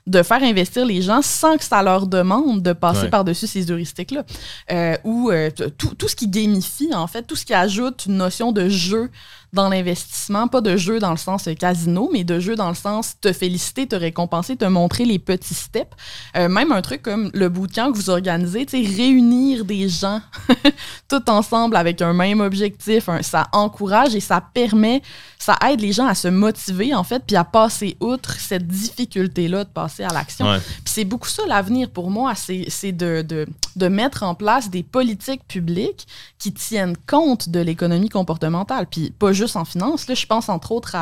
de 0.06 0.22
faire 0.22 0.42
investir 0.42 0.84
les 0.84 1.00
gens 1.00 1.22
sans 1.22 1.56
que 1.56 1.64
ça 1.64 1.82
leur 1.82 2.06
demande 2.06 2.62
de 2.62 2.72
passer 2.74 3.02
Ouais. 3.04 3.08
par-dessus 3.08 3.46
ces 3.46 3.70
heuristiques-là. 3.70 4.22
Euh, 4.70 4.96
ou 5.04 5.30
euh, 5.30 5.50
tout, 5.78 5.94
tout 5.94 6.08
ce 6.08 6.14
qui 6.16 6.28
gamifie, 6.28 6.92
en 6.94 7.06
fait, 7.06 7.22
tout 7.22 7.36
ce 7.36 7.44
qui 7.46 7.54
ajoute 7.54 8.04
une 8.06 8.16
notion 8.18 8.52
de 8.52 8.68
jeu 8.68 9.10
dans 9.54 9.68
l'investissement, 9.68 10.48
pas 10.48 10.60
de 10.60 10.76
jeu 10.76 10.98
dans 10.98 11.10
le 11.10 11.16
sens 11.16 11.48
euh, 11.48 11.54
casino, 11.54 12.10
mais 12.12 12.24
de 12.24 12.40
jeu 12.40 12.56
dans 12.56 12.68
le 12.68 12.74
sens 12.74 13.14
te 13.20 13.32
féliciter, 13.32 13.86
te 13.86 13.96
récompenser, 13.96 14.56
te 14.56 14.64
montrer 14.64 15.04
les 15.04 15.18
petits 15.18 15.54
steps. 15.54 15.90
Euh, 16.36 16.48
même 16.48 16.72
un 16.72 16.82
truc 16.82 17.02
comme 17.02 17.30
le 17.32 17.48
bootcamp 17.48 17.92
que 17.92 17.96
vous 17.96 18.10
organisez, 18.10 18.66
réunir 18.72 19.64
des 19.64 19.88
gens 19.88 20.20
tout 21.08 21.30
ensemble 21.30 21.76
avec 21.76 22.02
un 22.02 22.12
même 22.12 22.40
objectif, 22.40 23.08
ça 23.22 23.46
encourage 23.52 24.14
et 24.14 24.20
ça 24.20 24.40
permet, 24.40 25.02
ça 25.38 25.56
aide 25.70 25.80
les 25.80 25.92
gens 25.92 26.06
à 26.06 26.14
se 26.14 26.28
motiver, 26.28 26.94
en 26.94 27.04
fait, 27.04 27.22
puis 27.26 27.36
à 27.36 27.44
passer 27.44 27.96
outre 28.00 28.38
cette 28.38 28.66
difficulté-là 28.66 29.64
de 29.64 29.70
passer 29.70 30.02
à 30.02 30.12
l'action. 30.12 30.46
Ouais. 30.46 30.58
Puis 30.58 30.92
c'est 30.94 31.04
beaucoup 31.04 31.28
ça 31.28 31.42
l'avenir 31.46 31.90
pour 31.90 32.10
moi, 32.10 32.34
c'est 32.34 32.66
c'est 32.68 32.92
de, 32.92 33.22
de, 33.22 33.46
de 33.76 33.88
mettre 33.88 34.22
en 34.22 34.34
place 34.34 34.70
des 34.70 34.82
politiques 34.82 35.46
publiques 35.46 36.06
qui 36.38 36.52
tiennent 36.52 36.96
compte 37.06 37.48
de 37.48 37.60
l'économie 37.60 38.08
comportementale. 38.08 38.86
Puis 38.86 39.10
pas 39.10 39.32
juste 39.32 39.56
en 39.56 39.64
finance, 39.64 40.08
là, 40.08 40.14
je 40.14 40.26
pense 40.26 40.48
entre 40.48 40.72
autres 40.72 40.96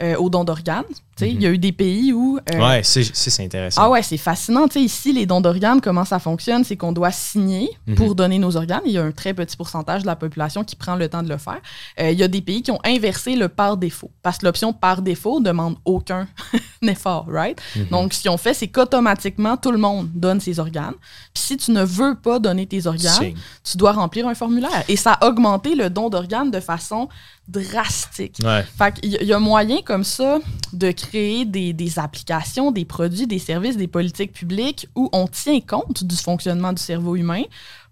euh, 0.00 0.16
aux 0.16 0.30
dons 0.30 0.44
d'organes. 0.44 0.84
Il 1.20 1.40
y 1.42 1.46
a 1.46 1.50
eu 1.50 1.58
des 1.58 1.72
pays 1.72 2.12
où... 2.12 2.38
euh, 2.52 2.58
Ouais, 2.58 2.80
c'est 2.82 3.40
intéressant. 3.44 3.82
ah 3.82 3.90
ouais, 3.90 4.02
c'est 4.02 4.16
fascinant. 4.16 4.66
Tu 4.66 4.74
sais, 4.74 4.80
ici, 4.80 5.12
les 5.12 5.26
dons 5.26 5.40
d'organes, 5.40 5.80
comment 5.80 6.04
ça 6.04 6.18
fonctionne, 6.18 6.64
c'est 6.64 6.76
qu'on 6.76 6.92
doit 6.92 7.12
signer 7.12 7.68
Mhm. 7.86 7.94
pour 7.96 8.14
donner 8.14 8.38
nos 8.38 8.56
organes. 8.56 8.80
Il 8.86 8.92
y 8.92 8.98
a 8.98 9.02
un 9.04 9.12
très 9.12 9.34
petit 9.34 9.56
pourcentage 9.56 10.02
de 10.02 10.06
la 10.06 10.16
population 10.16 10.64
qui 10.64 10.74
prend 10.74 10.96
le 10.96 11.08
temps 11.08 11.22
de 11.22 11.28
le 11.28 11.36
faire. 11.36 11.60
Euh, 12.00 12.10
il 12.10 12.18
y 12.18 12.22
a 12.22 12.28
des 12.28 12.40
pays 12.40 12.62
qui 12.62 12.70
ont 12.70 12.80
inversé 12.84 13.36
le 13.36 13.48
par 13.48 13.76
défaut, 13.76 14.10
parce 14.22 14.38
que 14.38 14.46
l'option 14.46 14.72
par 14.72 15.02
défaut 15.02 15.38
demande 15.40 15.76
aucun 15.84 16.26
effort, 16.82 17.26
right? 17.28 17.60
Mhm. 17.76 17.86
Donc, 17.90 18.14
ce 18.14 18.22
qu'ils 18.22 18.30
ont 18.30 18.36
fait, 18.38 18.54
c'est 18.54 18.68
qu'automatiquement, 18.68 19.56
tout 19.56 19.70
le 19.70 19.78
monde 19.78 20.08
donne 20.14 20.40
ses 20.40 20.58
organes. 20.58 20.94
Puis 21.34 21.42
si 21.44 21.56
tu 21.56 21.70
ne 21.72 21.82
veux 21.84 22.14
pas 22.16 22.38
donner 22.38 22.66
tes 22.66 22.86
organes, 22.86 23.34
tu 23.62 23.76
dois 23.76 23.92
remplir 23.92 24.26
un 24.26 24.34
formulaire. 24.34 24.82
Et 24.88 24.96
ça 24.96 25.12
a 25.14 25.26
augmenté 25.28 25.74
le 25.74 25.90
don 25.90 26.08
d'organes 26.10 26.50
de 26.50 26.60
façon 26.60 27.08
drastique. 27.48 28.36
Ouais. 28.44 28.64
Fait 28.78 28.92
qu'il 29.00 29.12
y- 29.12 29.18
il 29.20 29.26
y 29.26 29.32
a 29.32 29.38
moyen 29.38 29.82
comme 29.82 30.04
ça 30.04 30.38
de 30.72 30.90
créer 30.92 31.44
des, 31.44 31.72
des 31.72 31.98
applications, 31.98 32.70
des 32.70 32.84
produits, 32.84 33.26
des 33.26 33.38
services, 33.38 33.76
des 33.76 33.88
politiques 33.88 34.32
publiques 34.32 34.86
où 34.94 35.08
on 35.12 35.26
tient 35.26 35.60
compte 35.60 36.04
du 36.04 36.16
fonctionnement 36.16 36.72
du 36.72 36.82
cerveau 36.82 37.16
humain 37.16 37.42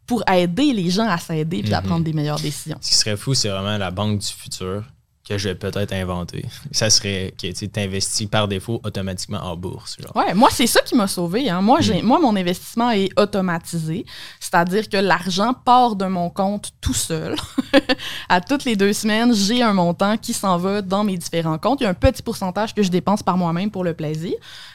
pour 0.07 0.23
aider 0.31 0.73
les 0.73 0.91
gens 0.91 1.09
à 1.09 1.19
s'aider 1.19 1.63
puis 1.63 1.75
à 1.75 1.81
Mhm. 1.81 1.87
prendre 1.87 2.05
des 2.05 2.13
meilleures 2.13 2.41
décisions. 2.41 2.79
Ce 2.81 2.91
qui 2.91 2.97
serait 2.97 3.17
fou, 3.17 3.35
c'est 3.35 3.49
vraiment 3.49 3.77
la 3.79 3.91
banque 3.91 4.19
du 4.21 4.27
futur 4.27 4.85
que 5.29 5.39
je 5.39 5.49
vais 5.51 5.55
peut-être 5.55 5.93
inventer. 5.93 6.45
Ça 6.73 6.91
serait 6.91 7.33
que 7.41 7.47
tu 7.53 7.71
investis 7.81 8.27
par 8.29 8.49
défaut 8.49 8.81
automatiquement 8.83 9.39
en 9.39 9.57
bourse. 9.57 9.97
Genre. 10.01 10.17
Ouais, 10.17 10.35
moi, 10.35 10.49
c'est 10.51 10.67
ça 10.67 10.81
qui 10.81 10.97
m'a 10.97 11.07
sauvé. 11.07 11.49
Hein. 11.49 11.61
Moi, 11.61 11.81
j'ai, 11.81 12.03
moi, 12.03 12.19
mon 12.19 12.35
investissement 12.35 12.91
est 12.91 13.11
automatisé. 13.17 14.05
C'est-à-dire 14.41 14.89
que 14.89 14.97
l'argent 14.97 15.55
part 15.55 15.95
de 15.95 16.07
mon 16.07 16.31
compte 16.31 16.73
tout 16.81 16.95
seul. 16.95 17.37
à 18.29 18.41
toutes 18.41 18.65
les 18.65 18.77
deux 18.77 18.93
semaines, 18.93 19.35
j'ai 19.35 19.63
un 19.63 19.73
montant 19.73 20.17
qui 20.17 20.33
s'en 20.33 20.57
va 20.57 20.83
dans 20.83 21.05
mes 21.05 21.17
différents 21.17 21.59
comptes. 21.59 21.81
Il 21.81 21.85
y 21.85 21.87
a 21.87 21.91
un 21.91 21.95
petit 21.95 22.23
pourcentage 22.23 22.75
que 22.75 22.83
je 22.83 22.91
dépense 22.91 23.23
par 23.23 23.37
moi-même 23.37 23.71
pour 23.71 23.85
le 23.85 23.95
plaisir, 23.95 24.35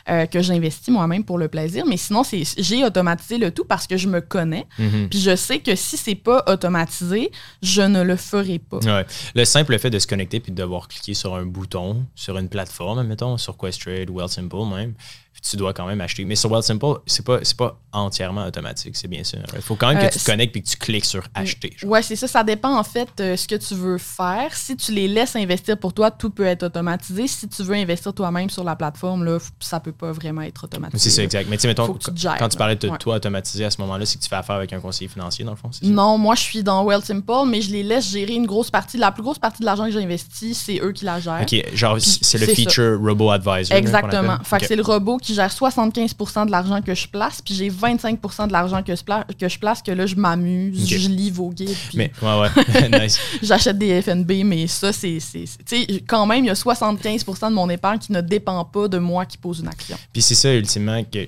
euh, 0.09 0.25
que 0.25 0.41
j'investis 0.41 0.93
moi-même 0.93 1.23
pour 1.23 1.37
le 1.37 1.47
plaisir. 1.47 1.85
Mais 1.85 1.97
sinon, 1.97 2.23
c'est 2.23 2.43
j'ai 2.57 2.83
automatisé 2.83 3.37
le 3.37 3.51
tout 3.51 3.65
parce 3.65 3.87
que 3.87 3.97
je 3.97 4.07
me 4.07 4.21
connais. 4.21 4.65
Mhm. 4.79 5.09
Puis 5.09 5.19
je 5.19 5.35
sais 5.35 5.59
que 5.59 5.75
si 5.75 5.97
c'est 5.97 6.15
pas 6.15 6.43
automatisé, 6.47 7.31
je 7.61 7.81
ne 7.81 8.01
le 8.01 8.15
ferai 8.15 8.59
pas. 8.59 8.77
Ouais. 8.77 9.05
Le 9.35 9.45
simple 9.45 9.77
fait 9.79 9.89
de 9.89 9.99
se 9.99 10.07
connecter 10.07 10.39
puis 10.39 10.51
de 10.51 10.57
devoir 10.57 10.87
cliquer 10.87 11.13
sur 11.13 11.35
un 11.35 11.45
bouton, 11.45 12.05
sur 12.15 12.37
une 12.37 12.49
plateforme, 12.49 13.03
mettons, 13.03 13.37
sur 13.37 13.57
Questrade 13.57 14.09
ou 14.09 14.15
Wealthsimple 14.15 14.65
même, 14.73 14.93
tu 15.41 15.57
dois 15.57 15.73
quand 15.73 15.85
même 15.87 16.01
acheter. 16.01 16.25
Mais 16.25 16.35
sur 16.35 16.51
Wealthsimple, 16.51 16.99
c'est 17.05 17.25
pas, 17.25 17.39
c'est 17.43 17.57
pas 17.57 17.79
entièrement 17.91 18.45
automatique, 18.45 18.95
c'est 18.95 19.07
bien 19.07 19.23
ça. 19.23 19.37
Il 19.55 19.61
faut 19.61 19.75
quand 19.75 19.89
même 19.89 19.99
que 19.99 20.05
Euh, 20.05 20.09
tu 20.09 20.19
te 20.19 20.25
connectes 20.25 20.51
puis 20.51 20.61
que 20.63 20.67
tu 20.69 20.77
cliques 20.77 21.05
sur 21.05 21.23
acheter. 21.33 21.73
genre. 21.77 21.91
Ouais, 21.91 22.01
c'est 22.01 22.15
ça. 22.15 22.27
Ça 22.27 22.43
dépend 22.43 22.77
en 22.77 22.83
fait 22.83 23.09
euh, 23.19 23.35
ce 23.37 23.47
que 23.47 23.55
tu 23.55 23.73
veux 23.75 23.97
faire. 23.97 24.53
Si 24.55 24.75
tu 24.75 24.91
les 24.91 25.07
laisses 25.07 25.35
investir 25.35 25.77
pour 25.77 25.93
toi, 25.93 26.11
tout 26.11 26.29
peut 26.29 26.45
être 26.45 26.63
automatisé. 26.63 27.27
Si 27.27 27.47
tu 27.47 27.63
veux 27.63 27.75
investir 27.75 28.13
toi-même 28.13 28.49
sur 28.49 28.63
la 28.63 28.75
plateforme, 28.75 29.23
là, 29.23 29.37
ça 29.59 29.79
peut 29.79 29.91
pas 29.91 30.11
vraiment 30.11 30.41
être 30.41 30.63
automatisé. 30.65 31.09
C'est 31.09 31.15
ça, 31.15 31.23
exact. 31.23 31.47
Mais 31.49 31.57
mettons, 31.63 31.93
tu 31.93 32.11
gères, 32.15 32.37
quand 32.37 32.49
tu 32.49 32.57
parlais 32.57 32.75
de 32.75 32.87
Ouais. 32.89 32.97
toi 32.97 33.15
automatisé 33.15 33.65
à 33.65 33.71
ce 33.71 33.79
moment-là, 33.81 34.05
c'est 34.05 34.17
que 34.17 34.23
tu 34.23 34.29
fais 34.29 34.35
affaire 34.35 34.55
avec 34.57 34.71
un 34.73 34.79
conseiller 34.79 35.07
financier, 35.09 35.43
dans 35.45 35.51
le 35.51 35.57
fond, 35.57 35.71
ça? 35.71 35.79
Non, 35.83 36.17
moi 36.17 36.35
je 36.35 36.41
suis 36.41 36.63
dans 36.63 36.83
Wealthsimple, 36.85 37.47
mais 37.47 37.61
je 37.61 37.71
les 37.71 37.83
laisse 37.83 38.09
gérer 38.11 38.33
une 38.33 38.45
grosse 38.45 38.69
partie. 38.71 38.97
La 38.97 39.11
plus 39.11 39.23
grosse 39.23 39.39
partie 39.39 39.61
de 39.61 39.65
l'argent 39.65 39.85
que 39.85 39.91
j'ai 39.91 40.03
investi, 40.03 40.53
c'est 40.53 40.79
eux 40.81 40.91
qui 40.91 41.05
la 41.05 41.19
gèrent. 41.19 41.41
OK, 41.41 41.75
genre, 41.75 41.93
Puis 41.97 42.19
c'est 42.21 42.37
le 42.37 42.45
ça. 42.47 42.53
feature 42.55 42.99
Robo 43.01 43.29
Advisor. 43.31 43.75
Exactement. 43.75 44.37
Fait 44.43 44.57
que 44.57 44.63
OK. 44.63 44.67
c'est 44.67 44.75
le 44.75 44.83
robot 44.83 45.17
qui 45.25 45.33
gère 45.33 45.51
75 45.51 46.15
de 46.45 46.51
l'argent 46.51 46.81
que 46.81 46.93
je 46.93 47.07
place, 47.07 47.41
puis 47.41 47.53
j'ai 47.55 47.69
25% 47.69 48.47
de 48.47 48.51
l'argent 48.53 48.83
que, 48.83 48.95
je 48.95 49.03
pla- 49.03 49.25
que 49.39 49.49
je 49.49 49.57
place, 49.59 49.81
que 49.81 49.91
là, 49.91 50.05
je 50.05 50.15
m'amuse, 50.15 50.87
je 50.87 51.09
lis 51.09 51.31
vos 51.31 51.49
guides, 51.49 51.75
puis 51.89 51.97
Mais, 51.97 52.11
ouais, 52.21 52.39
ouais, 52.41 52.89
nice. 53.03 53.19
j'achète 53.41 53.77
des 53.77 54.01
FNB, 54.01 54.31
mais 54.45 54.67
ça, 54.67 54.93
c'est. 54.93 55.17
Tu 55.31 55.47
sais, 55.65 55.87
quand 56.07 56.25
même, 56.25 56.43
il 56.45 56.47
y 56.47 56.51
a 56.51 56.53
75% 56.53 57.49
de 57.49 57.55
mon 57.55 57.69
épargne 57.69 57.99
qui 57.99 58.11
ne 58.11 58.21
dépend 58.21 58.63
pas 58.65 58.87
de 58.87 58.97
moi 58.97 59.25
qui 59.25 59.37
pose 59.37 59.59
une 59.59 59.67
action. 59.67 59.97
Puis 60.13 60.21
c'est 60.21 60.35
ça, 60.35 60.53
ultimement, 60.53 61.03
que, 61.03 61.19
euh, 61.19 61.25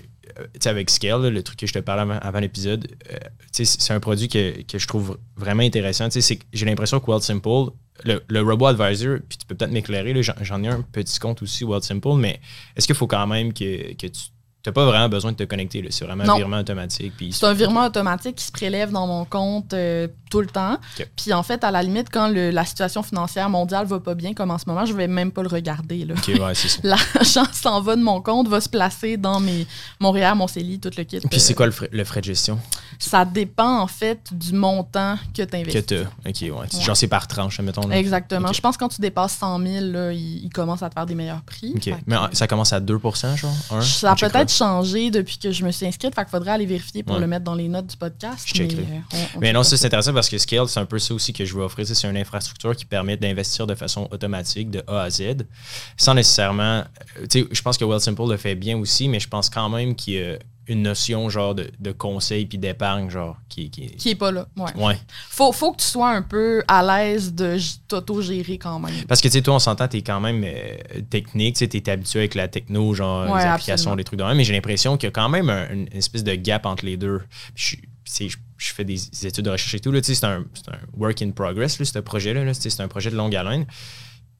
tu 0.54 0.60
sais, 0.62 0.70
avec 0.70 0.90
Scale, 0.90 1.22
là, 1.24 1.30
le 1.30 1.44
truc 1.44 1.58
que 1.60 1.68
je 1.68 1.74
te 1.74 1.80
parlais 1.80 2.04
avant, 2.04 2.20
avant 2.22 2.40
l'épisode, 2.40 2.88
euh, 3.12 3.18
tu 3.54 3.66
sais, 3.66 3.78
c'est 3.80 3.94
un 3.94 4.00
produit 4.00 4.28
que, 4.28 4.62
que 4.62 4.78
je 4.78 4.88
trouve 4.88 5.18
vraiment 5.36 5.64
intéressant. 5.64 6.08
J'ai 6.54 6.66
l'impression 6.66 7.00
que 7.00 7.10
Wealthsimple, 7.10 7.72
le, 8.04 8.22
le 8.28 8.42
Robo 8.42 8.66
Advisor, 8.68 9.18
puis 9.28 9.38
tu 9.38 9.46
peux 9.46 9.56
peut-être 9.56 9.72
m'éclairer, 9.72 10.14
là, 10.14 10.22
j'en 10.42 10.64
ai 10.64 10.68
un 10.68 10.82
petit 10.82 11.20
compte 11.20 11.42
aussi, 11.42 11.64
Wealthsimple, 11.64 12.16
mais 12.18 12.40
est-ce 12.76 12.86
qu'il 12.88 12.96
faut 12.96 13.08
quand 13.08 13.28
même 13.28 13.54
que, 13.54 13.94
que 13.94 14.08
tu 14.08 14.20
n'as 14.66 14.74
pas 14.74 14.86
vraiment 14.86 15.08
besoin 15.08 15.32
de 15.32 15.38
te 15.38 15.44
connecter? 15.44 15.82
là? 15.82 15.88
C'est 15.92 16.04
vraiment 16.06 16.26
Non. 16.26 16.34
un 16.34 16.38
virement 16.38 16.58
automatique. 16.60 17.14
Puis 17.16 17.32
C'est 17.32 17.46
un 17.46 17.54
virement 17.54 17.86
automatique 17.86 18.36
qui 18.36 18.44
se 18.44 18.52
prélève 18.52 18.92
dans 18.92 19.08
mon 19.08 19.24
compte 19.24 19.74
euh, 19.74 20.10
tout 20.30 20.42
le 20.42 20.48
temps. 20.48 20.78
Puis 21.16 21.32
en 21.32 21.42
fait, 21.42 21.64
à 21.64 21.72
la 21.72 21.82
limite, 21.82 22.08
quand 22.12 22.28
le- 22.28 22.50
la 22.52 22.66
situation 22.66 23.02
financière 23.02 23.50
mondiale 23.50 23.86
va 23.88 24.00
pas 24.02 24.14
bien, 24.14 24.34
comme 24.34 24.52
en 24.52 24.58
ce 24.58 24.66
moment, 24.68 24.86
je 24.86 24.92
vais 24.94 25.08
même 25.08 25.32
pas 25.32 25.42
le 25.42 25.48
regarder. 25.48 26.04
Là. 26.06 26.16
Ouais. 26.28 26.54
L'argent 26.84 27.46
s'en 27.54 27.80
va 27.82 27.96
de 27.96 28.02
mon 28.04 28.20
compte, 28.22 28.50
va 28.50 28.60
se 28.60 28.68
placer 28.68 29.16
dans 29.16 29.40
mes 29.40 29.66
Montréal, 30.02 30.36
mon 30.36 30.48
CELI, 30.48 30.80
tout 30.82 30.92
le 30.98 31.04
kit. 31.06 31.20
Puis 31.30 31.40
c'est 31.40 31.54
Euh, 31.54 31.56
quoi 31.56 31.66
le 31.68 31.72
frais, 31.72 31.90
le 31.92 32.04
frais 32.04 32.20
de 32.20 32.26
gestion? 32.26 32.60
Ça 33.00 33.26
dépend 33.26 33.80
en 33.82 33.88
fait 33.88 34.20
du 34.32 34.54
montant 34.54 35.18
que 35.34 35.42
tu 35.44 35.48
que 35.48 35.56
investis. 35.56 35.86
tu 35.86 36.00
OK, 36.00 36.36
ouais. 36.42 36.52
Ouais. 36.52 36.82
Genre, 36.82 36.98
c'est 36.98 37.08
par 37.08 37.28
tranche, 37.28 37.60
mettons. 37.60 37.88
là. 37.88 37.98
Exactement. 37.98 38.52
Je 38.52 38.62
pense 38.62 38.76
que 38.76 38.80
quand 38.84 38.90
tu 38.90 39.02
dépasses 39.02 39.34
100 39.38 39.60
000, 39.62 39.86
là, 39.92 40.12
il, 40.12 40.46
il 40.46 40.50
commence 40.50 40.82
à 40.84 40.90
te 40.90 40.94
faire 40.94 41.06
des 41.06 41.16
meilleurs 41.16 41.42
prix. 41.44 41.74
OK. 41.76 41.82
Que, 41.82 41.90
Mais 42.08 42.16
euh, 42.16 42.20
ah, 42.22 42.30
ça 42.34 42.48
commence 42.48 42.74
à 42.74 42.80
2% 42.80 43.36
genre? 43.38 43.52
Un? 43.72 43.82
ça 43.82 44.12
a 44.12 44.16
peut-être 44.16 44.52
changé 44.52 45.12
depuis 45.12 45.38
que 45.38 45.52
je 45.52 45.64
me 45.64 45.72
suis 45.72 45.86
inscrite. 45.86 46.16
Fait 46.16 46.22
qu'il 46.22 46.32
faudrait 46.32 46.52
aller 46.52 46.66
vérifier 46.66 47.04
pour 47.04 47.16
Ouais. 47.16 47.22
le 47.22 47.28
mettre 47.28 47.44
dans 47.46 47.56
les 47.56 47.68
notes 47.68 47.88
du 47.88 47.98
podcast. 47.98 48.44
Je 48.46 48.54
checkerai. 48.54 48.86
mais, 48.90 48.98
euh, 48.98 49.18
on- 49.34 49.38
on 49.38 49.40
Mais 49.42 49.54
non, 49.54 49.64
ça 49.64 49.78
c'est 49.78 49.86
intéressant 49.88 50.14
parce 50.14 50.30
que 50.30 50.38
Scale, 50.38 50.68
c'est 50.68 50.80
un 50.80 50.86
peu 50.86 51.00
ça 51.00 51.14
aussi 51.14 51.34
que 51.34 51.46
je 51.46 51.54
veux 51.56 51.64
offrir. 51.64 51.86
C'est 51.88 52.08
une 52.08 52.18
infrastructure 52.18 52.76
qui 52.76 52.86
permet 52.86 53.18
d'investir 53.18 53.68
de 53.68 53.76
façon 53.76 54.08
automatique 54.12 54.70
de 54.72 54.84
A 54.88 55.02
à 55.04 55.10
Z, 55.10 55.46
sans 55.98 56.14
nécessairement. 56.14 56.84
euh, 57.20 57.28
Tu 57.30 57.42
sais, 57.42 57.48
je 57.52 57.62
pense 57.62 57.78
que 57.78 57.86
Wealthsimple 57.86 58.30
le 58.30 58.38
fait 58.38 58.56
bien 58.56 58.78
aussi, 58.78 59.08
mais 59.08 59.20
je 59.20 59.28
pense 59.28 59.50
quand 59.50 59.70
même 59.70 59.96
qu'il 59.96 60.14
y 60.14 60.22
a 60.24 60.38
une 60.68 60.82
notion 60.82 61.30
genre 61.30 61.56
de, 61.56 61.70
de 61.80 61.92
conseil 61.92 62.46
puis 62.46 62.58
d'épargne, 62.58 63.10
genre, 63.10 63.38
qui, 63.50 63.70
qui 63.70 63.88
Qui 63.96 64.10
est 64.10 64.16
pas 64.16 64.32
là. 64.32 64.48
Ouais. 64.58 64.74
Ouais. 64.76 64.98
Faut, 65.30 65.52
faut 65.52 65.72
que 65.72 65.78
tu 65.78 65.86
sois 65.88 66.10
un 66.12 66.22
peu 66.22 66.64
à 66.68 66.84
l'aise 66.84 67.34
de 67.34 67.58
t'auto-gérer 67.88 68.58
quand 68.58 68.80
même. 68.80 69.06
Parce 69.08 69.22
que 69.22 69.28
tu 69.28 69.34
sais, 69.34 69.42
toi, 69.42 69.56
on 69.56 69.60
s'entend, 69.60 69.88
t'es 69.88 70.02
quand 70.02 70.20
même 70.20 70.44
euh, 70.46 71.02
technique, 71.10 71.56
tu 71.56 71.68
t'es 71.68 71.90
habitué 71.90 72.20
avec 72.20 72.36
la 72.36 72.48
techno, 72.48 72.94
genre 72.94 73.30
Ouais, 73.32 73.40
les 73.42 73.46
applications, 73.48 73.96
des 73.96 74.04
trucs 74.04 74.20
de 74.20 74.24
même, 74.26 74.38
mais 74.38 74.44
j'ai 74.44 74.54
l'impression 74.54 74.98
qu'il 74.98 75.08
y 75.08 75.10
a 75.10 75.12
quand 75.12 75.30
même 75.30 75.50
un- 75.50 75.70
une 75.72 75.88
espèce 75.94 76.24
de 76.24 76.36
gap 76.36 76.66
entre 76.66 76.86
les 76.86 76.98
deux. 76.98 77.22
Je, 77.56 77.76
fais 78.58 78.84
des 78.86 79.26
études 79.28 79.46
de 79.46 79.50
recherche 79.52 79.74
et 79.76 79.80
tout, 79.80 79.92
là, 79.92 80.02
tu 80.02 80.08
sais, 80.08 80.16
c'est 80.16 80.26
un, 80.26 80.44
c'est 80.54 80.70
un 80.70 80.80
work 80.98 81.22
in 81.22 81.32
progress, 81.32 81.78
là, 81.80 81.86
ce 81.86 82.00
projet-là, 82.00 82.44
là, 82.44 82.54
c'est 82.54 82.80
un 82.82 82.88
projet 82.88 83.12
de 83.12 83.16
longue 83.16 83.36
haleine. 83.36 83.66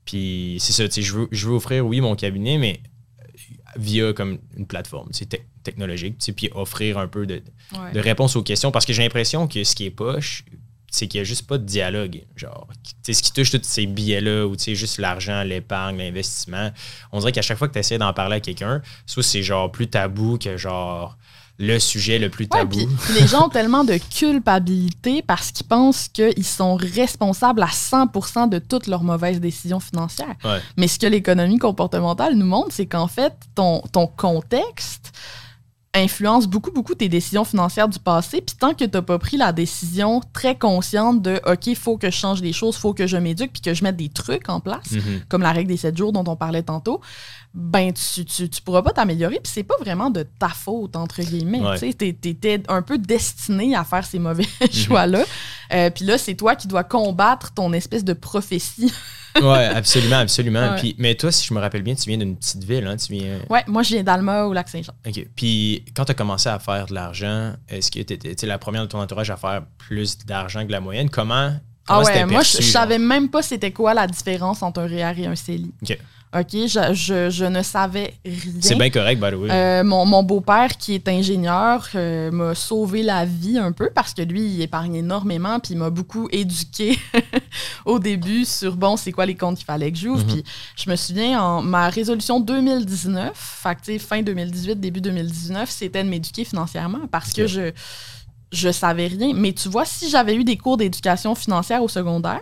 Puis 0.06 0.58
c'est 0.60 0.74
ça, 0.74 0.86
tu 0.88 0.96
sais, 0.96 1.02
je 1.02 1.14
veux, 1.14 1.28
je 1.32 1.48
veux 1.48 1.54
offrir, 1.56 1.86
oui, 1.86 2.02
mon 2.02 2.16
cabinet, 2.16 2.58
mais 2.58 2.82
via 3.76 4.14
comme 4.14 4.40
une 4.56 4.66
plateforme 4.66 5.10
tec- 5.12 5.46
technologique, 5.68 6.16
puis 6.36 6.50
offrir 6.56 6.98
un 6.98 7.08
peu 7.08 7.26
de, 7.26 7.42
Ouais. 7.74 7.92
de 7.94 8.00
réponse 8.00 8.36
aux 8.36 8.44
questions 8.44 8.72
parce 8.72 8.86
que 8.86 8.94
j'ai 8.94 9.04
l'impression 9.04 9.48
que 9.48 9.64
ce 9.64 9.76
qui 9.76 9.86
est 9.86 9.92
poche, 9.92 10.44
c'est 10.90 11.08
qu'il 11.08 11.20
n'y 11.20 11.24
a 11.24 11.26
juste 11.26 11.46
pas 11.46 11.58
de 11.58 11.66
dialogue. 11.66 12.24
Genre, 12.36 12.68
ce 13.06 13.22
qui 13.22 13.32
touche 13.34 13.52
tous 13.52 13.60
ces 13.64 13.86
billets-là, 13.86 14.48
ou 14.48 14.56
juste 14.58 14.98
l'argent, 15.00 15.44
l'épargne, 15.44 15.98
l'investissement, 15.98 16.72
on 17.12 17.20
dirait 17.20 17.34
qu'à 17.34 17.42
chaque 17.42 17.58
fois 17.58 17.68
que 17.68 17.74
tu 17.74 17.80
essaies 17.80 17.98
d'en 17.98 18.14
parler 18.14 18.38
à 18.38 18.40
quelqu'un, 18.40 18.82
soit 19.06 19.22
c'est 19.24 19.44
genre 19.44 19.72
plus 19.72 19.88
tabou 19.88 20.38
que 20.38 20.56
genre 20.58 21.18
le 21.60 21.80
sujet 21.80 22.20
le 22.20 22.30
plus 22.30 22.48
tabou. 22.48 22.80
les 23.20 23.28
gens 23.28 23.48
ont 23.48 23.50
tellement 23.50 23.84
de 23.84 23.98
culpabilité 23.98 25.24
parce 25.24 25.52
qu'ils 25.52 25.66
pensent 25.66 26.08
qu'ils 26.08 26.46
sont 26.46 26.76
responsables 26.76 27.64
à 27.64 27.68
100% 27.68 28.48
de 28.50 28.60
toutes 28.60 28.88
leurs 28.88 29.04
mauvaises 29.04 29.40
décisions 29.42 29.80
financières. 29.80 30.36
Ouais. 30.46 30.60
Mais 30.78 30.88
ce 30.88 31.00
que 31.00 31.08
l'économie 31.08 31.58
comportementale 31.58 32.36
nous 32.36 32.46
montre, 32.46 32.70
c'est 32.72 32.86
qu'en 32.86 33.08
fait, 33.08 33.34
ton, 33.56 33.82
ton 33.92 34.08
contexte 34.08 35.12
influence 35.98 36.48
beaucoup, 36.48 36.72
beaucoup 36.72 36.96
tes 36.96 37.10
décisions 37.10 37.44
financières 37.44 37.88
du 37.90 38.00
passé. 38.00 38.42
Puis 38.42 38.56
tant 38.60 38.74
que 38.74 38.86
tu 38.86 38.90
n'as 38.94 39.02
pas 39.02 39.20
pris 39.20 39.38
la 39.38 39.52
décision 39.52 40.22
très 40.34 40.58
consciente 40.58 41.22
de 41.22 41.40
OK, 41.46 41.68
il 41.68 41.76
faut 41.76 41.98
que 41.98 42.10
je 42.10 42.16
change 42.16 42.42
des 42.42 42.54
choses, 42.54 42.76
il 42.76 42.80
faut 42.80 42.94
que 42.94 43.08
je 43.08 43.18
m'éduque, 43.18 43.52
puis 43.54 43.62
que 43.62 43.74
je 43.74 43.84
mette 43.84 43.98
des 43.98 44.10
trucs 44.10 44.50
en 44.50 44.60
place, 44.60 44.92
Mhm. 44.92 45.22
comme 45.30 45.42
la 45.42 45.52
règle 45.52 45.70
des 45.70 45.78
7 45.78 45.96
jours 45.98 46.12
dont 46.14 46.24
on 46.28 46.36
parlait 46.36 46.64
tantôt, 46.64 47.02
ben 47.54 47.92
tu, 47.94 48.24
tu, 48.26 48.50
tu 48.50 48.62
pourras 48.62 48.82
pas 48.84 48.92
t'améliorer. 48.92 49.40
Puis 49.44 49.52
c'est 49.54 49.64
pas 49.64 49.76
vraiment 49.80 50.10
de 50.10 50.24
ta 50.40 50.50
faute, 50.50 50.96
entre 50.96 51.22
guillemets. 51.22 51.62
Ouais. 51.62 51.80
Tu 51.80 51.94
t'étais 52.14 52.62
un 52.68 52.82
peu 52.82 52.98
destiné 52.98 53.76
à 53.76 53.84
faire 53.84 54.06
ces 54.06 54.20
mauvais 54.20 54.46
Mhm. 54.62 54.68
choix-là. 54.72 55.24
Euh, 55.74 55.90
puis 55.90 56.06
là, 56.06 56.18
c'est 56.18 56.36
toi 56.36 56.56
qui 56.56 56.68
dois 56.68 56.84
combattre 56.84 57.54
ton 57.54 57.74
espèce 57.74 58.04
de 58.04 58.14
prophétie. 58.14 58.92
Ouais, 59.42 59.66
absolument, 59.66 60.18
absolument. 60.18 60.72
Ouais. 60.72 60.80
Puis, 60.80 60.96
mais 60.98 61.16
toi, 61.16 61.32
si 61.32 61.46
je 61.46 61.54
me 61.54 61.60
rappelle 61.60 61.84
bien, 61.84 61.96
tu 61.96 62.10
viens 62.10 62.18
d'une 62.18 62.38
petite 62.38 62.64
ville, 62.64 62.86
hein, 62.86 62.96
tu 62.98 63.14
viens. 63.14 63.40
ouais, 63.50 63.64
moi, 63.68 63.84
je 63.84 63.90
viens 63.90 64.04
d'Alma 64.04 64.46
au 64.46 64.54
Lac-Saint-Jean. 64.54 64.94
OK. 65.06 65.28
Puis 65.36 65.86
quand 65.96 66.06
tu 66.06 66.12
as 66.12 66.16
commencé 66.16 66.50
à 66.50 66.60
faire 66.60 66.88
de 66.88 66.94
l'argent, 66.94 67.54
est-ce 67.70 67.92
que 67.92 68.00
tu 68.00 68.14
étais 68.14 68.48
la 68.48 68.58
première 68.58 68.84
de 68.84 68.88
ton 68.88 69.00
entourage 69.00 69.30
à 69.30 69.38
faire 69.38 69.64
plus 69.78 70.18
d'argent 70.20 70.66
que 70.66 70.72
la 70.72 70.80
moyenne? 70.80 71.10
Comment, 71.10 71.54
comment 71.88 72.04
c'était 72.04 72.20
ouais, 72.20 72.26
moi, 72.26 72.42
je, 72.42 72.58
je 72.58 72.64
savais 72.64 73.00
même 73.00 73.30
pas 73.30 73.42
c'était 73.42 73.72
quoi 73.72 73.94
la 73.94 74.08
différence 74.08 74.62
entre 74.62 74.82
un 74.82 74.88
REER 74.88 75.14
et 75.18 75.28
un 75.28 75.36
CELI. 75.36 75.72
OK. 75.82 75.98
OK, 76.36 76.52
je, 76.52 76.94
je, 76.94 77.30
je 77.30 77.46
ne 77.46 77.64
savais 77.64 78.14
rien. 78.26 78.60
C'est 78.60 78.76
bien 78.76 78.90
correct, 78.90 79.18
by 79.22 79.32
the 79.32 79.36
way. 79.36 79.50
Euh, 79.50 79.84
mon 79.86 80.06
mon 80.06 80.24
beau-père, 80.24 80.76
qui 80.76 80.94
est 80.94 81.08
ingénieur, 81.08 81.88
euh, 81.96 82.32
m'a 82.32 82.54
sauvé 82.54 83.02
la 83.02 83.24
vie 83.24 83.58
un 83.58 83.72
peu 83.72 83.90
parce 83.96 84.14
que 84.14 84.22
lui, 84.24 84.46
il 84.46 84.62
épargne 84.62 84.96
énormément, 84.96 85.60
puis 85.62 85.74
il 85.74 85.78
m'a 85.78 85.90
beaucoup 85.90 86.28
éduqué 86.30 87.00
au 87.86 87.98
début 87.98 88.44
sur, 88.44 88.76
bon, 88.76 88.98
c'est 88.98 89.14
quoi 89.14 89.26
les 89.26 89.36
comptes 89.36 89.56
qu'il 89.56 89.66
fallait 89.66 89.90
que 89.90 89.98
j'ouvre. 89.98 90.26
Mhm. 90.26 90.28
Puis 90.28 90.44
je 90.76 90.90
me 90.90 90.98
souviens, 90.98 91.42
en 91.42 91.62
ma 91.62 91.88
résolution 91.88 92.42
2019, 92.42 93.32
fait 93.34 93.98
fin 93.98 94.22
2018, 94.22 94.82
début 94.82 95.00
2019, 95.00 95.70
c'était 95.70 96.04
de 96.04 96.10
m'éduquer 96.10 96.44
financièrement 96.44 97.08
parce 97.10 97.32
que 97.32 97.48
je 97.48 97.72
je 98.52 98.72
savais 98.72 99.08
rien. 99.08 99.34
Mais 99.36 99.54
tu 99.54 99.70
vois, 99.70 99.86
si 99.86 100.10
j'avais 100.10 100.36
eu 100.36 100.44
des 100.44 100.58
cours 100.58 100.78
d'éducation 100.78 101.36
financière 101.36 101.84
au 101.84 101.88
secondaire, 101.88 102.42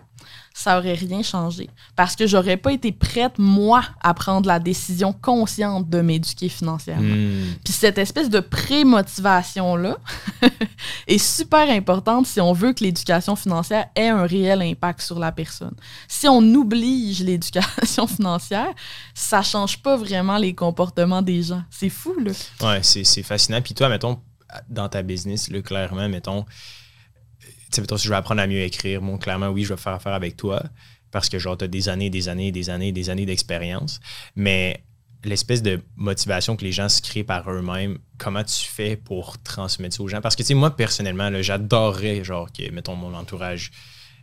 ça 0.57 0.77
aurait 0.77 0.93
rien 0.93 1.21
changé. 1.21 1.69
Parce 1.97 2.15
que 2.15 2.25
j'aurais 2.27 2.55
pas 2.55 2.71
été 2.71 2.93
prête, 2.93 3.33
moi, 3.37 3.83
à 4.01 4.13
prendre 4.13 4.47
la 4.47 4.59
décision 4.59 5.11
consciente 5.11 5.89
de 5.89 5.99
m'éduquer 5.99 6.47
financièrement. 6.47 7.03
Hmm. 7.03 7.55
Puis 7.63 7.73
cette 7.73 7.97
espèce 7.97 8.29
de 8.29 8.39
pré-motivation-là 8.39 9.97
est 11.07 11.17
super 11.17 11.69
importante 11.69 12.25
si 12.25 12.39
on 12.39 12.53
veut 12.53 12.71
que 12.71 12.85
l'éducation 12.85 13.35
financière 13.35 13.87
ait 13.95 14.07
un 14.07 14.25
réel 14.25 14.61
impact 14.61 15.01
sur 15.01 15.19
la 15.19 15.33
personne. 15.33 15.75
Si 16.07 16.25
on 16.29 16.39
oblige 16.53 17.21
l'éducation 17.21 18.07
financière, 18.07 18.73
ça 19.13 19.41
change 19.41 19.81
pas 19.81 19.97
vraiment 19.97 20.37
les 20.37 20.55
comportements 20.55 21.21
des 21.21 21.43
gens. 21.43 21.63
C'est 21.69 21.89
fou, 21.89 22.15
là. 22.17 22.31
Ouais, 22.61 22.79
c'est 22.81 23.03
c'est 23.03 23.23
fascinant. 23.23 23.61
Puis 23.61 23.73
toi, 23.73 23.89
mettons, 23.89 24.19
dans 24.69 24.89
ta 24.89 25.01
business, 25.01 25.49
là, 25.49 25.61
clairement, 25.61 26.09
mettons, 26.09 26.45
tu 27.41 27.47
sais, 27.71 27.81
mettons, 27.81 27.97
si 27.97 28.05
je 28.05 28.09
veux 28.09 28.15
apprendre 28.15 28.41
à 28.41 28.47
mieux 28.47 28.61
écrire, 28.61 29.01
bon, 29.01 29.17
clairement, 29.17 29.49
oui, 29.49 29.63
je 29.63 29.73
vais 29.73 29.79
faire 29.79 29.93
affaire 29.93 30.13
avec 30.13 30.37
toi 30.37 30.63
parce 31.11 31.29
que, 31.29 31.39
genre, 31.39 31.57
tu 31.57 31.65
as 31.65 31.67
des 31.67 31.89
années, 31.89 32.09
des 32.09 32.29
années, 32.29 32.51
des 32.51 32.69
années, 32.69 32.91
des 32.91 33.09
années 33.09 33.25
d'expérience. 33.25 33.99
Mais 34.35 34.83
l'espèce 35.23 35.61
de 35.61 35.81
motivation 35.95 36.55
que 36.55 36.63
les 36.63 36.71
gens 36.71 36.89
se 36.89 37.01
créent 37.01 37.23
par 37.23 37.49
eux-mêmes, 37.49 37.97
comment 38.17 38.43
tu 38.43 38.65
fais 38.65 38.97
pour 38.97 39.41
transmettre 39.41 39.95
ça 39.95 40.03
aux 40.03 40.07
gens? 40.07 40.21
Parce 40.21 40.35
que, 40.35 40.43
tu 40.43 40.47
sais, 40.47 40.53
moi, 40.53 40.75
personnellement, 40.75 41.31
j'adorerais, 41.41 42.23
genre, 42.23 42.51
que, 42.51 42.69
mettons, 42.71 42.95
mon 42.95 43.13
entourage, 43.13 43.71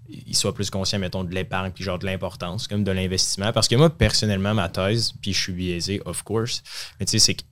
il 0.08 0.36
soit 0.36 0.54
plus 0.54 0.68
conscient, 0.70 0.98
mettons, 0.98 1.24
de 1.24 1.34
l'épargne, 1.34 1.72
puis 1.72 1.82
genre 1.84 1.98
de 1.98 2.04
l'importance, 2.06 2.68
comme 2.68 2.84
de 2.84 2.90
l'investissement. 2.90 3.52
Parce 3.52 3.68
que 3.68 3.76
moi, 3.76 3.90
personnellement, 3.90 4.52
ma 4.52 4.68
thèse, 4.68 5.12
puis 5.20 5.32
je 5.32 5.40
suis 5.40 5.52
biaisé, 5.52 6.02
of 6.04 6.22
course, 6.22 6.62
mais 7.00 7.06
tu 7.06 7.12
sais, 7.12 7.18
c'est 7.18 7.34
que 7.34 7.42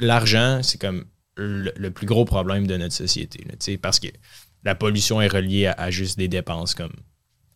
l'argent, 0.00 0.60
c'est 0.62 0.80
comme 0.80 1.06
le, 1.36 1.88
plus 1.90 2.06
gros 2.06 2.24
problème 2.24 2.66
de 2.66 2.76
notre 2.76 2.94
société, 2.94 3.44
parce 3.80 3.98
que 3.98 4.08
la 4.64 4.74
pollution 4.74 5.20
est 5.20 5.28
reliée 5.28 5.66
à 5.66 5.90
juste 5.90 6.18
des 6.18 6.28
dépenses 6.28 6.74
comme 6.74 6.92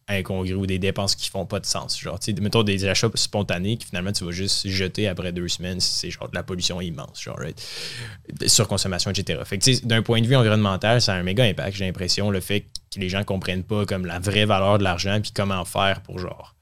incongrues 0.08 0.54
ou 0.54 0.66
des 0.66 0.78
dépenses 0.78 1.14
qui 1.14 1.28
font 1.28 1.46
pas 1.46 1.60
de 1.60 1.66
sens. 1.66 1.98
Genre, 2.00 2.18
mettons 2.40 2.62
des 2.62 2.86
achats 2.86 3.10
spontanés 3.14 3.76
qui 3.76 3.86
finalement 3.86 4.12
tu 4.12 4.24
vas 4.24 4.30
juste 4.30 4.66
jeter 4.66 5.06
après 5.06 5.32
deux 5.32 5.48
semaines, 5.48 5.80
c'est 5.80 6.10
genre 6.10 6.28
de 6.28 6.34
la 6.34 6.42
pollution 6.42 6.80
immense, 6.80 7.22
genre, 7.22 7.38
right? 7.38 7.60
Surconsommation, 8.46 9.10
etc. 9.10 9.40
Que, 9.48 9.86
d'un 9.86 10.02
point 10.02 10.20
de 10.20 10.26
vue 10.26 10.36
environnemental, 10.36 11.02
ça 11.02 11.14
a 11.14 11.16
un 11.16 11.22
méga 11.22 11.44
impact, 11.44 11.76
j'ai 11.76 11.84
l'impression, 11.84 12.30
le 12.30 12.40
fait 12.40 12.62
que 12.92 12.98
les 12.98 13.08
gens 13.08 13.22
comprennent 13.22 13.64
pas 13.64 13.84
comme 13.84 14.06
la 14.06 14.18
vraie 14.18 14.46
valeur 14.46 14.78
de 14.78 14.84
l'argent 14.84 15.20
puis 15.20 15.32
comment 15.34 15.64
faire 15.64 16.02
pour, 16.02 16.18
genre, 16.18 16.54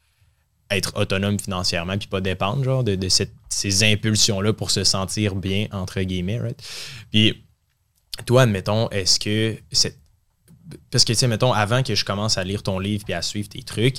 être 0.70 0.96
autonome 0.96 1.38
financièrement 1.38 1.96
puis 1.96 2.08
pas 2.08 2.20
dépendre, 2.20 2.64
genre, 2.64 2.84
de, 2.84 2.94
de 2.94 3.08
ces 3.08 3.84
impulsions-là 3.84 4.52
pour 4.52 4.70
se 4.70 4.84
sentir 4.84 5.34
bien, 5.34 5.68
entre 5.72 6.00
guillemets, 6.02 6.38
right? 6.38 6.62
Puis, 7.10 7.44
toi, 8.24 8.42
admettons, 8.42 8.88
est-ce 8.90 9.20
que 9.20 9.56
cette 9.70 9.98
parce 10.90 11.04
que, 11.04 11.12
tu 11.12 11.18
sais, 11.18 11.28
mettons, 11.28 11.52
avant 11.52 11.82
que 11.82 11.94
je 11.94 12.04
commence 12.04 12.38
à 12.38 12.44
lire 12.44 12.62
ton 12.62 12.78
livre 12.78 13.04
et 13.08 13.14
à 13.14 13.22
suivre 13.22 13.48
tes 13.48 13.62
trucs, 13.62 13.98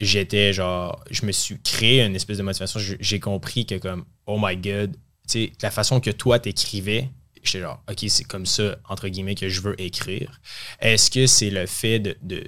j'étais 0.00 0.52
genre, 0.52 1.02
je 1.10 1.26
me 1.26 1.32
suis 1.32 1.60
créé 1.60 2.02
une 2.02 2.14
espèce 2.14 2.38
de 2.38 2.42
motivation. 2.42 2.80
J'ai 3.00 3.20
compris 3.20 3.66
que, 3.66 3.76
comme, 3.76 4.04
oh 4.26 4.38
my 4.40 4.56
god, 4.56 4.92
tu 4.92 4.98
sais, 5.26 5.52
la 5.62 5.70
façon 5.70 6.00
que 6.00 6.10
toi 6.10 6.38
t'écrivais, 6.38 7.10
j'étais 7.42 7.60
genre, 7.60 7.82
ok, 7.90 8.04
c'est 8.08 8.24
comme 8.24 8.46
ça, 8.46 8.76
entre 8.88 9.08
guillemets, 9.08 9.34
que 9.34 9.48
je 9.48 9.60
veux 9.60 9.80
écrire. 9.80 10.40
Est-ce 10.80 11.10
que 11.10 11.26
c'est 11.26 11.50
le 11.50 11.66
fait 11.66 11.98
de, 11.98 12.44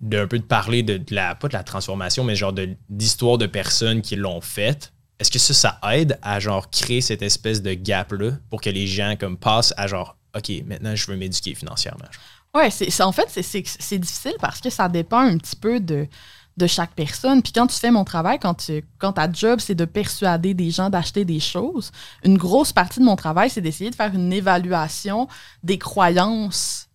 d'un 0.00 0.26
peu 0.26 0.38
de 0.38 0.44
parler 0.44 0.82
de, 0.82 1.00
la, 1.14 1.34
pas 1.34 1.48
de 1.48 1.52
la 1.52 1.62
transformation, 1.62 2.24
mais 2.24 2.36
genre 2.36 2.54
d'histoire 2.88 3.38
de, 3.38 3.46
personnes 3.46 4.02
qui 4.02 4.16
l'ont 4.16 4.40
faite? 4.40 4.92
Est-ce 5.18 5.30
que 5.30 5.38
ça, 5.38 5.52
ça 5.52 5.78
aide 5.92 6.18
à 6.22 6.40
genre 6.40 6.70
créer 6.70 7.02
cette 7.02 7.22
espèce 7.22 7.60
de 7.60 7.74
gap-là 7.74 8.32
pour 8.48 8.60
que 8.60 8.70
les 8.70 8.86
gens 8.86 9.16
comme 9.18 9.36
passent 9.36 9.74
à 9.76 9.86
genre, 9.86 10.16
OK, 10.34 10.50
maintenant 10.66 10.96
je 10.96 11.06
veux 11.10 11.16
m'éduquer 11.16 11.54
financièrement? 11.54 12.06
Oui, 12.54 12.64
en 13.00 13.12
fait, 13.12 13.28
c'est, 13.28 13.98
difficile 13.98 14.34
parce 14.40 14.60
que 14.60 14.70
ça 14.70 14.88
dépend 14.88 15.20
un 15.20 15.38
petit 15.38 15.54
peu 15.54 15.78
de, 15.78 16.08
de 16.56 16.66
chaque 16.66 16.92
personne. 16.94 17.42
Puis 17.42 17.52
quand 17.52 17.66
tu 17.66 17.76
fais 17.76 17.90
mon 17.90 18.04
travail, 18.04 18.38
quand, 18.38 18.54
tu, 18.54 18.84
quand 18.98 19.12
ta 19.12 19.30
job, 19.30 19.60
c'est 19.60 19.74
de 19.74 19.84
persuader 19.84 20.54
des 20.54 20.70
gens 20.70 20.90
d'acheter 20.90 21.24
des 21.24 21.40
choses, 21.40 21.92
une 22.24 22.38
grosse 22.38 22.72
partie 22.72 23.00
de 23.00 23.04
mon 23.04 23.16
travail, 23.16 23.50
c'est 23.50 23.60
d'essayer 23.60 23.90
de 23.90 23.94
faire 23.94 24.14
une 24.14 24.32
évaluation 24.32 25.28
des 25.62 25.78
croyances 25.78 26.89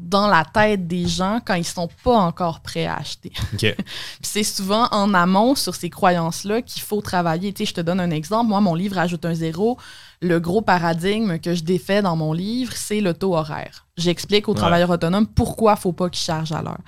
dans 0.00 0.26
la 0.26 0.44
tête 0.44 0.86
des 0.86 1.06
gens 1.06 1.40
quand 1.44 1.54
ils 1.54 1.64
sont 1.64 1.88
pas 2.02 2.16
encore 2.16 2.60
prêts 2.60 2.86
à 2.86 2.96
acheter. 2.96 3.32
c'est 4.22 4.42
souvent 4.42 4.88
en 4.90 5.12
amont 5.12 5.54
sur 5.54 5.74
ces 5.74 5.90
croyances-là 5.90 6.62
qu'il 6.62 6.82
faut 6.82 7.02
travailler. 7.02 7.52
Tu 7.52 7.58
sais, 7.64 7.70
je 7.70 7.74
te 7.74 7.80
donne 7.80 8.00
un 8.00 8.10
exemple. 8.10 8.48
Moi, 8.48 8.60
mon 8.60 8.74
livre 8.74 8.98
Ajoute 8.98 9.24
un 9.24 9.34
zéro, 9.34 9.78
le 10.20 10.40
gros 10.40 10.62
paradigme 10.62 11.38
que 11.38 11.54
je 11.54 11.62
défais 11.62 12.02
dans 12.02 12.16
mon 12.16 12.32
livre, 12.32 12.72
c'est 12.74 13.00
le 13.00 13.14
taux 13.14 13.36
horaire. 13.36 13.86
J'explique 13.96 14.48
aux 14.48 14.54
travailleurs 14.54 14.90
autonomes 14.90 15.26
pourquoi 15.26 15.72
il 15.72 15.76
ne 15.76 15.80
faut 15.80 15.92
pas 15.92 16.08
qu'ils 16.08 16.24
chargent 16.24 16.52
à 16.52 16.62
l'heure. 16.62 16.80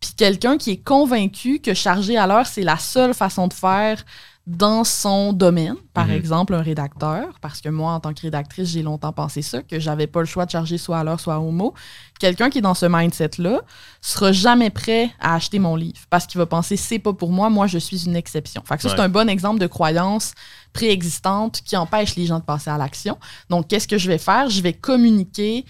Puis 0.00 0.10
quelqu'un 0.16 0.58
qui 0.58 0.72
est 0.72 0.84
convaincu 0.84 1.58
que 1.60 1.74
charger 1.74 2.16
à 2.16 2.26
l'heure, 2.26 2.46
c'est 2.46 2.62
la 2.62 2.76
seule 2.76 3.14
façon 3.14 3.48
de 3.48 3.52
faire 3.52 4.04
dans 4.48 4.82
son 4.82 5.34
domaine, 5.34 5.76
par 5.92 6.06
mhm. 6.06 6.14
exemple 6.14 6.54
un 6.54 6.62
rédacteur, 6.62 7.38
parce 7.42 7.60
que 7.60 7.68
moi, 7.68 7.92
en 7.92 8.00
tant 8.00 8.14
que 8.14 8.22
rédactrice, 8.22 8.70
j'ai 8.70 8.82
longtemps 8.82 9.12
pensé 9.12 9.42
ça, 9.42 9.62
que 9.62 9.78
j'avais 9.78 10.06
pas 10.06 10.20
le 10.20 10.26
choix 10.26 10.46
de 10.46 10.50
charger 10.50 10.78
soit 10.78 10.98
à 10.98 11.04
l'heure, 11.04 11.20
soit 11.20 11.38
au 11.38 11.50
mot. 11.50 11.74
Quelqu'un 12.18 12.48
qui 12.48 12.58
est 12.58 12.62
dans 12.62 12.72
ce 12.72 12.86
mindset-là 12.86 13.60
sera 14.00 14.32
jamais 14.32 14.70
prêt 14.70 15.10
à 15.20 15.34
acheter 15.34 15.58
mon 15.58 15.76
livre 15.76 16.00
parce 16.08 16.26
qu'il 16.26 16.38
va 16.38 16.46
penser 16.46 16.78
c'est 16.78 16.98
pas 16.98 17.12
pour 17.12 17.30
moi, 17.30 17.50
moi 17.50 17.66
je 17.66 17.76
suis 17.76 18.06
une 18.06 18.16
exception. 18.16 18.62
Fait 18.64 18.76
que 18.76 18.82
ça, 18.82 18.88
c'est 18.88 19.00
un 19.00 19.10
bon 19.10 19.28
exemple 19.28 19.60
de 19.60 19.66
croyance 19.66 20.32
préexistante 20.72 21.60
qui 21.60 21.76
empêche 21.76 22.16
les 22.16 22.24
gens 22.24 22.38
de 22.38 22.44
passer 22.44 22.70
à 22.70 22.78
l'action. 22.78 23.18
Donc, 23.50 23.68
qu'est-ce 23.68 23.86
que 23.86 23.98
je 23.98 24.08
vais 24.08 24.18
faire? 24.18 24.48
Je 24.48 24.62
vais 24.62 24.72
communiquer 24.72 25.66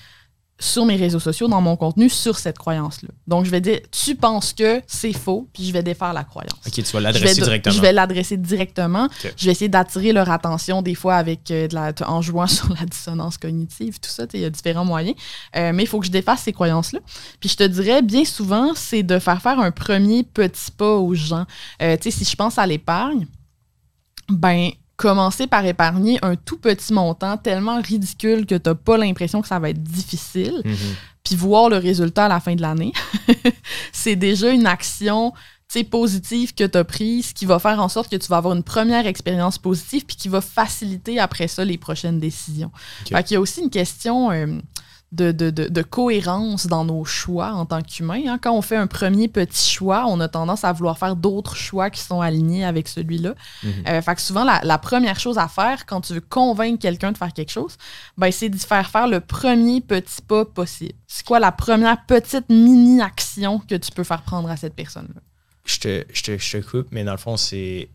sur 0.60 0.84
mes 0.84 0.96
réseaux 0.96 1.20
sociaux, 1.20 1.46
dans 1.46 1.60
mon 1.60 1.76
contenu, 1.76 2.08
sur 2.08 2.38
cette 2.38 2.58
croyance-là. 2.58 3.10
Donc, 3.26 3.44
je 3.44 3.50
vais 3.50 3.60
dire, 3.60 3.78
tu 3.92 4.16
penses 4.16 4.52
que 4.52 4.82
c'est 4.86 5.12
faux, 5.12 5.48
puis 5.52 5.64
je 5.64 5.72
vais 5.72 5.82
défaire 5.82 6.12
la 6.12 6.24
croyance. 6.24 6.58
OK, 6.66 6.72
tu 6.72 6.82
vas 6.82 7.00
l'adresser 7.00 7.40
directement. 7.40 7.74
Je 7.74 7.80
vais 7.80 7.92
l'adresser 7.92 8.36
directement. 8.36 9.08
Je 9.36 9.46
vais 9.46 9.52
essayer 9.52 9.68
d'attirer 9.68 10.12
leur 10.12 10.30
attention, 10.30 10.82
des 10.82 10.96
fois, 10.96 11.14
avec 11.16 11.50
euh, 11.50 11.68
de 11.68 11.74
la, 11.74 11.92
en 12.06 12.22
jouant 12.22 12.46
sur 12.48 12.68
la 12.70 12.84
dissonance 12.86 13.38
cognitive, 13.38 14.00
tout 14.00 14.10
ça. 14.10 14.24
Il 14.34 14.40
y 14.40 14.44
a 14.44 14.50
différents 14.50 14.84
moyens. 14.84 15.16
Euh, 15.56 15.72
mais 15.72 15.84
il 15.84 15.86
faut 15.86 16.00
que 16.00 16.06
je 16.06 16.10
défasse 16.10 16.42
ces 16.42 16.52
croyances-là. 16.52 17.00
Puis 17.38 17.48
je 17.50 17.56
te 17.56 17.64
dirais, 17.64 18.02
bien 18.02 18.24
souvent, 18.24 18.72
c'est 18.74 19.02
de 19.04 19.18
faire 19.18 19.40
faire 19.40 19.60
un 19.60 19.70
premier 19.70 20.24
petit 20.24 20.72
pas 20.72 20.96
aux 20.96 21.14
gens. 21.14 21.46
Euh, 21.82 21.96
tu 21.96 22.10
sais, 22.10 22.18
si 22.18 22.24
je 22.24 22.36
pense 22.36 22.58
à 22.58 22.66
l'épargne, 22.66 23.26
ben 24.28 24.70
commencer 24.98 25.46
par 25.46 25.64
épargner 25.64 26.18
un 26.22 26.34
tout 26.34 26.58
petit 26.58 26.92
montant 26.92 27.36
tellement 27.36 27.80
ridicule 27.80 28.44
que 28.44 28.56
tu 28.56 28.68
n'as 28.68 28.74
pas 28.74 28.98
l'impression 28.98 29.40
que 29.40 29.48
ça 29.48 29.60
va 29.60 29.70
être 29.70 29.82
difficile, 29.82 30.60
mhm. 30.64 30.76
puis 31.22 31.36
voir 31.36 31.70
le 31.70 31.78
résultat 31.78 32.26
à 32.26 32.28
la 32.28 32.40
fin 32.40 32.56
de 32.56 32.60
l'année, 32.60 32.92
c'est 33.92 34.16
déjà 34.16 34.50
une 34.50 34.66
action 34.66 35.32
positive 35.90 36.54
que 36.54 36.64
tu 36.64 36.78
as 36.78 36.84
prise 36.84 37.32
qui 37.32 37.46
va 37.46 37.58
faire 37.58 37.78
en 37.80 37.88
sorte 37.88 38.10
que 38.10 38.16
tu 38.16 38.26
vas 38.28 38.38
avoir 38.38 38.54
une 38.54 38.62
première 38.64 39.06
expérience 39.06 39.58
positive 39.58 40.04
puis 40.04 40.16
qui 40.16 40.28
va 40.28 40.40
faciliter 40.40 41.20
après 41.20 41.46
ça 41.46 41.64
les 41.64 41.78
prochaines 41.78 42.18
décisions. 42.18 42.72
Il 43.08 43.30
y 43.30 43.36
a 43.36 43.40
aussi 43.40 43.60
une 43.60 43.70
question... 43.70 44.32
Euh, 44.32 44.58
de, 45.10 45.32
de, 45.32 45.50
de, 45.50 45.82
cohérence 45.82 46.66
dans 46.66 46.84
nos 46.84 47.02
choix 47.04 47.52
en 47.52 47.64
tant 47.64 47.80
qu'humain. 47.80 48.20
Hein. 48.26 48.38
Quand 48.40 48.52
on 48.52 48.60
fait 48.60 48.76
un 48.76 48.86
premier 48.86 49.26
petit 49.26 49.70
choix, 49.70 50.04
on 50.06 50.20
a 50.20 50.28
tendance 50.28 50.64
à 50.64 50.72
vouloir 50.72 50.98
faire 50.98 51.16
d'autres 51.16 51.56
choix 51.56 51.88
qui 51.88 52.02
sont 52.02 52.20
alignés 52.20 52.64
avec 52.64 52.88
celui-là. 52.88 53.34
Mhm. 53.62 53.72
Euh, 53.88 54.02
fait 54.02 54.14
que 54.14 54.20
souvent, 54.20 54.44
la, 54.44 54.78
première 54.78 55.18
chose 55.18 55.38
à 55.38 55.48
faire 55.48 55.86
quand 55.86 56.02
tu 56.02 56.12
veux 56.12 56.20
convaincre 56.20 56.78
quelqu'un 56.78 57.12
de 57.12 57.16
faire 57.16 57.32
quelque 57.32 57.52
chose, 57.52 57.76
ben, 58.18 58.30
c'est 58.30 58.50
de 58.50 58.56
faire 58.56 58.90
faire 58.90 59.08
le 59.08 59.20
premier 59.20 59.80
petit 59.80 60.20
pas 60.20 60.44
possible. 60.44 60.92
C'est 61.06 61.24
quoi 61.24 61.40
la 61.40 61.52
première 61.52 62.04
petite 62.04 62.50
mini-action 62.50 63.60
que 63.60 63.76
tu 63.76 63.90
peux 63.92 64.04
faire 64.04 64.22
prendre 64.22 64.50
à 64.50 64.58
cette 64.58 64.74
personne-là? 64.74 65.22
Je 65.64 65.78
te, 65.78 66.04
je, 66.12 66.22
te, 66.22 66.38
je 66.38 66.58
te 66.58 66.70
coupe, 66.70 66.88
mais 66.90 67.04
dans 67.04 67.12
le 67.12 67.18
fond, 67.18 67.38
c'est 67.38 67.88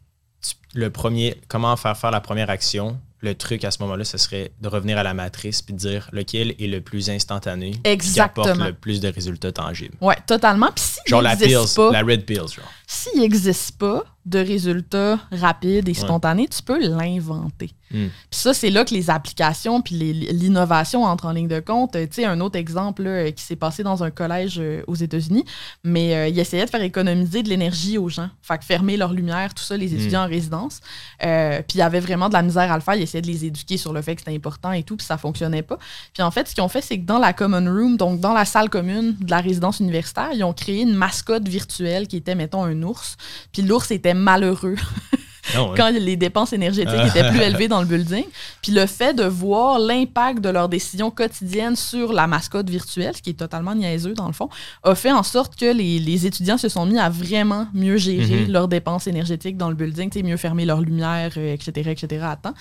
le 0.73 0.89
premier, 0.89 1.39
comment 1.47 1.75
faire 1.75 1.95
faire 1.95 2.11
la 2.11 2.21
première 2.21 2.49
action 2.49 2.99
le 3.23 3.35
truc 3.35 3.63
à 3.63 3.71
ce 3.71 3.81
moment-là, 3.81 4.03
ce 4.03 4.17
serait 4.17 4.51
de 4.61 4.67
revenir 4.67 4.97
à 4.97 5.03
la 5.03 5.13
matrice 5.13 5.61
puis 5.61 5.73
de 5.73 5.79
dire 5.79 6.09
lequel 6.11 6.53
est 6.59 6.67
le 6.67 6.81
plus 6.81 7.09
instantané 7.09 7.71
qui 7.71 8.19
apporte 8.19 8.57
le 8.57 8.73
plus 8.73 8.99
de 8.99 9.07
résultats 9.07 9.53
tangibles. 9.53 9.95
Ouais, 10.01 10.17
totalement. 10.27 10.69
Puis 10.75 10.83
si 10.83 10.99
genre 11.07 11.21
la 11.21 11.35
pills, 11.35 11.57
la 11.91 12.01
red 12.01 12.25
pills, 12.25 12.37
genre. 12.37 12.71
S'il 12.85 13.19
n'existe 13.19 13.77
pas 13.77 14.03
de 14.25 14.39
résultats 14.39 15.19
rapides 15.31 15.87
et 15.87 15.93
spontanés, 15.93 16.47
tu 16.47 16.61
peux 16.61 16.79
l'inventer. 16.79 17.71
Hmm. 17.93 18.07
Puis 18.29 18.39
ça, 18.39 18.53
c'est 18.53 18.69
là 18.69 18.83
que 18.83 18.93
les 18.93 19.09
applications 19.09 19.81
puis 19.81 19.95
l'innovation 19.95 21.03
entrent 21.05 21.25
en 21.25 21.31
ligne 21.31 21.47
de 21.47 21.59
compte. 21.59 21.93
Tu 21.93 22.07
sais, 22.11 22.25
un 22.25 22.39
autre 22.41 22.57
exemple 22.57 23.31
qui 23.35 23.43
s'est 23.43 23.55
passé 23.55 23.83
dans 23.83 24.03
un 24.03 24.11
collège 24.11 24.55
euh, 24.59 24.81
aux 24.87 24.95
États-Unis, 24.95 25.45
mais 25.83 26.15
euh, 26.15 26.27
il 26.27 26.39
essayait 26.39 26.65
de 26.65 26.69
faire 26.69 26.81
économiser 26.81 27.43
de 27.43 27.49
l'énergie 27.49 27.97
aux 27.97 28.09
gens. 28.09 28.29
Fait 28.41 28.57
que 28.57 28.65
fermer 28.65 28.97
leur 28.97 29.13
lumière, 29.13 29.53
tout 29.53 29.63
ça, 29.63 29.77
les 29.77 29.89
hmm. 29.89 29.95
étudiants 29.95 30.23
en 30.23 30.27
résidence. 30.27 30.81
Euh, 31.23 31.57
puis 31.59 31.75
il 31.75 31.79
y 31.79 31.81
avait 31.81 31.99
vraiment 31.99 32.27
de 32.27 32.33
la 32.33 32.41
misère 32.41 32.71
à 32.71 32.75
le 32.75 32.81
faire. 32.81 32.95
Il 32.95 33.03
essayait 33.03 33.21
de 33.21 33.27
les 33.27 33.45
éduquer 33.45 33.77
sur 33.77 33.93
le 33.93 34.01
fait 34.01 34.15
que 34.15 34.21
c'était 34.21 34.35
important 34.35 34.71
et 34.71 34.83
tout, 34.83 34.97
puis 34.97 35.05
ça 35.05 35.17
fonctionnait 35.17 35.61
pas. 35.63 35.77
Puis 36.13 36.23
en 36.23 36.31
fait, 36.31 36.47
ce 36.47 36.55
qu'ils 36.55 36.63
ont 36.63 36.69
fait, 36.69 36.81
c'est 36.81 36.99
que 36.99 37.05
dans 37.05 37.19
la 37.19 37.33
common 37.33 37.65
room, 37.65 37.97
donc 37.97 38.19
dans 38.19 38.33
la 38.33 38.45
salle 38.45 38.69
commune 38.69 39.15
de 39.19 39.29
la 39.29 39.39
résidence 39.39 39.79
universitaire, 39.79 40.29
ils 40.33 40.43
ont 40.43 40.53
créé 40.53 40.81
une 40.81 40.95
mascotte 40.95 41.47
virtuelle 41.47 42.07
qui 42.07 42.17
était, 42.17 42.35
mettons, 42.35 42.63
un 42.63 42.81
ours. 42.83 43.17
Puis 43.51 43.61
l'ours 43.61 43.91
était 43.91 44.13
malheureux. 44.13 44.75
Ah 45.55 45.73
quand 45.75 45.89
les 45.91 46.15
dépenses 46.15 46.53
énergétiques 46.53 46.95
ah. 46.97 47.07
étaient 47.07 47.29
plus 47.29 47.41
élevées 47.41 47.67
dans 47.67 47.81
le 47.81 47.87
building. 47.87 48.25
Puis 48.61 48.71
le 48.71 48.85
fait 48.85 49.13
de 49.13 49.23
voir 49.23 49.79
l'impact 49.79 50.39
de 50.39 50.49
leurs 50.49 50.69
décisions 50.69 51.11
quotidiennes 51.11 51.75
sur 51.75 52.13
la 52.13 52.27
mascotte 52.27 52.69
virtuelle, 52.69 53.15
ce 53.15 53.21
qui 53.21 53.31
est 53.31 53.39
totalement 53.39 53.75
niaiseux 53.75 54.13
dans 54.13 54.27
le 54.27 54.33
fond, 54.33 54.49
a 54.83 54.95
fait 54.95 55.11
en 55.11 55.23
sorte 55.23 55.55
que 55.55 55.73
les, 55.73 56.25
étudiants 56.25 56.57
se 56.57 56.69
sont 56.69 56.85
mis 56.85 56.99
à 56.99 57.09
vraiment 57.09 57.67
mieux 57.73 57.97
gérer 57.97 58.45
mm-hmm. 58.45 58.51
leurs 58.51 58.67
dépenses 58.67 59.07
énergétiques 59.07 59.57
dans 59.57 59.69
le 59.69 59.75
building, 59.75 60.09
mieux 60.23 60.37
fermer 60.37 60.65
leurs 60.65 60.81
lumières, 60.81 61.37
etc., 61.37 61.71
euh, 61.87 61.91
etc. 61.91 62.25
à 62.25 62.35
temps. 62.35 62.53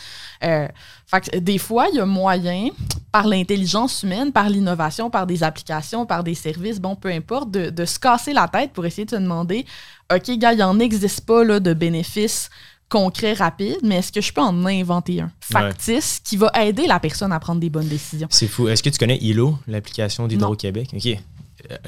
Euh, 0.45 0.67
fait 1.07 1.43
des 1.43 1.59
fois, 1.59 1.87
il 1.93 1.97
y 1.97 2.01
a 2.01 2.07
moyen, 2.07 2.69
par 3.13 3.27
l'intelligence 3.27 4.03
humaine, 4.03 4.33
par 4.33 4.49
l'innovation, 4.49 5.11
par 5.11 5.27
des 5.27 5.43
applications, 5.43 6.07
par 6.07 6.25
des 6.25 6.35
services, 6.35 6.81
bon, 6.81 6.97
peu 6.97 7.11
importe, 7.11 7.51
de, 7.51 7.71
de 7.71 7.85
se 7.85 7.99
casser 7.99 8.33
la 8.33 8.49
tête 8.49 8.73
pour 8.73 8.87
essayer 8.87 9.05
de 9.05 9.11
se 9.11 9.17
demander 9.17 9.67
OK, 10.13 10.31
gars, 10.39 10.53
il 10.53 10.59
n'en 10.59 10.79
existe 10.79 11.25
pas 11.25 11.45
là, 11.45 11.61
de 11.61 11.73
bénéfices 11.73 12.51
concrets, 12.93 13.33
rapides, 13.33 13.79
mais 13.83 13.97
est-ce 13.97 14.13
que 14.13 14.21
je 14.21 14.31
peux 14.35 14.43
en 14.43 14.67
inventer 14.67 15.23
un 15.23 15.33
factice 15.41 16.21
qui 16.23 16.37
va 16.37 16.53
aider 16.63 16.87
la 16.87 17.01
personne 17.01 17.33
à 17.33 17.41
prendre 17.41 17.59
des 17.59 17.71
bonnes 17.71 17.89
décisions? 17.89 18.29
C'est 18.31 18.49
fou. 18.49 18.69
Est-ce 18.69 18.83
que 18.83 18.91
tu 18.91 18.99
connais 18.99 19.17
ILO, 19.17 19.59
l'application 19.67 20.29
d'Hydro-Québec? 20.29 20.91
OK. 20.93 21.19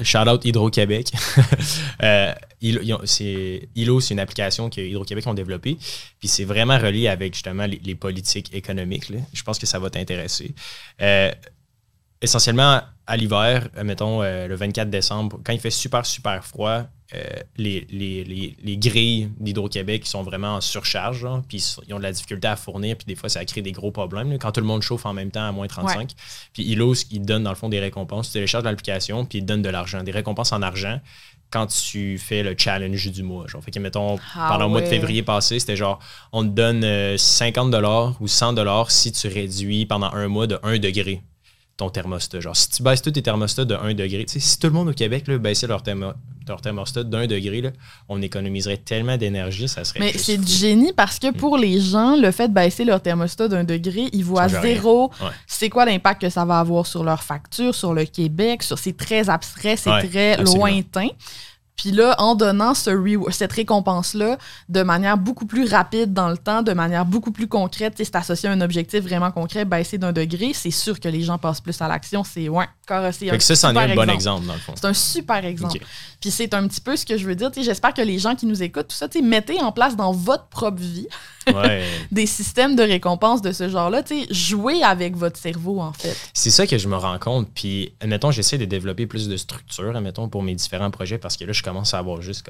shout 0.01 0.27
out 0.27 0.43
Hydro-Québec. 0.43 1.11
euh, 2.03 2.33
Hilo, 2.59 3.05
c'est 3.05 4.13
une 4.13 4.19
application 4.19 4.71
que 4.71 4.81
Hydro-Québec 4.81 5.27
ont 5.27 5.35
développée. 5.35 5.77
Puis 6.19 6.27
c'est 6.27 6.43
vraiment 6.43 6.79
relié 6.79 7.07
avec 7.07 7.35
justement 7.35 7.67
les, 7.67 7.95
politiques 7.95 8.51
économiques. 8.55 9.11
Je 9.31 9.43
pense 9.43 9.59
que 9.59 9.67
ça 9.67 9.77
va 9.77 9.91
t'intéresser. 9.91 10.55
Euh, 11.01 11.31
essentiellement, 12.25 12.81
à 13.07 13.17
l'hiver, 13.17 13.69
mettons 13.83 14.21
le 14.21 14.55
24 14.55 14.89
décembre, 14.89 15.39
quand 15.43 15.53
il 15.53 15.59
fait 15.59 15.69
super, 15.69 16.05
super 16.05 16.43
froid, 16.43 16.85
euh, 17.13 17.21
les, 17.57 17.85
les, 17.91 18.77
grilles 18.77 19.29
d'Hydro-Québec 19.39 20.07
sont 20.07 20.23
vraiment 20.23 20.55
en 20.55 20.61
surcharge, 20.61 21.27
puis 21.47 21.63
ils 21.87 21.93
ont 21.93 21.97
de 21.97 22.03
la 22.03 22.11
difficulté 22.11 22.47
à 22.47 22.55
fournir, 22.55 22.97
puis 22.97 23.05
des 23.05 23.15
fois, 23.15 23.29
ça 23.29 23.45
crée 23.45 23.61
des 23.61 23.71
gros 23.71 23.91
problèmes. 23.91 24.37
quand 24.39 24.51
tout 24.51 24.59
le 24.59 24.65
monde 24.65 24.81
chauffe 24.81 25.05
en 25.05 25.13
même 25.13 25.29
temps 25.29 25.47
à 25.47 25.51
moins 25.51 25.67
35. 25.67 26.11
Puis 26.51 26.63
Ilos, 26.63 27.05
il 27.11 27.21
donne 27.21 27.43
dans 27.43 27.51
le 27.51 27.55
fond 27.55 27.69
des 27.69 27.79
récompenses. 27.79 28.27
Tu 28.27 28.33
télécharges 28.33 28.63
l'application, 28.63 29.23
puis 29.25 29.37
il 29.37 29.41
te 29.41 29.47
donne 29.47 29.61
de 29.61 29.69
l'argent, 29.69 30.01
des 30.01 30.11
récompenses 30.11 30.51
en 30.51 30.63
argent 30.63 30.99
quand 31.51 31.67
tu 31.67 32.17
fais 32.17 32.41
le 32.41 32.55
challenge 32.57 33.11
du 33.11 33.21
mois. 33.21 33.45
Genre, 33.45 33.63
fait 33.63 33.69
que, 33.69 33.79
mettons, 33.79 34.17
ah 34.33 34.47
pendant 34.49 34.65
le 34.65 34.71
mois 34.71 34.81
de 34.81 34.87
février 34.87 35.21
passé, 35.21 35.59
c'était 35.59 35.75
genre, 35.75 35.99
on 36.31 36.43
te 36.43 36.49
donne 36.49 37.17
50 37.17 37.73
euh, 37.73 38.09
ou 38.19 38.27
100 38.27 38.89
si 38.89 39.11
tu 39.11 39.27
réduis 39.27 39.85
pendant 39.85 40.11
un 40.11 40.27
mois 40.27 40.47
de 40.47 40.59
1 40.63 40.79
degré 40.79 41.21
ton 41.77 41.89
thermostat. 41.89 42.39
Genre, 42.39 42.55
si 42.55 42.69
tu 42.69 42.83
baisses 42.83 43.01
tous 43.01 43.11
tes 43.11 43.21
thermostats 43.21 43.65
de 43.65 43.75
1 43.75 43.93
degré, 43.93 44.25
si 44.27 44.59
tout 44.59 44.67
le 44.67 44.73
monde 44.73 44.89
au 44.89 44.93
Québec 44.93 45.27
là, 45.27 45.37
baissait 45.37 45.67
leur, 45.67 45.83
thermostat 45.83 47.03
d'un 47.03 47.27
degré, 47.27 47.61
là, 47.61 47.71
on 48.07 48.21
économiserait 48.21 48.77
tellement 48.77 49.17
d'énergie, 49.17 49.67
ça 49.67 49.83
serait. 49.83 49.99
Mais 49.99 50.13
c'est 50.17 50.37
du 50.37 50.51
génie 50.51 50.93
parce 50.93 51.19
que 51.19 51.31
pour 51.31 51.57
les 51.57 51.81
gens, 51.81 52.15
le 52.15 52.31
fait 52.31 52.47
de 52.47 52.53
baisser 52.53 52.85
leur 52.85 53.01
thermostat 53.01 53.47
d'un 53.47 53.63
degré, 53.63 54.07
ils 54.13 54.23
voient 54.23 54.47
zéro. 54.47 55.11
C'est 55.47 55.69
quoi 55.69 55.85
l'impact 55.85 56.21
que 56.21 56.29
ça 56.29 56.45
va 56.45 56.59
avoir 56.59 56.85
sur 56.85 57.03
leur 57.03 57.21
facture, 57.21 57.75
sur 57.75 57.93
le 57.93 58.05
Québec, 58.05 58.63
sur 58.63 58.79
c'est 58.79 58.95
très 58.95 59.29
abstrait, 59.29 59.75
c'est 59.75 60.07
très 60.07 60.37
lointain. 60.37 61.09
Puis 61.75 61.91
là, 61.91 62.15
en 62.19 62.35
donnant 62.35 62.73
ce 62.73 62.91
cette 63.31 63.53
récompense-là 63.53 64.37
de 64.69 64.83
manière 64.83 65.17
beaucoup 65.17 65.45
plus 65.45 65.67
rapide 65.67 66.13
dans 66.13 66.29
le 66.29 66.37
temps, 66.37 66.61
de 66.61 66.73
manière 66.73 67.05
beaucoup 67.05 67.31
plus 67.31 67.47
concrète, 67.47 67.93
c'est 67.97 68.15
associé 68.15 68.49
à 68.49 68.51
un 68.51 68.61
objectif 68.61 69.01
vraiment 69.01 69.31
concret, 69.31 69.65
baisser 69.65 69.97
d'un 69.97 70.13
degré, 70.13 70.51
c'est 70.53 70.71
sûr 70.71 70.99
que 70.99 71.09
les 71.09 71.21
gens 71.21 71.37
passent 71.37 71.61
plus 71.61 71.79
à 71.81 71.87
l'action. 71.87 72.23
C'est 72.23 72.49
ouais, 72.49 72.67
c'est 73.11 73.29
un 73.29 73.39
ça, 73.39 73.55
c'en 73.55 73.75
est 73.75 73.91
un 73.91 73.95
bon 73.95 74.09
exemple, 74.09 74.45
dans 74.45 74.53
le 74.53 74.59
fond. 74.59 74.73
C'est 74.75 74.85
un 74.85 74.93
super 74.93 75.43
exemple. 75.45 75.79
Puis 76.19 76.31
c'est 76.31 76.53
un 76.53 76.67
petit 76.67 76.81
peu 76.81 76.95
ce 76.95 77.05
que 77.05 77.17
je 77.17 77.25
veux 77.25 77.35
dire. 77.35 77.51
J'espère 77.55 77.93
que 77.93 78.01
les 78.01 78.19
gens 78.19 78.35
qui 78.35 78.45
nous 78.45 78.63
écoutent, 78.63 78.87
tout 78.87 78.95
ça, 78.95 79.07
mettez 79.21 79.61
en 79.61 79.71
place 79.71 79.95
dans 79.95 80.11
votre 80.11 80.47
propre 80.47 80.81
vie 80.81 81.07
des 82.11 82.25
systèmes 82.25 82.75
de 82.75 82.83
récompense 82.83 83.41
de 83.41 83.51
ce 83.51 83.69
genre-là. 83.69 84.03
Jouez 84.29 84.83
avec 84.83 85.15
votre 85.15 85.37
cerveau, 85.37 85.79
en 85.79 85.93
fait. 85.93 86.15
C'est 86.33 86.49
ça 86.49 86.65
que 86.65 86.77
je 86.77 86.87
me 86.87 86.95
rends 86.95 87.19
compte. 87.19 87.49
Puis, 87.53 87.93
admettons, 88.01 88.31
j'essaie 88.31 88.57
de 88.57 88.65
développer 88.65 89.05
plus 89.05 89.27
de 89.27 89.37
structure, 89.37 89.95
admettons, 89.95 90.29
pour 90.29 90.43
mes 90.43 90.55
différents 90.55 90.91
projets, 90.91 91.17
parce 91.17 91.37
que 91.37 91.45
là, 91.45 91.53
je 91.53 91.63
commence 91.65 91.93
à 91.93 91.99
avoir 91.99 92.21
juste 92.21 92.49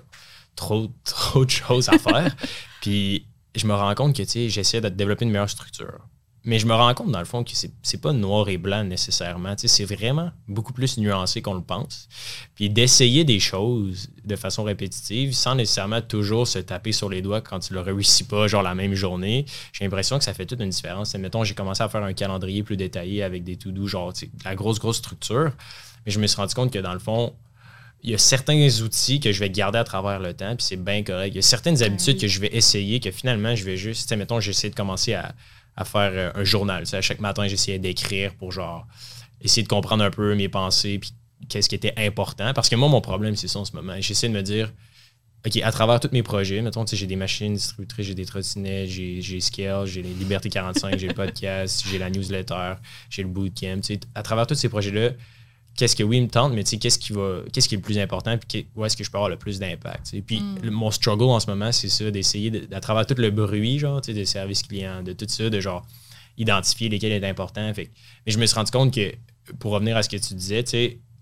trop, 0.55 0.91
trop 1.03 1.45
de 1.45 1.49
choses 1.49 1.89
à 1.89 1.97
faire. 1.97 2.35
Puis, 2.81 3.25
je 3.55 3.65
me 3.67 3.73
rends 3.73 3.95
compte 3.95 4.15
que, 4.15 4.23
j'essaie 4.25 4.81
de 4.81 4.89
développer 4.89 5.25
une 5.25 5.31
meilleure 5.31 5.49
structure. 5.49 5.99
Mais 6.47 6.59
je 6.59 6.67
me 6.67 6.75
rends 6.75 6.93
compte, 6.93 7.09
dans 7.09 7.19
le 7.19 7.25
fond, 7.25 7.43
que 7.43 7.53
c'est 7.55 8.01
pas 8.01 8.13
noir 8.13 8.49
et 8.49 8.57
blanc 8.57 8.83
nécessairement. 8.83 9.55
C'est 9.57 9.85
vraiment 9.85 10.29
beaucoup 10.47 10.73
plus 10.73 10.99
nuancé 10.99 11.41
qu'on 11.41 11.55
le 11.55 11.63
pense. 11.63 12.07
Puis 12.53 12.69
d'essayer 12.69 13.23
des 13.23 13.39
choses 13.39 14.09
de 14.23 14.35
façon 14.35 14.63
répétitive 14.63 15.33
sans 15.33 15.55
nécessairement 15.55 16.03
toujours 16.03 16.47
se 16.47 16.59
taper 16.59 16.91
sur 16.91 17.09
les 17.09 17.23
doigts 17.23 17.41
quand 17.41 17.59
tu 17.59 17.73
le 17.73 17.79
réussis 17.79 18.25
pas, 18.25 18.47
genre 18.47 18.61
la 18.61 18.75
même 18.75 18.93
journée, 18.93 19.45
j'ai 19.73 19.85
l'impression 19.85 20.19
que 20.19 20.23
ça 20.23 20.35
fait 20.35 20.45
toute 20.45 20.61
une 20.61 20.69
différence. 20.69 21.15
mettons, 21.15 21.43
j'ai 21.43 21.55
commencé 21.55 21.81
à 21.81 21.89
faire 21.89 22.03
un 22.03 22.13
calendrier 22.13 22.61
plus 22.61 22.77
détaillé 22.77 23.23
avec 23.23 23.43
des 23.43 23.55
to-do, 23.55 23.87
genre 23.87 24.13
la 24.43 24.53
grosse, 24.53 24.77
grosse 24.77 24.97
structure. 24.97 25.51
Mais 26.05 26.11
je 26.11 26.19
me 26.19 26.27
suis 26.27 26.37
rendu 26.37 26.53
compte 26.53 26.71
que 26.71 26.77
dans 26.77 26.93
le 26.93 26.99
fond, 26.99 27.33
il 28.05 28.11
y 28.11 28.15
a 28.15 28.17
certains 28.17 28.69
outils 28.81 29.19
que 29.19 29.31
je 29.31 29.39
vais 29.39 29.49
garder 29.49 29.79
à 29.79 29.83
travers 29.83 30.19
le 30.19 30.33
temps, 30.33 30.55
puis 30.55 30.65
c'est 30.65 30.77
bien 30.77 31.03
correct. 31.03 31.33
Il 31.33 31.35
y 31.35 31.39
a 31.39 31.41
certaines 31.41 31.81
habitudes 31.83 32.19
que 32.21 32.27
je 32.27 32.39
vais 32.39 32.55
essayer, 32.55 32.99
que 32.99 33.11
finalement, 33.11 33.55
je 33.55 33.65
vais 33.65 33.77
juste, 33.77 34.11
mettons, 34.15 34.39
j'essaie 34.39 34.69
de 34.69 34.75
commencer 34.75 35.13
à 35.13 35.33
à 35.75 35.85
faire 35.85 36.11
euh, 36.13 36.31
un 36.35 36.43
journal. 36.43 36.83
à 36.91 37.01
chaque 37.01 37.19
matin, 37.19 37.47
j'essayais 37.47 37.79
d'écrire 37.79 38.33
pour 38.35 38.51
genre 38.51 38.87
essayer 39.41 39.63
de 39.63 39.67
comprendre 39.67 40.03
un 40.03 40.11
peu 40.11 40.35
mes 40.35 40.49
pensées 40.49 40.99
puis 40.99 41.11
qu'est-ce 41.49 41.69
qui 41.69 41.75
était 41.75 41.93
important. 41.97 42.53
Parce 42.53 42.69
que 42.69 42.75
moi, 42.75 42.89
mon 42.89 43.01
problème, 43.01 43.35
c'est 43.35 43.47
ça 43.47 43.59
en 43.59 43.65
ce 43.65 43.75
moment. 43.75 43.93
J'essaie 43.99 44.29
de 44.29 44.33
me 44.33 44.41
dire, 44.41 44.71
OK, 45.45 45.57
à 45.57 45.71
travers 45.71 45.99
tous 45.99 46.09
mes 46.11 46.23
projets, 46.23 46.61
mettons, 46.61 46.85
j'ai 46.87 47.05
des 47.05 47.15
machines 47.15 47.53
distributrices, 47.53 48.07
j'ai 48.07 48.15
des 48.15 48.25
trottinettes, 48.25 48.89
j'ai 48.89 49.39
Scale, 49.41 49.85
j'ai 49.85 50.01
les 50.01 50.13
Liberté 50.13 50.49
45, 50.49 50.97
j'ai 50.97 51.07
le 51.07 51.13
podcast, 51.23 51.85
j'ai 51.89 51.97
la 51.99 52.09
newsletter, 52.09 52.75
j'ai 53.09 53.21
le 53.21 53.29
bootcamp. 53.29 53.81
À 54.15 54.23
travers 54.23 54.47
tous 54.47 54.55
ces 54.55 54.69
projets-là, 54.69 55.11
qu'est-ce 55.75 55.95
que 55.95 56.03
oui 56.03 56.21
me 56.21 56.27
tente, 56.27 56.53
mais 56.53 56.63
qu'est-ce 56.63 56.97
qui 56.97 57.13
va, 57.13 57.41
qu'est-ce 57.51 57.67
qui 57.67 57.75
est 57.75 57.77
le 57.77 57.83
plus 57.83 57.97
important, 57.97 58.37
puis 58.37 58.67
où 58.75 58.85
est-ce 58.85 58.95
que 58.95 59.03
je 59.03 59.11
peux 59.11 59.17
avoir 59.17 59.29
le 59.29 59.37
plus 59.37 59.59
d'impact. 59.59 60.13
Et 60.13 60.21
puis 60.21 60.39
mm. 60.39 60.69
mon 60.69 60.91
struggle 60.91 61.25
en 61.25 61.39
ce 61.39 61.47
moment, 61.47 61.71
c'est 61.71 61.89
ça, 61.89 62.09
d'essayer, 62.11 62.67
à 62.71 62.79
travers 62.79 63.05
tout 63.05 63.15
le 63.17 63.29
bruit, 63.29 63.79
genre, 63.79 64.01
des 64.01 64.25
services 64.25 64.63
clients, 64.63 65.03
de 65.03 65.13
tout 65.13 65.25
ça, 65.27 65.49
de 65.49 65.59
genre 65.59 65.85
identifier 66.37 66.89
lesquels 66.89 67.11
est 67.11 67.27
important. 67.27 67.73
Fait, 67.73 67.91
mais 68.25 68.31
je 68.31 68.39
me 68.39 68.45
suis 68.45 68.55
rendu 68.55 68.71
compte 68.71 68.93
que, 68.93 69.13
pour 69.59 69.71
revenir 69.71 69.95
à 69.97 70.03
ce 70.03 70.09
que 70.09 70.17
tu 70.17 70.33
disais, 70.33 70.63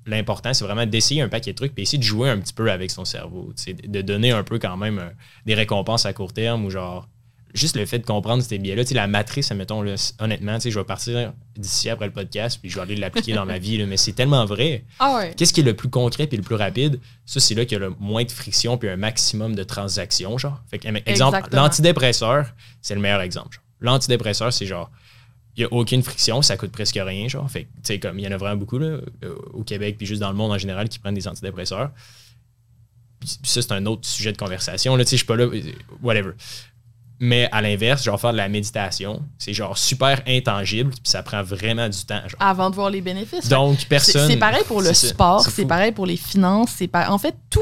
l'important, 0.06 0.54
c'est 0.54 0.66
vraiment 0.66 0.86
d'essayer 0.86 1.22
un 1.22 1.30
paquet 1.30 1.52
de 1.52 1.58
trucs, 1.58 1.74
puis 1.74 1.84
essayer 1.84 1.98
de 1.98 2.04
jouer 2.04 2.30
un 2.30 2.38
petit 2.38 2.54
peu 2.54 2.72
avec 2.72 2.92
son 2.92 3.06
cerveau, 3.06 3.54
de 3.68 4.02
donner 4.02 4.32
un 4.32 4.44
peu 4.44 4.60
quand 4.60 4.78
même 4.78 5.00
euh, 5.00 5.10
des 5.46 5.54
récompenses 5.54 6.06
à 6.06 6.14
court 6.14 6.34
terme 6.34 6.66
ou 6.66 6.70
genre 6.70 7.08
juste 7.54 7.76
le 7.76 7.86
fait 7.86 8.00
de 8.00 8.06
comprendre 8.06 8.42
ces 8.42 8.58
biais-là, 8.58 8.84
la 8.94 9.08
matrice, 9.08 9.52
admettons, 9.52 9.84
honnêtement, 10.20 10.58
je 10.60 10.70
vais 10.70 10.84
partir 10.84 11.34
d'ici 11.56 11.90
après 11.90 12.08
le 12.08 12.12
podcast, 12.12 12.58
puis 12.60 12.70
je 12.70 12.76
vais 12.76 12.82
aller 12.82 12.96
l'appliquer 12.96 13.34
dans 13.34 13.46
ma 13.46 13.60
vie, 13.60 13.84
mais 13.86 13.98
c'est 13.98 14.14
tellement 14.14 14.46
vrai. 14.46 14.84
Ah 15.00 15.26
Qu'est-ce 15.38 15.54
qui 15.54 15.62
est 15.62 15.64
le 15.64 15.76
plus 15.76 15.90
concret 15.90 16.28
et 16.32 16.36
le 16.36 16.42
plus 16.42 16.56
rapide? 16.56 17.00
Ça, 17.26 17.40
c'est 17.40 17.56
là 17.56 17.66
qu'il 17.66 17.78
y 17.78 17.82
a 17.82 17.86
le 17.88 17.94
moins 18.00 18.24
de 18.24 18.32
friction 18.32 18.78
puis 18.78 18.90
un 18.90 18.98
maximum 18.98 19.56
de 19.56 19.64
transactions, 19.64 20.38
genre. 20.38 20.62
Fait 20.70 20.82
exemple, 21.06 21.42
l'antidépresseur, 21.52 22.48
c'est 22.82 22.96
le 22.96 23.02
meilleur 23.02 23.22
exemple. 23.22 23.62
L'antidépresseur, 23.80 24.52
c'est 24.52 24.66
genre, 24.66 24.90
il 25.56 25.60
n'y 25.62 25.66
a 25.66 25.74
aucune 25.74 26.02
friction, 26.02 26.42
ça 26.42 26.58
coûte 26.58 26.72
presque 26.72 27.00
rien, 27.00 27.28
genre. 27.28 27.50
Fait 27.50 27.64
tu 27.64 27.70
sais, 27.84 28.00
comme 28.00 28.18
il 28.18 28.26
y 28.26 28.28
en 28.28 28.32
a 28.32 28.38
vraiment 28.38 28.58
beaucoup, 28.58 28.80
là, 28.80 28.98
euh, 29.24 29.36
au 29.54 29.64
Québec, 29.64 29.98
puis 29.98 30.08
juste 30.08 30.22
dans 30.22 30.32
le 30.32 30.36
monde 30.36 30.52
en 30.52 30.58
général, 30.58 30.90
qui 30.90 30.98
prennent 30.98 31.14
des 31.14 31.28
antidépresseurs. 31.28 31.92
Puis 33.20 33.38
ça, 33.44 33.62
c'est 33.62 33.72
un 33.72 33.86
autre 33.86 34.08
sujet 34.08 34.32
de 34.32 34.38
conversation, 34.38 34.96
là, 34.96 35.06
tu 35.06 35.12
sais, 35.12 35.18
je 35.18 35.20
suis 35.20 35.28
pas 35.28 35.36
là, 35.36 35.44
euh, 35.44 35.62
whatever. 36.02 36.32
Mais 37.26 37.48
à 37.54 37.62
l'inverse, 37.62 38.04
genre 38.04 38.20
faire 38.20 38.34
de 38.34 38.38
la 38.38 38.50
méditation, 38.50 39.22
c'est 39.38 39.54
genre 39.54 39.78
super 39.78 40.22
intangible, 40.28 40.90
puis 40.90 41.00
ça 41.06 41.24
prend 41.24 41.42
vraiment 41.42 41.88
du 41.88 42.04
temps. 42.04 42.20
Avant 42.38 42.70
de 42.70 42.76
voir 42.76 42.90
les 42.90 43.00
bénéfices. 43.00 43.48
Donc, 43.48 43.86
personne. 43.86 44.30
C'est 44.30 44.36
pareil 44.36 44.64
pour 44.68 44.82
le 44.82 44.94
sport, 44.94 45.40
c'est 45.40 45.66
pareil 45.66 45.94
pour 45.94 46.06
les 46.06 46.18
finances, 46.18 46.72
c'est 46.76 46.94
En 46.94 47.18
fait, 47.18 47.34
tout, 47.50 47.62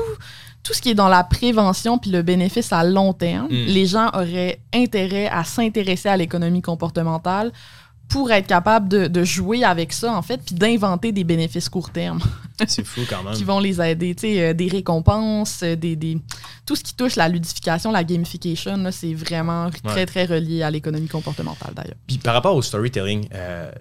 tout 0.63 0.73
ce 0.73 0.81
qui 0.81 0.89
est 0.89 0.95
dans 0.95 1.09
la 1.09 1.23
prévention 1.23 1.99
puis 1.99 2.09
le 2.09 2.23
bénéfice 2.23 2.73
à 2.73 2.83
long 2.83 3.13
terme, 3.13 3.49
mm. 3.51 3.65
les 3.67 3.85
gens 3.85 4.09
auraient 4.15 4.59
intérêt 4.73 5.27
à 5.27 5.43
s'intéresser 5.43 6.09
à 6.09 6.17
l'économie 6.17 6.63
comportementale 6.63 7.51
pour 8.11 8.29
être 8.29 8.45
capable 8.45 8.89
de, 8.89 9.23
jouer 9.23 9.63
avec 9.63 9.93
ça, 9.93 10.13
en 10.13 10.21
fait, 10.21 10.41
puis 10.45 10.53
d'inventer 10.53 11.13
des 11.13 11.23
bénéfices 11.23 11.69
court 11.69 11.91
terme. 11.91 12.19
C'est 12.67 12.85
fou 12.85 13.01
quand 13.09 13.23
même. 13.23 13.33
qui 13.33 13.45
vont 13.45 13.59
les 13.59 13.81
aider. 13.81 14.13
Tu 14.13 14.21
sais, 14.21 14.41
euh, 14.43 14.53
des 14.53 14.67
récompenses, 14.67 15.61
euh, 15.63 15.75
des, 15.75 15.95
des, 15.95 16.17
tout 16.65 16.75
ce 16.75 16.83
qui 16.83 16.93
touche 16.93 17.15
la 17.15 17.29
ludification, 17.29 17.89
la 17.91 18.03
gamification, 18.03 18.91
c'est 18.91 19.13
vraiment 19.13 19.69
très, 19.83 20.05
très 20.05 20.25
relié 20.25 20.61
à 20.61 20.69
l'économie 20.69 21.07
comportementale 21.07 21.73
d'ailleurs. 21.73 21.95
Puis 22.05 22.17
par 22.17 22.33
rapport 22.33 22.55
au 22.55 22.61
storytelling, 22.61 23.27
euh, 23.33 23.71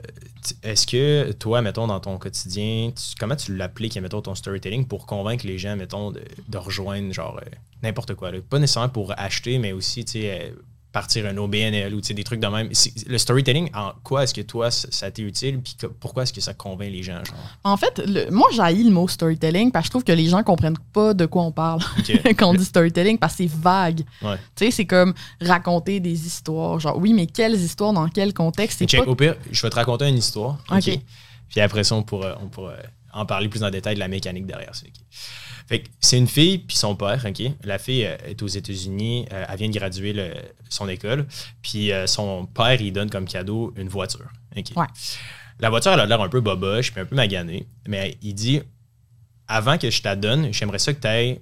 est-ce 0.62 0.86
que 0.86 1.32
toi, 1.32 1.60
mettons, 1.60 1.88
dans 1.88 2.00
ton 2.00 2.16
quotidien, 2.16 2.92
comment 3.18 3.36
tu 3.36 3.54
l'appliques, 3.56 3.98
mettons, 4.00 4.22
ton 4.22 4.36
storytelling 4.36 4.86
pour 4.86 5.06
convaincre 5.06 5.46
les 5.46 5.58
gens, 5.58 5.76
mettons, 5.76 6.12
de, 6.12 6.22
rejoindre, 6.56 7.12
genre, 7.12 7.40
n'importe 7.82 8.14
quoi? 8.14 8.30
Pas 8.48 8.60
nécessairement 8.60 8.88
pour 8.88 9.12
acheter, 9.18 9.58
mais 9.58 9.72
aussi, 9.72 10.04
tu 10.04 10.12
sais, 10.12 10.54
partir 10.92 11.26
un 11.26 11.36
OBNL 11.36 11.94
ou 11.94 12.00
des 12.00 12.24
trucs 12.24 12.40
de 12.40 12.46
même. 12.46 12.68
Le 13.06 13.18
storytelling, 13.18 13.70
en 13.74 13.92
quoi 14.02 14.24
est-ce 14.24 14.34
que 14.34 14.40
toi, 14.40 14.70
ça 14.70 15.10
t'est 15.10 15.22
utile? 15.22 15.60
Puis 15.60 15.76
pourquoi 16.00 16.24
est-ce 16.24 16.32
que 16.32 16.40
ça 16.40 16.54
convainc 16.54 16.90
les 16.90 17.02
gens? 17.02 17.22
Genre? 17.24 17.36
En 17.64 17.76
fait, 17.76 18.02
moi, 18.30 18.48
j'haïs 18.52 18.82
le 18.82 18.90
mot 18.90 19.06
storytelling 19.06 19.70
parce 19.70 19.84
que 19.84 19.86
je 19.86 19.90
trouve 19.90 20.04
que 20.04 20.12
les 20.12 20.26
gens 20.26 20.42
comprennent 20.42 20.78
pas 20.92 21.14
de 21.14 21.26
quoi 21.26 21.42
on 21.42 21.52
parle 21.52 21.80
quand 22.36 22.50
on 22.50 22.54
dit 22.54 22.64
storytelling 22.64 23.18
parce 23.18 23.34
que 23.36 23.44
c'est 23.44 23.50
vague. 23.50 24.02
Tu 24.20 24.26
sais, 24.56 24.70
c'est 24.70 24.86
comme 24.86 25.14
raconter 25.40 26.00
des 26.00 26.26
histoires. 26.26 26.80
Genre, 26.80 26.96
oui, 26.98 27.12
mais 27.12 27.26
quelles 27.26 27.54
histoires, 27.54 27.92
dans 27.92 28.08
quel 28.08 28.34
contexte? 28.34 28.84
Check, 28.86 29.06
Au 29.06 29.14
pire, 29.14 29.36
je 29.50 29.62
vais 29.62 29.70
te 29.70 29.76
raconter 29.76 30.08
une 30.08 30.18
histoire. 30.18 30.58
OK? 30.70 30.98
Puis 31.48 31.60
après 31.60 31.84
ça, 31.84 31.94
on 31.94 32.02
pourra, 32.02 32.38
on 32.42 32.48
pourra 32.48 32.74
en 33.12 33.26
parler 33.26 33.48
plus 33.48 33.62
en 33.62 33.70
détail 33.70 33.94
de 33.94 34.00
la 34.00 34.08
mécanique 34.08 34.46
derrière 34.46 34.74
ça. 34.74 34.86
Fait 35.70 35.84
c'est 36.00 36.18
une 36.18 36.26
fille 36.26 36.58
puis 36.58 36.76
son 36.76 36.96
père, 36.96 37.24
OK? 37.24 37.42
La 37.62 37.78
fille 37.78 38.04
euh, 38.04 38.16
est 38.26 38.42
aux 38.42 38.48
États-Unis, 38.48 39.26
euh, 39.32 39.44
elle 39.48 39.56
vient 39.56 39.68
de 39.68 39.78
graduer 39.78 40.32
son 40.68 40.88
école, 40.88 41.26
puis 41.62 41.92
euh, 41.92 42.08
son 42.08 42.46
père, 42.46 42.80
il 42.80 42.92
donne 42.92 43.08
comme 43.08 43.24
cadeau 43.24 43.72
une 43.76 43.88
voiture, 43.88 44.28
La 45.60 45.70
voiture, 45.70 45.92
elle 45.92 46.00
a 46.00 46.06
l'air 46.06 46.20
un 46.20 46.28
peu 46.28 46.40
boboche 46.40 46.90
puis 46.90 47.00
un 47.00 47.04
peu 47.04 47.14
maganée, 47.14 47.68
mais 47.86 48.18
il 48.20 48.34
dit 48.34 48.60
avant 49.46 49.78
que 49.78 49.90
je 49.90 50.02
te 50.02 50.12
donne, 50.16 50.52
j'aimerais 50.52 50.80
ça 50.80 50.92
que 50.92 51.00
tu 51.00 51.06
ailles 51.06 51.40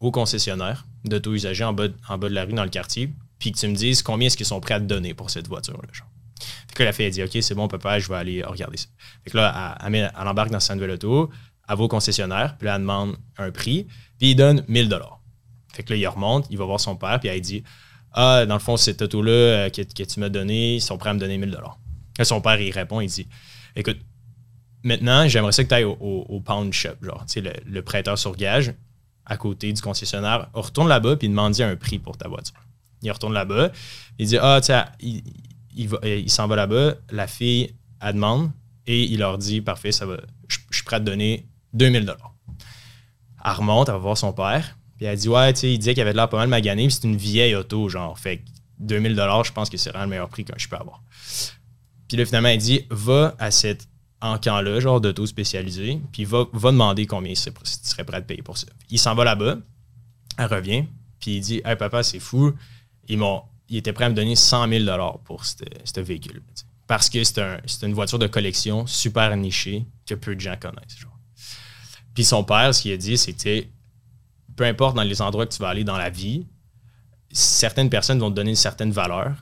au 0.00 0.10
concessionnaire 0.10 0.86
d'auto-usager 1.04 1.64
en 1.64 1.72
bas, 1.72 1.88
en 2.08 2.18
bas 2.18 2.28
de 2.28 2.34
la 2.34 2.44
rue 2.44 2.52
dans 2.52 2.64
le 2.64 2.70
quartier, 2.70 3.10
puis 3.38 3.52
que 3.52 3.58
tu 3.58 3.68
me 3.68 3.74
dises 3.74 4.02
combien 4.02 4.26
est-ce 4.26 4.36
qu'ils 4.36 4.44
sont 4.44 4.60
prêts 4.60 4.74
à 4.74 4.80
te 4.80 4.84
donner 4.84 5.14
pour 5.14 5.30
cette 5.30 5.48
voiture-là. 5.48 5.88
Fait 6.68 6.74
que 6.74 6.82
la 6.82 6.92
fille, 6.92 7.06
elle 7.06 7.12
dit 7.12 7.22
OK, 7.22 7.38
c'est 7.40 7.54
bon, 7.54 7.68
papa, 7.68 7.98
je 7.98 8.08
vais 8.08 8.16
aller 8.16 8.42
regarder 8.44 8.76
ça. 8.76 8.88
Fait 9.24 9.30
que 9.30 9.36
là, 9.38 9.78
elle, 9.82 9.94
elle, 9.94 10.28
embarque 10.28 10.50
dans 10.50 10.60
sa 10.60 10.74
nouvelle 10.74 10.90
auto, 10.90 11.30
elle 11.72 11.78
va 11.78 11.84
au 11.84 11.88
concessionnaire, 11.88 12.56
puis 12.58 12.66
là, 12.66 12.74
elle 12.76 12.82
demande 12.82 13.16
un 13.38 13.50
prix, 13.50 13.86
puis 14.18 14.30
il 14.32 14.34
donne 14.34 14.62
1000 14.68 14.88
dollars. 14.88 15.20
Fait 15.72 15.82
que 15.82 15.92
là, 15.92 15.96
il 15.96 16.06
remonte, 16.06 16.46
il 16.50 16.58
va 16.58 16.66
voir 16.66 16.78
son 16.78 16.96
père, 16.96 17.18
puis 17.18 17.28
elle 17.28 17.40
dit 17.40 17.64
Ah, 18.12 18.44
dans 18.46 18.54
le 18.54 18.60
fond, 18.60 18.76
cet 18.76 19.00
auto-là 19.00 19.32
euh, 19.32 19.70
que, 19.70 19.82
tu 19.82 20.20
m'as 20.20 20.28
donné, 20.28 20.76
ils 20.76 20.80
sont 20.82 20.98
prêts 20.98 21.10
à 21.10 21.14
me 21.14 21.18
donner 21.18 21.38
1000 21.38 21.50
dollars. 21.50 21.78
Son 22.22 22.42
père, 22.42 22.60
il 22.60 22.70
répond, 22.70 23.00
il 23.00 23.08
dit 23.08 23.26
Écoute, 23.74 23.98
maintenant, 24.82 25.26
j'aimerais 25.26 25.52
ça 25.52 25.64
que 25.64 25.68
tu 25.68 25.74
ailles 25.74 25.84
au, 25.84 26.40
pawn 26.44 26.70
shop, 26.72 26.96
genre, 27.00 27.24
tu 27.26 27.42
sais, 27.42 27.62
le, 27.64 27.82
prêteur 27.82 28.18
sur 28.18 28.36
gage, 28.36 28.74
à 29.24 29.38
côté 29.38 29.72
du 29.72 29.80
concessionnaire. 29.80 30.50
Retourne 30.52 30.88
là-bas, 30.88 31.16
puis 31.16 31.28
demande 31.28 31.58
un 31.58 31.76
prix 31.76 31.98
pour 31.98 32.18
ta 32.18 32.28
voiture. 32.28 32.60
Il 33.00 33.10
retourne 33.10 33.32
là-bas, 33.32 33.72
il 34.18 34.26
dit 34.26 34.36
Ah, 34.36 34.60
tiens, 34.62 34.84
il, 35.00 35.22
il, 35.74 35.90
il 36.04 36.30
s'en 36.30 36.46
va 36.48 36.56
là-bas, 36.56 36.96
la 37.10 37.26
fille, 37.26 37.74
elle 38.02 38.12
demande, 38.12 38.50
et 38.86 39.04
il 39.04 39.20
leur 39.20 39.38
dit 39.38 39.62
Parfait, 39.62 39.90
ça 39.90 40.04
va, 40.04 40.18
je 40.48 40.58
suis 40.70 40.84
prêt 40.84 40.96
à 40.96 41.00
te 41.00 41.06
donner 41.06 41.48
2000 41.72 42.04
dollars. 42.06 42.34
Elle 43.44 43.52
remonte, 43.52 43.88
elle 43.88 43.94
va 43.94 43.98
voir 44.00 44.16
son 44.18 44.32
père, 44.32 44.76
puis 44.96 45.06
elle 45.06 45.18
dit 45.18 45.28
Ouais, 45.28 45.52
tu 45.52 45.60
sais, 45.60 45.72
il 45.72 45.78
disait 45.78 45.94
qu'il 45.94 46.02
avait 46.02 46.12
de 46.12 46.16
l'air 46.16 46.28
pas 46.28 46.36
mal 46.38 46.48
magané, 46.48 46.86
puis 46.86 46.92
c'est 47.00 47.08
une 47.08 47.16
vieille 47.16 47.54
auto, 47.54 47.88
genre. 47.88 48.18
Fait 48.18 48.38
que 48.38 48.42
2000 48.80 49.14
dollars, 49.16 49.44
je 49.44 49.52
pense 49.52 49.68
que 49.70 49.76
c'est 49.76 49.90
vraiment 49.90 50.04
le 50.04 50.10
meilleur 50.10 50.28
prix 50.28 50.44
que 50.44 50.52
je 50.56 50.68
peux 50.68 50.76
avoir. 50.76 51.02
Puis 52.08 52.16
là, 52.16 52.24
finalement, 52.26 52.48
elle 52.50 52.58
dit 52.58 52.86
Va 52.90 53.34
à 53.38 53.50
cet 53.50 53.88
encan-là, 54.20 54.78
genre 54.80 55.00
d'auto 55.00 55.26
spécialisé, 55.26 56.00
puis 56.12 56.24
va, 56.24 56.44
va 56.52 56.70
demander 56.70 57.06
combien 57.06 57.32
tu 57.32 57.40
serais 57.82 58.04
prêt 58.04 58.18
à 58.18 58.22
payer 58.22 58.42
pour 58.42 58.56
ça. 58.58 58.68
Il 58.90 58.98
s'en 58.98 59.14
va 59.14 59.24
là-bas, 59.24 59.56
elle 60.38 60.46
revient, 60.46 60.84
puis 61.18 61.36
il 61.36 61.40
dit 61.40 61.60
Hey 61.64 61.74
papa, 61.76 62.02
c'est 62.04 62.20
fou, 62.20 62.52
ils 63.08 63.18
m'ont, 63.18 63.42
il 63.68 63.78
était 63.78 63.92
prêt 63.92 64.04
à 64.04 64.08
me 64.10 64.14
donner 64.14 64.36
100 64.36 64.68
000 64.68 64.84
dollars 64.84 65.18
pour 65.20 65.44
ce 65.44 66.00
véhicule. 66.00 66.42
Parce 66.86 67.08
que 67.08 67.24
c'est 67.24 67.40
un- 67.40 67.58
une 67.82 67.94
voiture 67.94 68.18
de 68.18 68.26
collection 68.26 68.86
super 68.86 69.34
nichée 69.36 69.86
que 70.06 70.14
peu 70.14 70.34
de 70.36 70.40
gens 70.40 70.56
connaissent. 70.60 70.98
Genre. 70.98 71.11
Puis 72.14 72.24
son 72.24 72.44
père, 72.44 72.74
ce 72.74 72.82
qu'il 72.82 72.92
a 72.92 72.96
dit, 72.96 73.16
c'était 73.16 73.68
peu 74.56 74.64
importe 74.64 74.96
dans 74.96 75.02
les 75.02 75.22
endroits 75.22 75.46
que 75.46 75.52
tu 75.52 75.62
vas 75.62 75.68
aller 75.68 75.84
dans 75.84 75.96
la 75.96 76.10
vie, 76.10 76.46
certaines 77.30 77.90
personnes 77.90 78.18
vont 78.18 78.30
te 78.30 78.36
donner 78.36 78.50
une 78.50 78.56
certaine 78.56 78.92
valeur. 78.92 79.32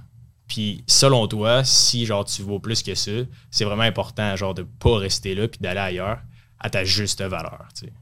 Puis 0.47 0.85
selon 0.87 1.27
toi, 1.27 1.65
si 1.65 2.07
genre 2.07 2.25
tu 2.25 2.43
vaux 2.43 2.59
plus 2.59 2.83
que 2.83 2.95
ça, 2.95 3.11
c'est 3.51 3.65
vraiment 3.65 3.83
important 3.83 4.35
genre 4.37 4.55
de 4.55 4.63
pas 4.63 4.99
rester 4.99 5.35
là 5.35 5.49
puis 5.49 5.61
d'aller 5.61 5.81
ailleurs 5.81 6.19
à 6.59 6.71
ta 6.71 6.85
juste 6.85 7.23
valeur. 7.23 7.67
sais. 7.75 7.93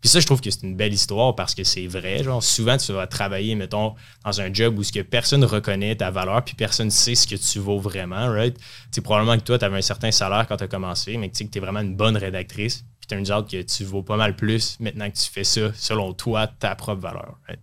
Puis 0.00 0.08
ça, 0.08 0.18
je 0.18 0.24
trouve 0.24 0.40
que 0.40 0.50
c'est 0.50 0.62
une 0.62 0.76
belle 0.76 0.94
histoire 0.94 1.34
parce 1.34 1.54
que 1.54 1.62
c'est 1.62 1.86
vrai. 1.86 2.22
Genre, 2.24 2.42
souvent, 2.42 2.78
tu 2.78 2.90
vas 2.92 3.06
travailler, 3.06 3.54
mettons, 3.54 3.94
dans 4.24 4.40
un 4.40 4.52
job 4.52 4.78
où 4.78 4.82
ce 4.82 4.92
que 4.92 5.00
personne 5.00 5.44
reconnaît 5.44 5.94
ta 5.94 6.10
valeur, 6.10 6.42
puis 6.42 6.54
personne 6.54 6.90
sait 6.90 7.14
ce 7.14 7.26
que 7.26 7.36
tu 7.36 7.58
vaux 7.58 7.78
vraiment, 7.78 8.30
right? 8.32 8.56
Tu 8.56 8.64
sais, 8.92 9.00
probablement 9.02 9.36
que 9.36 9.44
toi, 9.44 9.58
tu 9.58 9.64
avais 9.66 9.76
un 9.76 9.82
certain 9.82 10.10
salaire 10.10 10.46
quand 10.48 10.56
tu 10.56 10.64
as 10.64 10.68
commencé, 10.68 11.18
mais 11.18 11.28
que 11.28 11.36
tu 11.36 11.46
es 11.54 11.60
vraiment 11.60 11.80
une 11.80 11.96
bonne 11.96 12.16
rédactrice, 12.16 12.82
puis 13.10 13.24
tu 13.24 13.32
as 13.32 13.36
une 13.38 13.46
que 13.46 13.62
tu 13.62 13.84
vaux 13.84 14.02
pas 14.02 14.16
mal 14.16 14.36
plus 14.36 14.78
maintenant 14.80 15.10
que 15.10 15.16
tu 15.16 15.28
fais 15.30 15.44
ça 15.44 15.72
selon 15.74 16.12
toi, 16.12 16.46
ta 16.46 16.74
propre 16.74 17.00
valeur, 17.02 17.38
right? 17.48 17.60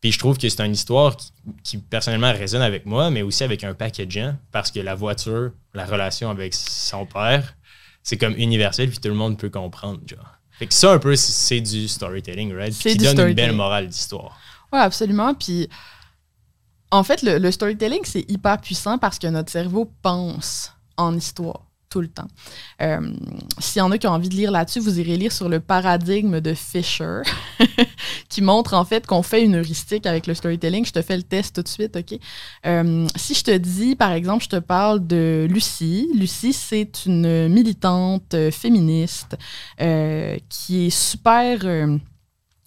Puis 0.00 0.12
je 0.12 0.18
trouve 0.18 0.38
que 0.38 0.48
c'est 0.48 0.64
une 0.64 0.72
histoire 0.72 1.16
qui, 1.16 1.32
qui, 1.64 1.78
personnellement 1.78 2.32
résonne 2.32 2.62
avec 2.62 2.86
moi, 2.86 3.10
mais 3.10 3.22
aussi 3.22 3.44
avec 3.44 3.64
un 3.64 3.74
paquet 3.74 4.06
de 4.06 4.10
gens, 4.10 4.36
parce 4.52 4.70
que 4.70 4.80
la 4.80 4.94
voiture, 4.94 5.52
la 5.74 5.86
relation 5.86 6.30
avec 6.30 6.54
son 6.54 7.06
père, 7.06 7.56
c'est 8.02 8.16
comme 8.16 8.34
universel, 8.36 8.88
puis 8.88 8.98
tout 8.98 9.08
le 9.08 9.14
monde 9.14 9.38
peut 9.38 9.50
comprendre, 9.50 10.00
genre. 10.06 10.32
Fait 10.58 10.66
que 10.66 10.74
ça, 10.74 10.92
un 10.92 10.98
peu, 10.98 11.16
c'est- 11.16 11.60
du 11.60 11.88
storytelling, 11.88 12.54
right? 12.54 12.72
Qui 12.76 12.96
donne 12.96 13.18
une 13.20 13.34
belle 13.34 13.52
morale 13.52 13.88
d'histoire. 13.88 14.38
Oui, 14.72 14.78
absolument. 14.78 15.34
Puis, 15.34 15.68
en 16.90 17.02
fait, 17.02 17.22
le, 17.22 17.38
le 17.38 17.50
storytelling, 17.50 18.00
c'est 18.04 18.30
hyper 18.30 18.60
puissant 18.60 18.98
parce 18.98 19.18
que 19.18 19.26
notre 19.26 19.50
cerveau 19.50 19.92
pense 20.02 20.72
en 20.96 21.16
histoire 21.16 21.65
tout 21.88 22.00
le 22.00 22.08
temps. 22.08 22.28
Euh, 22.82 23.00
S'il 23.58 23.80
y 23.80 23.82
en 23.82 23.90
a 23.90 23.98
qui 23.98 24.06
ont 24.06 24.12
envie 24.12 24.28
de 24.28 24.34
lire 24.34 24.50
là-dessus, 24.50 24.80
vous 24.80 24.98
irez 24.98 25.16
lire 25.16 25.32
sur 25.32 25.48
le 25.48 25.60
paradigme 25.60 26.40
de 26.40 26.54
Fisher, 26.54 27.22
qui 28.28 28.42
montre 28.42 28.74
en 28.74 28.84
fait 28.84 29.06
qu'on 29.06 29.22
fait 29.22 29.42
une 29.42 29.56
heuristique 29.56 30.06
avec 30.06 30.26
le 30.26 30.34
storytelling. 30.34 30.84
Je 30.84 30.92
te 30.92 31.02
fais 31.02 31.16
le 31.16 31.22
test 31.22 31.54
tout 31.54 31.62
de 31.62 31.68
suite, 31.68 31.96
OK? 31.96 32.18
Euh, 32.66 33.06
si 33.16 33.34
je 33.34 33.44
te 33.44 33.56
dis, 33.56 33.96
par 33.96 34.12
exemple, 34.12 34.44
je 34.44 34.48
te 34.48 34.58
parle 34.58 35.06
de 35.06 35.46
Lucie. 35.50 36.08
Lucie, 36.14 36.52
c'est 36.52 37.06
une 37.06 37.48
militante 37.48 38.34
euh, 38.34 38.50
féministe 38.50 39.36
qui 40.48 40.86
est 40.86 40.90
super... 40.90 41.64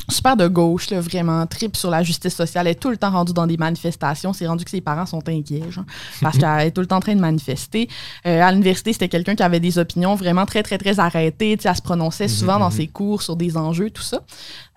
super 0.10 0.36
de 0.36 0.48
gauche, 0.48 0.90
là, 0.90 1.00
vraiment, 1.02 1.46
trip 1.48 1.76
sur 1.76 1.90
la 1.90 2.04
justice 2.04 2.36
sociale. 2.36 2.68
Elle 2.68 2.72
est 2.72 2.80
tout 2.80 2.90
le 2.90 2.98
temps 2.98 3.12
rendue 3.12 3.34
dans 3.34 3.48
des 3.48 3.58
manifestations. 3.58 4.34
C'est 4.34 4.48
rendu 4.48 4.64
que 4.64 4.72
ses 4.72 4.82
parents 4.82 5.06
sont 5.06 5.28
inquiets, 5.28 5.72
genre, 5.72 5.86
parce 6.22 6.38
qu'elle 6.40 6.68
est 6.68 6.72
tout 6.72 6.82
le 6.82 6.88
temps 6.88 6.98
en 6.98 7.02
train 7.02 7.16
de 7.16 7.22
manifester. 7.22 7.90
Euh, 8.26 8.42
à 8.42 8.52
l'université, 8.52 8.94
c'était 8.94 9.10
quelqu'un 9.10 9.36
qui 9.36 9.44
avait 9.44 9.60
des 9.60 9.78
opinions 9.78 10.16
vraiment 10.16 10.46
très, 10.46 10.64
très, 10.64 10.78
très 10.78 11.00
arrêtées. 11.00 11.58
Tu 11.58 11.64
sais, 11.64 11.70
elle 11.70 11.76
se 11.76 11.82
prononçait 11.82 12.28
souvent 12.28 12.60
dans 12.60 12.72
ses 12.72 12.88
cours 12.88 13.22
sur 13.22 13.36
des 13.36 13.58
enjeux, 13.58 13.90
tout 13.90 14.02
ça. 14.02 14.22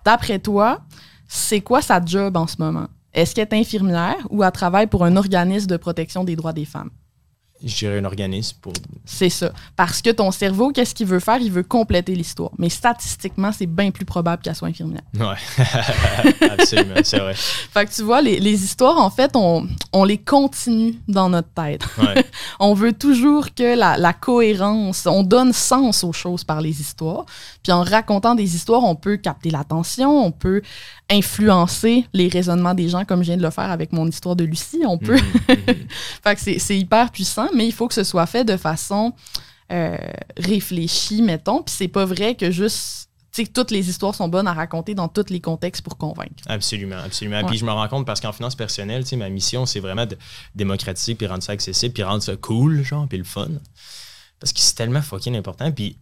D'après 0.05 0.39
toi, 0.39 0.81
c'est 1.27 1.61
quoi 1.61 1.81
sa 1.81 2.03
job 2.03 2.37
en 2.37 2.47
ce 2.47 2.55
moment? 2.59 2.87
Est-ce 3.13 3.35
qu'elle 3.35 3.47
est 3.51 3.59
infirmière 3.59 4.17
ou 4.29 4.43
elle 4.43 4.51
travaille 4.51 4.87
pour 4.87 5.05
un 5.05 5.15
organisme 5.15 5.67
de 5.67 5.77
protection 5.77 6.23
des 6.23 6.35
droits 6.35 6.53
des 6.53 6.65
femmes? 6.65 6.89
Je 7.63 7.75
dirais 7.75 7.99
un 7.99 8.05
organisme 8.05 8.57
pour. 8.61 8.73
C'est 9.05 9.29
ça. 9.29 9.51
Parce 9.75 10.01
que 10.01 10.09
ton 10.09 10.31
cerveau, 10.31 10.71
qu'est-ce 10.71 10.93
qu'il 10.93 11.07
veut 11.07 11.19
faire? 11.19 11.37
Il 11.37 11.51
veut 11.51 11.63
compléter 11.63 12.13
l'histoire. 12.15 12.51
Mais 12.57 12.69
statistiquement, 12.69 13.51
c'est 13.51 13.65
bien 13.65 13.91
plus 13.91 14.05
probable 14.05 14.41
qu'elle 14.41 14.55
soit 14.55 14.67
infirmière. 14.67 15.01
Ouais. 15.17 15.63
Absolument, 16.49 16.95
c'est 17.03 17.19
vrai. 17.19 17.33
Fait 17.35 17.85
que 17.85 17.91
tu 17.93 18.01
vois, 18.03 18.21
les, 18.21 18.39
les 18.39 18.63
histoires, 18.63 18.99
en 18.99 19.09
fait, 19.09 19.31
on, 19.35 19.67
on 19.93 20.03
les 20.03 20.17
continue 20.17 20.95
dans 21.07 21.29
notre 21.29 21.49
tête. 21.49 21.83
Ouais. 21.97 22.25
On 22.59 22.73
veut 22.73 22.93
toujours 22.93 23.53
que 23.53 23.77
la, 23.77 23.97
la 23.97 24.13
cohérence, 24.13 25.05
on 25.05 25.23
donne 25.23 25.53
sens 25.53 26.03
aux 26.03 26.13
choses 26.13 26.43
par 26.43 26.61
les 26.61 26.79
histoires. 26.79 27.25
Puis 27.61 27.71
en 27.71 27.83
racontant 27.83 28.35
des 28.35 28.55
histoires, 28.55 28.83
on 28.83 28.95
peut 28.95 29.17
capter 29.17 29.49
l'attention, 29.49 30.25
on 30.25 30.31
peut 30.31 30.61
influencer 31.13 32.05
les 32.13 32.27
raisonnements 32.27 32.73
des 32.73 32.89
gens, 32.89 33.05
comme 33.05 33.21
je 33.21 33.27
viens 33.27 33.37
de 33.37 33.41
le 33.43 33.49
faire 33.51 33.71
avec 33.71 33.91
mon 33.93 34.07
histoire 34.07 34.35
de 34.35 34.43
Lucie. 34.43 34.81
On 34.85 34.97
peut. 34.97 35.15
Mhm, 35.17 35.55
mhm. 35.67 35.75
fait 36.23 36.35
que 36.35 36.41
c'est- 36.41 36.59
c'est 36.59 36.77
hyper 36.77 37.11
puissant, 37.11 37.47
mais 37.55 37.65
il 37.65 37.71
faut 37.71 37.87
que 37.87 37.93
ce 37.93 38.03
soit 38.03 38.25
fait 38.25 38.43
de 38.43 38.57
façon 38.57 39.13
euh, 39.71 39.97
réfléchie, 40.37 41.21
mettons. 41.21 41.63
Puis 41.63 41.73
c'est 41.77 41.87
pas 41.87 42.05
vrai 42.05 42.35
que 42.35 42.51
juste. 42.51 43.09
Tu 43.31 43.41
sais, 43.41 43.47
que 43.47 43.53
toutes 43.53 43.71
les 43.71 43.89
histoires 43.89 44.13
sont 44.13 44.27
bonnes 44.27 44.45
à 44.47 44.53
raconter 44.53 44.93
dans 44.93 45.07
tous 45.07 45.31
les 45.31 45.39
contextes 45.41 45.81
pour 45.81 45.97
convaincre. 45.97 46.43
Absolument, 46.45 46.97
absolument. 47.03 47.37
Ouais. 47.41 47.47
Puis 47.47 47.57
je 47.57 47.65
me 47.65 47.71
rends 47.71 47.87
compte 47.87 48.05
parce 48.05 48.19
qu'en 48.21 48.31
finance 48.31 48.53
personnelle, 48.53 49.01
tu 49.03 49.09
sais, 49.09 49.15
ma 49.15 49.29
mission, 49.29 49.65
c'est 49.65 49.79
vraiment 49.79 50.05
de 50.05 50.15
démocratiser, 50.53 51.15
puis 51.15 51.25
rendre 51.25 51.41
ça 51.41 51.53
accessible, 51.53 51.93
puis 51.95 52.03
rendre 52.03 52.21
ça 52.21 52.35
cool, 52.35 52.83
genre, 52.83 53.07
puis 53.07 53.17
le 53.17 53.23
fun. 53.23 53.47
Parce 54.39 54.53
que 54.53 54.59
c'est 54.59 54.75
tellement 54.75 55.01
fucking 55.01 55.35
important. 55.35 55.71
Puis 55.71 55.97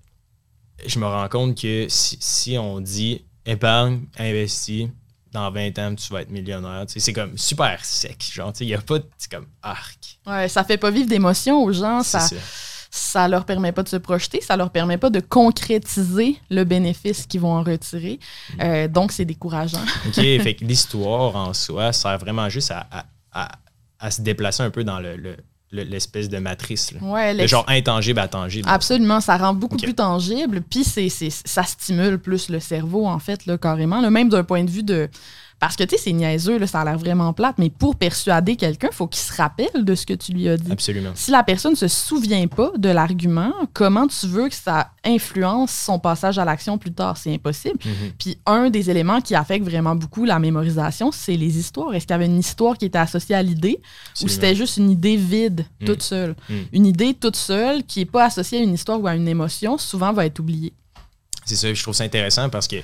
je 0.85 0.99
me 0.99 1.05
rends 1.05 1.29
compte 1.29 1.55
que 1.61 1.85
si, 1.87 2.17
si 2.19 2.57
on 2.57 2.81
dit 2.81 3.21
épargne, 3.45 4.01
investis, 4.19 4.89
dans 5.31 5.49
20 5.51 5.79
ans, 5.79 5.95
tu 5.95 6.11
vas 6.11 6.21
être 6.21 6.29
millionnaire, 6.31 6.83
c'est 6.87 7.13
comme 7.13 7.37
super 7.37 7.83
sec. 7.85 8.23
Genre, 8.33 8.51
il 8.59 8.67
n'y 8.67 8.73
a 8.73 8.81
pas 8.81 8.99
de. 8.99 9.05
Comme 9.29 9.47
arc. 9.61 10.19
Ouais, 10.27 10.47
ça 10.49 10.63
fait 10.63 10.77
pas 10.77 10.91
vivre 10.91 11.07
d'émotion 11.07 11.63
aux 11.63 11.71
gens, 11.71 12.03
ça, 12.03 12.19
ça. 12.19 12.35
ça 12.89 13.27
leur 13.27 13.45
permet 13.45 13.71
pas 13.71 13.83
de 13.83 13.87
se 13.89 13.95
projeter, 13.95 14.41
ça 14.41 14.57
leur 14.57 14.69
permet 14.71 14.97
pas 14.97 15.09
de 15.09 15.19
concrétiser 15.21 16.37
le 16.49 16.63
bénéfice 16.63 17.25
qu'ils 17.27 17.39
vont 17.41 17.53
en 17.53 17.63
retirer. 17.63 18.19
Mm. 18.57 18.61
Euh, 18.61 18.87
donc, 18.87 19.11
c'est 19.11 19.25
décourageant. 19.25 19.81
OK, 20.07 20.15
fait 20.15 20.55
que 20.55 20.65
l'histoire 20.65 21.35
en 21.35 21.53
soi 21.53 21.93
sert 21.93 22.17
vraiment 22.17 22.49
juste 22.49 22.71
à, 22.71 22.87
à- 22.91 23.05
à- 23.31 23.51
à 23.99 24.11
se 24.11 24.21
déplacer 24.21 24.63
un 24.63 24.69
peu 24.71 24.83
dans 24.83 24.99
le- 24.99 25.15
le- 25.15 25.37
l'espèce 25.71 26.29
de 26.29 26.37
matrice. 26.37 26.91
là. 26.91 26.99
Ouais, 27.01 27.31
Le 27.33 27.39
l'ex- 27.39 27.51
genre 27.51 27.65
intangible 27.67 28.19
à 28.19 28.27
tangible. 28.27 28.67
Absolument, 28.69 29.21
ça 29.21 29.37
rend 29.37 29.53
beaucoup 29.53 29.77
plus 29.77 29.93
tangible, 29.93 30.61
puis 30.61 30.83
c'est, 30.83 31.09
c'est- 31.09 31.45
ça 31.47 31.63
stimule 31.63 32.17
plus 32.19 32.49
le 32.49 32.59
cerveau, 32.59 33.07
en 33.07 33.19
fait, 33.19 33.45
là, 33.45 33.57
carrément. 33.57 34.01
là, 34.01 34.09
même 34.09 34.29
d'un 34.29 34.43
point 34.43 34.63
de 34.63 34.69
vue 34.69 34.83
de. 34.83 35.09
Parce 35.61 35.75
que, 35.75 35.83
tu 35.83 35.95
sais, 35.95 36.01
c'est 36.05 36.11
niaiseux, 36.11 36.57
là, 36.57 36.65
ça 36.65 36.81
a 36.81 36.85
l'air 36.85 36.97
vraiment 36.97 37.31
plate, 37.33 37.59
mais 37.59 37.69
pour 37.69 37.95
persuader 37.95 38.55
quelqu'un, 38.55 38.87
il 38.91 38.95
faut 38.95 39.05
qu'il 39.05 39.21
se 39.21 39.31
rappelle 39.31 39.85
de 39.85 39.93
ce 39.93 40.07
que 40.07 40.15
tu 40.15 40.31
lui 40.33 40.49
as 40.49 40.57
dit. 40.57 40.71
Absolument. 40.71 41.11
Si 41.13 41.29
la 41.29 41.43
personne 41.43 41.73
ne 41.73 41.77
se 41.77 41.87
souvient 41.87 42.47
pas 42.47 42.71
de 42.75 42.89
l'argument, 42.89 43.53
comment 43.71 44.07
tu 44.07 44.25
veux 44.25 44.49
que 44.49 44.55
ça 44.55 44.89
influence 45.05 45.71
son 45.71 45.99
passage 45.99 46.39
à 46.39 46.45
l'action 46.45 46.79
plus 46.79 46.91
tard? 46.91 47.15
C'est 47.15 47.31
impossible. 47.31 47.77
Mhm. 47.85 48.11
Puis 48.17 48.39
un 48.47 48.71
des 48.71 48.89
éléments 48.89 49.21
qui 49.21 49.35
affecte 49.35 49.63
vraiment 49.63 49.93
beaucoup 49.93 50.25
la 50.25 50.39
mémorisation, 50.39 51.11
c'est 51.11 51.37
les 51.37 51.55
histoires. 51.59 51.93
Est-ce 51.93 52.07
qu'il 52.07 52.13
y 52.13 52.15
avait 52.15 52.25
une 52.25 52.39
histoire 52.39 52.75
qui 52.75 52.85
était 52.85 52.97
associée 52.97 53.35
à 53.35 53.43
l'idée 53.43 53.79
ou 54.23 54.27
c'était 54.27 54.55
juste 54.55 54.77
une 54.77 54.89
idée 54.89 55.15
vide, 55.15 55.65
Mm. 55.79 55.85
toute 55.85 56.01
seule? 56.01 56.35
Mm. 56.49 56.53
Une 56.73 56.85
idée 56.87 57.13
toute 57.13 57.35
seule 57.35 57.83
qui 57.83 57.99
n'est 57.99 58.05
pas 58.05 58.25
associée 58.25 58.57
à 58.57 58.61
une 58.63 58.73
histoire 58.73 58.99
ou 58.99 59.05
à 59.05 59.13
une 59.15 59.27
émotion, 59.27 59.77
souvent 59.77 60.11
va 60.11 60.25
être 60.25 60.39
oubliée. 60.39 60.73
C'est 61.45 61.55
ça, 61.55 61.71
je 61.71 61.83
trouve 61.83 61.93
ça 61.93 62.03
intéressant 62.03 62.49
parce 62.49 62.67
que 62.67 62.77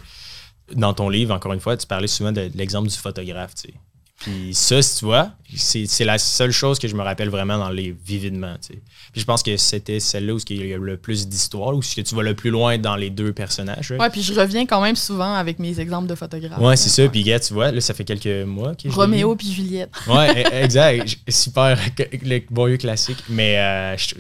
dans 0.76 0.94
ton 0.94 1.10
livre, 1.10 1.34
encore 1.34 1.54
une 1.54 1.60
fois, 1.60 1.78
tu 1.78 1.88
parlais 1.88 2.08
souvent 2.08 2.32
de, 2.32 2.48
de 2.48 2.58
l'exemple 2.58 2.88
du 2.90 2.96
photographe, 2.98 3.56
tu 3.56 3.70
sais. 3.70 3.74
Puis 4.20 4.56
ça, 4.56 4.82
si 4.82 4.98
tu 4.98 5.06
vois, 5.06 5.30
c'est 5.56 6.04
la 6.04 6.18
seule 6.18 6.50
chose 6.50 6.80
que 6.80 6.88
je 6.88 6.96
me 6.96 7.04
rappelle 7.04 7.30
vraiment 7.30 7.60
dans 7.60 7.70
le 7.70 7.76
livre, 7.76 7.98
vividement, 8.04 8.56
tu 8.60 8.74
sais. 8.74 8.82
Puis 9.12 9.22
je 9.22 9.26
pense 9.26 9.44
que 9.44 9.56
c'était 9.58 10.00
celle-là 10.00 10.34
où 10.34 10.40
il 10.50 10.66
y 10.66 10.74
a 10.74 10.78
le 10.78 10.98
plus 10.98 11.28
d'histoire, 11.28 11.76
où 11.76 11.82
que 11.82 12.02
tu 12.02 12.16
vas 12.16 12.24
le 12.24 12.34
plus 12.34 12.50
loin 12.50 12.80
dans 12.80 12.96
les 12.96 13.12
deux 13.12 13.32
personnages. 13.32 13.92
Ouais, 13.92 14.10
puis 14.10 14.24
je 14.24 14.34
reviens 14.34 14.66
quand 14.66 14.82
même 14.82 14.96
souvent 14.96 15.36
avec 15.36 15.60
mes 15.60 15.80
exemples 15.80 16.08
de 16.08 16.16
photographes. 16.16 16.60
Ouais, 16.60 16.76
c'est 16.76 16.90
ça. 16.90 17.08
Puis, 17.08 17.22
gars, 17.24 17.40
tu 17.40 17.54
vois, 17.54 17.72
là, 17.72 17.80
ça 17.80 17.94
fait 17.94 18.06
quelques 18.06 18.48
mois 18.48 18.74
que 18.74 18.90
Roméo 18.90 19.36
puis 19.36 19.52
Juliette. 19.54 19.92
Ouais, 20.08 20.44
e- 20.46 20.54
exact. 20.64 21.16
Super, 21.30 21.80
le 22.24 22.40
bon 22.50 22.66
vieux 22.66 22.78
classique. 22.78 23.24
Mais 23.30 23.60
euh, 23.60 23.98
je, 23.98 24.16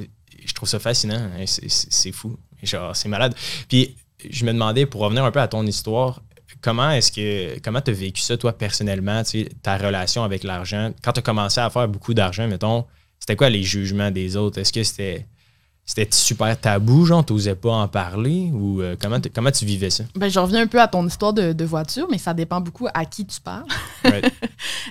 je 0.46 0.54
trouve 0.54 0.70
ça 0.70 0.78
fascinant. 0.78 1.16
hein, 1.40 1.46
c'est 1.48 2.12
fou. 2.12 2.38
Genre, 2.62 2.96
c'est 2.96 3.10
malade. 3.10 3.34
Puis, 3.68 3.96
je 4.30 4.46
me 4.46 4.54
demandais, 4.54 4.86
pour 4.86 5.02
revenir 5.02 5.24
un 5.24 5.32
peu 5.32 5.42
à 5.42 5.48
ton 5.48 5.66
histoire, 5.66 6.22
comment 6.62 6.92
est-ce 6.92 7.12
que 7.12 7.60
comment 7.60 7.82
tu 7.82 7.92
as 7.92 7.94
vécu 7.94 8.22
ça, 8.22 8.38
toi, 8.38 8.54
personnellement, 8.54 9.22
ta 9.62 9.78
relation 9.78 10.24
avec 10.24 10.44
l'argent? 10.44 10.92
Quand 11.04 11.14
tu 11.14 11.20
as 11.20 11.24
commencé 11.24 11.60
à 11.60 11.70
faire 11.70 11.88
beaucoup 11.88 12.14
d'argent, 12.14 12.48
mettons, 12.48 12.86
c'était 13.20 13.36
quoi 13.36 13.50
les 13.50 13.64
jugements 13.64 14.12
des 14.12 14.36
autres? 14.36 14.60
Est-ce 14.60 14.74
que 14.74 14.84
c'était 14.84 15.26
c'était 15.88 16.08
super 16.12 16.60
tabou, 16.60 17.06
genre, 17.06 17.26
t'osais 17.26 17.56
pas 17.56 17.72
en 17.72 17.88
parler? 17.88 18.52
Ou 18.52 18.82
euh, 18.82 18.98
comment, 19.02 19.20
comment 19.34 19.52
tu 19.52 19.64
vivais 19.64 19.90
ça? 19.90 20.04
Ben, 20.16 20.28
je 20.28 20.38
reviens 20.38 20.64
un 20.64 20.68
peu 20.68 20.82
à 20.82 20.88
ton 20.90 21.08
histoire 21.08 21.32
de, 21.32 21.64
voiture, 21.64 22.08
mais 22.12 22.18
ça 22.18 22.34
dépend 22.34 22.60
beaucoup 22.60 22.88
à 22.94 23.06
qui 23.06 23.26
tu 23.26 23.40
parles. 23.42 23.66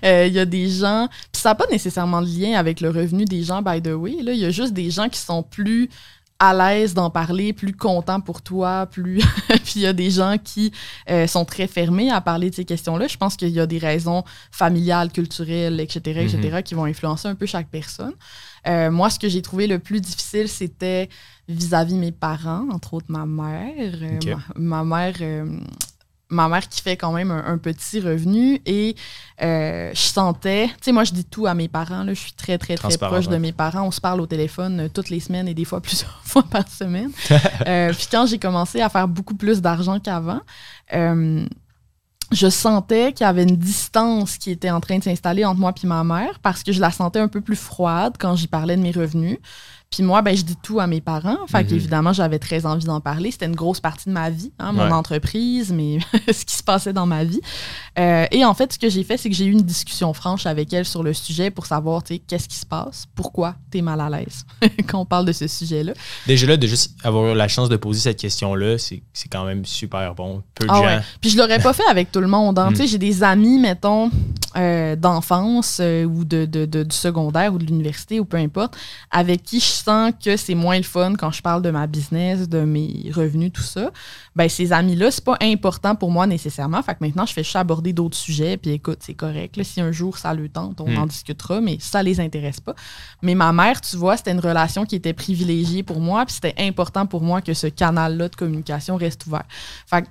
Euh, 0.04 0.26
il 0.26 0.34
y 0.34 0.38
a 0.38 0.44
des 0.44 0.68
gens, 0.68 1.08
puis 1.32 1.40
ça 1.40 1.48
n'a 1.48 1.54
pas 1.54 1.64
nécessairement 1.70 2.20
de 2.20 2.28
lien 2.28 2.58
avec 2.58 2.80
le 2.82 2.90
revenu 2.90 3.24
des 3.24 3.42
gens, 3.42 3.62
by 3.62 3.80
the 3.80 3.88
way. 3.88 4.14
Il 4.20 4.36
y 4.36 4.44
a 4.44 4.50
juste 4.50 4.74
des 4.74 4.90
gens 4.90 5.08
qui 5.08 5.18
sont 5.18 5.42
plus 5.42 5.88
à 6.38 6.52
l'aise 6.52 6.94
d'en 6.94 7.10
parler, 7.10 7.52
plus 7.52 7.72
contents 7.72 8.20
pour 8.20 8.42
toi, 8.42 8.86
plus. 8.86 9.18
puis 9.48 9.74
il 9.76 9.82
y 9.82 9.86
a 9.86 9.92
des 9.92 10.10
gens 10.10 10.36
qui 10.42 10.72
euh, 11.10 11.26
sont 11.26 11.44
très 11.44 11.66
fermés 11.66 12.10
à 12.10 12.20
parler 12.20 12.50
de 12.50 12.54
ces 12.54 12.64
questions-là. 12.64 13.06
Je 13.08 13.16
pense 13.16 13.36
qu'il 13.36 13.48
y 13.48 13.60
a 13.60 13.66
des 13.66 13.78
raisons 13.78 14.22
familiales, 14.50 15.10
culturelles, 15.10 15.80
etc., 15.80 16.20
etc., 16.20 16.38
mm-hmm. 16.38 16.62
qui 16.62 16.74
vont 16.74 16.84
influencer 16.84 17.28
un 17.28 17.34
peu 17.34 17.46
chaque 17.46 17.68
personne. 17.68 18.12
Euh, 18.66 18.90
moi, 18.90 19.10
ce 19.10 19.18
que 19.18 19.28
j'ai 19.28 19.42
trouvé 19.42 19.66
le 19.66 19.78
plus 19.78 20.00
difficile, 20.00 20.48
c'était 20.48 21.08
vis-à-vis 21.48 21.96
mes 21.96 22.12
parents, 22.12 22.66
entre 22.70 22.94
autres 22.94 23.06
ma 23.08 23.24
mère. 23.24 23.94
Euh, 24.02 24.34
ma, 24.56 24.84
mère. 24.84 25.14
Euh, 26.30 26.34
ma 26.34 26.48
mère 26.48 26.68
qui 26.68 26.82
fait 26.82 26.96
quand 26.96 27.12
même 27.12 27.30
un, 27.30 27.58
petit 27.58 28.00
revenu 28.00 28.60
et 28.66 28.96
je 29.40 29.90
sentais, 29.94 30.68
tu 30.68 30.74
sais, 30.82 30.92
moi 30.92 31.04
je 31.04 31.12
dis 31.12 31.24
tout 31.24 31.46
à 31.46 31.54
mes 31.54 31.68
parents, 31.68 32.02
là, 32.02 32.14
je 32.14 32.20
suis 32.20 32.32
très 32.32 32.58
très 32.58 32.74
très 32.74 32.96
proche 32.98 33.28
de 33.28 33.36
mes 33.36 33.52
parents, 33.52 33.86
on 33.86 33.90
se 33.90 34.00
parle 34.00 34.20
au 34.20 34.26
téléphone 34.26 34.88
toutes 34.92 35.08
les 35.08 35.20
semaines 35.20 35.48
et 35.48 35.54
des 35.54 35.64
fois 35.64 35.80
plusieurs 35.82 36.20
fois 36.24 36.42
par 36.42 36.68
semaine. 36.68 37.10
puis 37.28 38.08
quand 38.10 38.26
j'ai 38.26 38.38
commencé 38.38 38.80
à 38.80 38.88
faire 38.88 39.08
beaucoup 39.08 39.34
plus 39.34 39.60
d'argent 39.60 40.00
qu'avant, 40.00 40.40
je 42.32 42.50
sentais 42.50 43.12
qu'il 43.12 43.24
y 43.24 43.28
avait 43.28 43.44
une 43.44 43.56
distance 43.56 44.36
qui 44.36 44.50
était 44.50 44.70
en 44.70 44.80
train 44.80 44.98
de 44.98 45.04
s'installer 45.04 45.44
entre 45.44 45.60
moi 45.60 45.72
et 45.80 45.86
ma 45.86 46.02
mère 46.02 46.40
parce 46.40 46.62
que 46.62 46.72
je 46.72 46.80
la 46.80 46.90
sentais 46.90 47.20
un 47.20 47.28
peu 47.28 47.40
plus 47.40 47.56
froide 47.56 48.14
quand 48.18 48.34
j'y 48.34 48.48
parlais 48.48 48.76
de 48.76 48.82
mes 48.82 48.90
revenus. 48.90 49.38
Puis 49.90 50.02
moi, 50.02 50.20
ben, 50.20 50.36
je 50.36 50.42
dis 50.42 50.56
tout 50.56 50.80
à 50.80 50.86
mes 50.86 51.00
parents. 51.00 51.38
Fait 51.46 51.64
qu'évidemment, 51.64 52.12
j'avais 52.12 52.38
très 52.38 52.66
envie 52.66 52.84
d'en 52.84 53.00
parler. 53.00 53.30
C'était 53.30 53.46
une 53.46 53.54
grosse 53.54 53.80
partie 53.80 54.08
de 54.08 54.14
ma 54.14 54.30
vie, 54.30 54.52
hein, 54.58 54.72
mon 54.72 54.90
entreprise, 54.90 55.72
mais 55.72 55.98
ce 56.32 56.44
qui 56.44 56.56
se 56.56 56.62
passait 56.62 56.92
dans 56.92 57.06
ma 57.06 57.24
vie. 57.24 57.40
Euh, 57.98 58.26
et 58.30 58.44
en 58.44 58.52
fait, 58.52 58.72
ce 58.72 58.78
que 58.78 58.90
j'ai 58.90 59.04
fait, 59.04 59.16
c'est 59.16 59.30
que 59.30 59.34
j'ai 59.34 59.46
eu 59.46 59.52
une 59.52 59.62
discussion 59.62 60.12
franche 60.12 60.44
avec 60.44 60.72
elle 60.72 60.84
sur 60.84 61.02
le 61.02 61.14
sujet 61.14 61.50
pour 61.50 61.66
savoir, 61.66 62.02
tu 62.02 62.14
sais, 62.14 62.18
qu'est-ce 62.20 62.48
qui 62.48 62.56
se 62.56 62.66
passe, 62.66 63.06
pourquoi 63.14 63.54
tu 63.70 63.78
es 63.78 63.82
mal 63.82 64.00
à 64.00 64.10
l'aise? 64.10 64.44
Quand 64.88 65.00
on 65.00 65.06
parle 65.06 65.24
de 65.24 65.32
ce 65.32 65.46
sujet-là. 65.46 65.92
Déjà 66.26 66.46
là, 66.46 66.56
de 66.56 66.66
juste 66.66 66.96
avoir 67.04 67.34
la 67.34 67.48
chance 67.48 67.68
de 67.68 67.76
poser 67.76 68.00
cette 68.00 68.20
question-là, 68.20 68.76
c'est 68.78 69.02
quand 69.30 69.44
même 69.44 69.64
super 69.64 70.14
bon. 70.14 70.42
Peu 70.54 70.66
de 70.66 70.70
ah 70.72 70.98
gens. 70.98 71.04
Puis 71.20 71.30
je 71.30 71.38
l'aurais 71.38 71.60
pas 71.60 71.72
fait 71.74 71.86
avec 71.88 72.12
tout 72.12 72.20
le 72.20 72.26
monde. 72.26 72.58
Hein. 72.58 72.68
Tu 72.70 72.76
sais, 72.76 72.84
mm. 72.84 72.88
j'ai 72.88 72.98
des 72.98 73.22
amis, 73.22 73.58
mettons, 73.58 74.10
euh, 74.56 74.96
d'enfance 74.96 75.78
euh, 75.80 76.04
ou 76.04 76.24
de, 76.24 76.46
de, 76.46 76.64
de, 76.64 76.82
du 76.82 76.96
secondaire 76.96 77.52
ou 77.52 77.58
de 77.58 77.64
l'université 77.64 78.20
ou 78.20 78.24
peu 78.24 78.38
importe, 78.38 78.76
avec 79.10 79.42
qui 79.42 79.60
je 79.60 79.66
sens 79.66 80.12
que 80.24 80.36
c'est 80.36 80.54
moins 80.54 80.78
le 80.78 80.82
fun 80.82 81.14
quand 81.14 81.30
je 81.30 81.42
parle 81.42 81.60
de 81.62 81.70
ma 81.70 81.86
business, 81.86 82.48
de 82.48 82.60
mes 82.60 83.10
revenus, 83.14 83.52
tout 83.52 83.62
ça, 83.62 83.90
ben 84.34 84.48
ces 84.48 84.72
amis-là, 84.72 85.10
c'est 85.10 85.24
pas 85.24 85.36
important 85.42 85.94
pour 85.94 86.10
moi 86.10 86.26
nécessairement. 86.26 86.82
Fait 86.82 86.94
que 86.94 87.04
maintenant, 87.04 87.26
je 87.26 87.32
fais 87.32 87.44
juste 87.44 87.56
aborder 87.56 87.92
d'autres 87.92 88.16
sujets, 88.16 88.56
puis 88.56 88.70
écoute, 88.70 88.98
c'est 89.00 89.14
correct. 89.14 89.62
si 89.62 89.80
un 89.80 89.92
jour 89.92 90.16
ça 90.16 90.32
le 90.32 90.48
tente, 90.48 90.80
on 90.80 90.90
hmm. 90.90 90.98
en 90.98 91.06
discutera, 91.06 91.60
mais 91.60 91.76
ça 91.80 92.02
les 92.02 92.18
intéresse 92.20 92.60
pas. 92.60 92.74
Mais 93.22 93.34
ma 93.34 93.52
mère, 93.52 93.80
tu 93.80 93.96
vois, 93.96 94.16
c'était 94.16 94.32
une 94.32 94.40
relation 94.40 94.86
qui 94.86 94.96
était 94.96 95.12
privilégiée 95.12 95.82
pour 95.82 96.00
moi, 96.00 96.24
puis 96.24 96.34
c'était 96.34 96.54
important 96.58 97.06
pour 97.06 97.22
moi 97.22 97.42
que 97.42 97.52
ce 97.52 97.66
canal-là 97.66 98.28
de 98.28 98.36
communication 98.36 98.96
reste 98.96 99.26
ouvert. 99.26 99.44
Fait 99.86 100.02
que, 100.02 100.08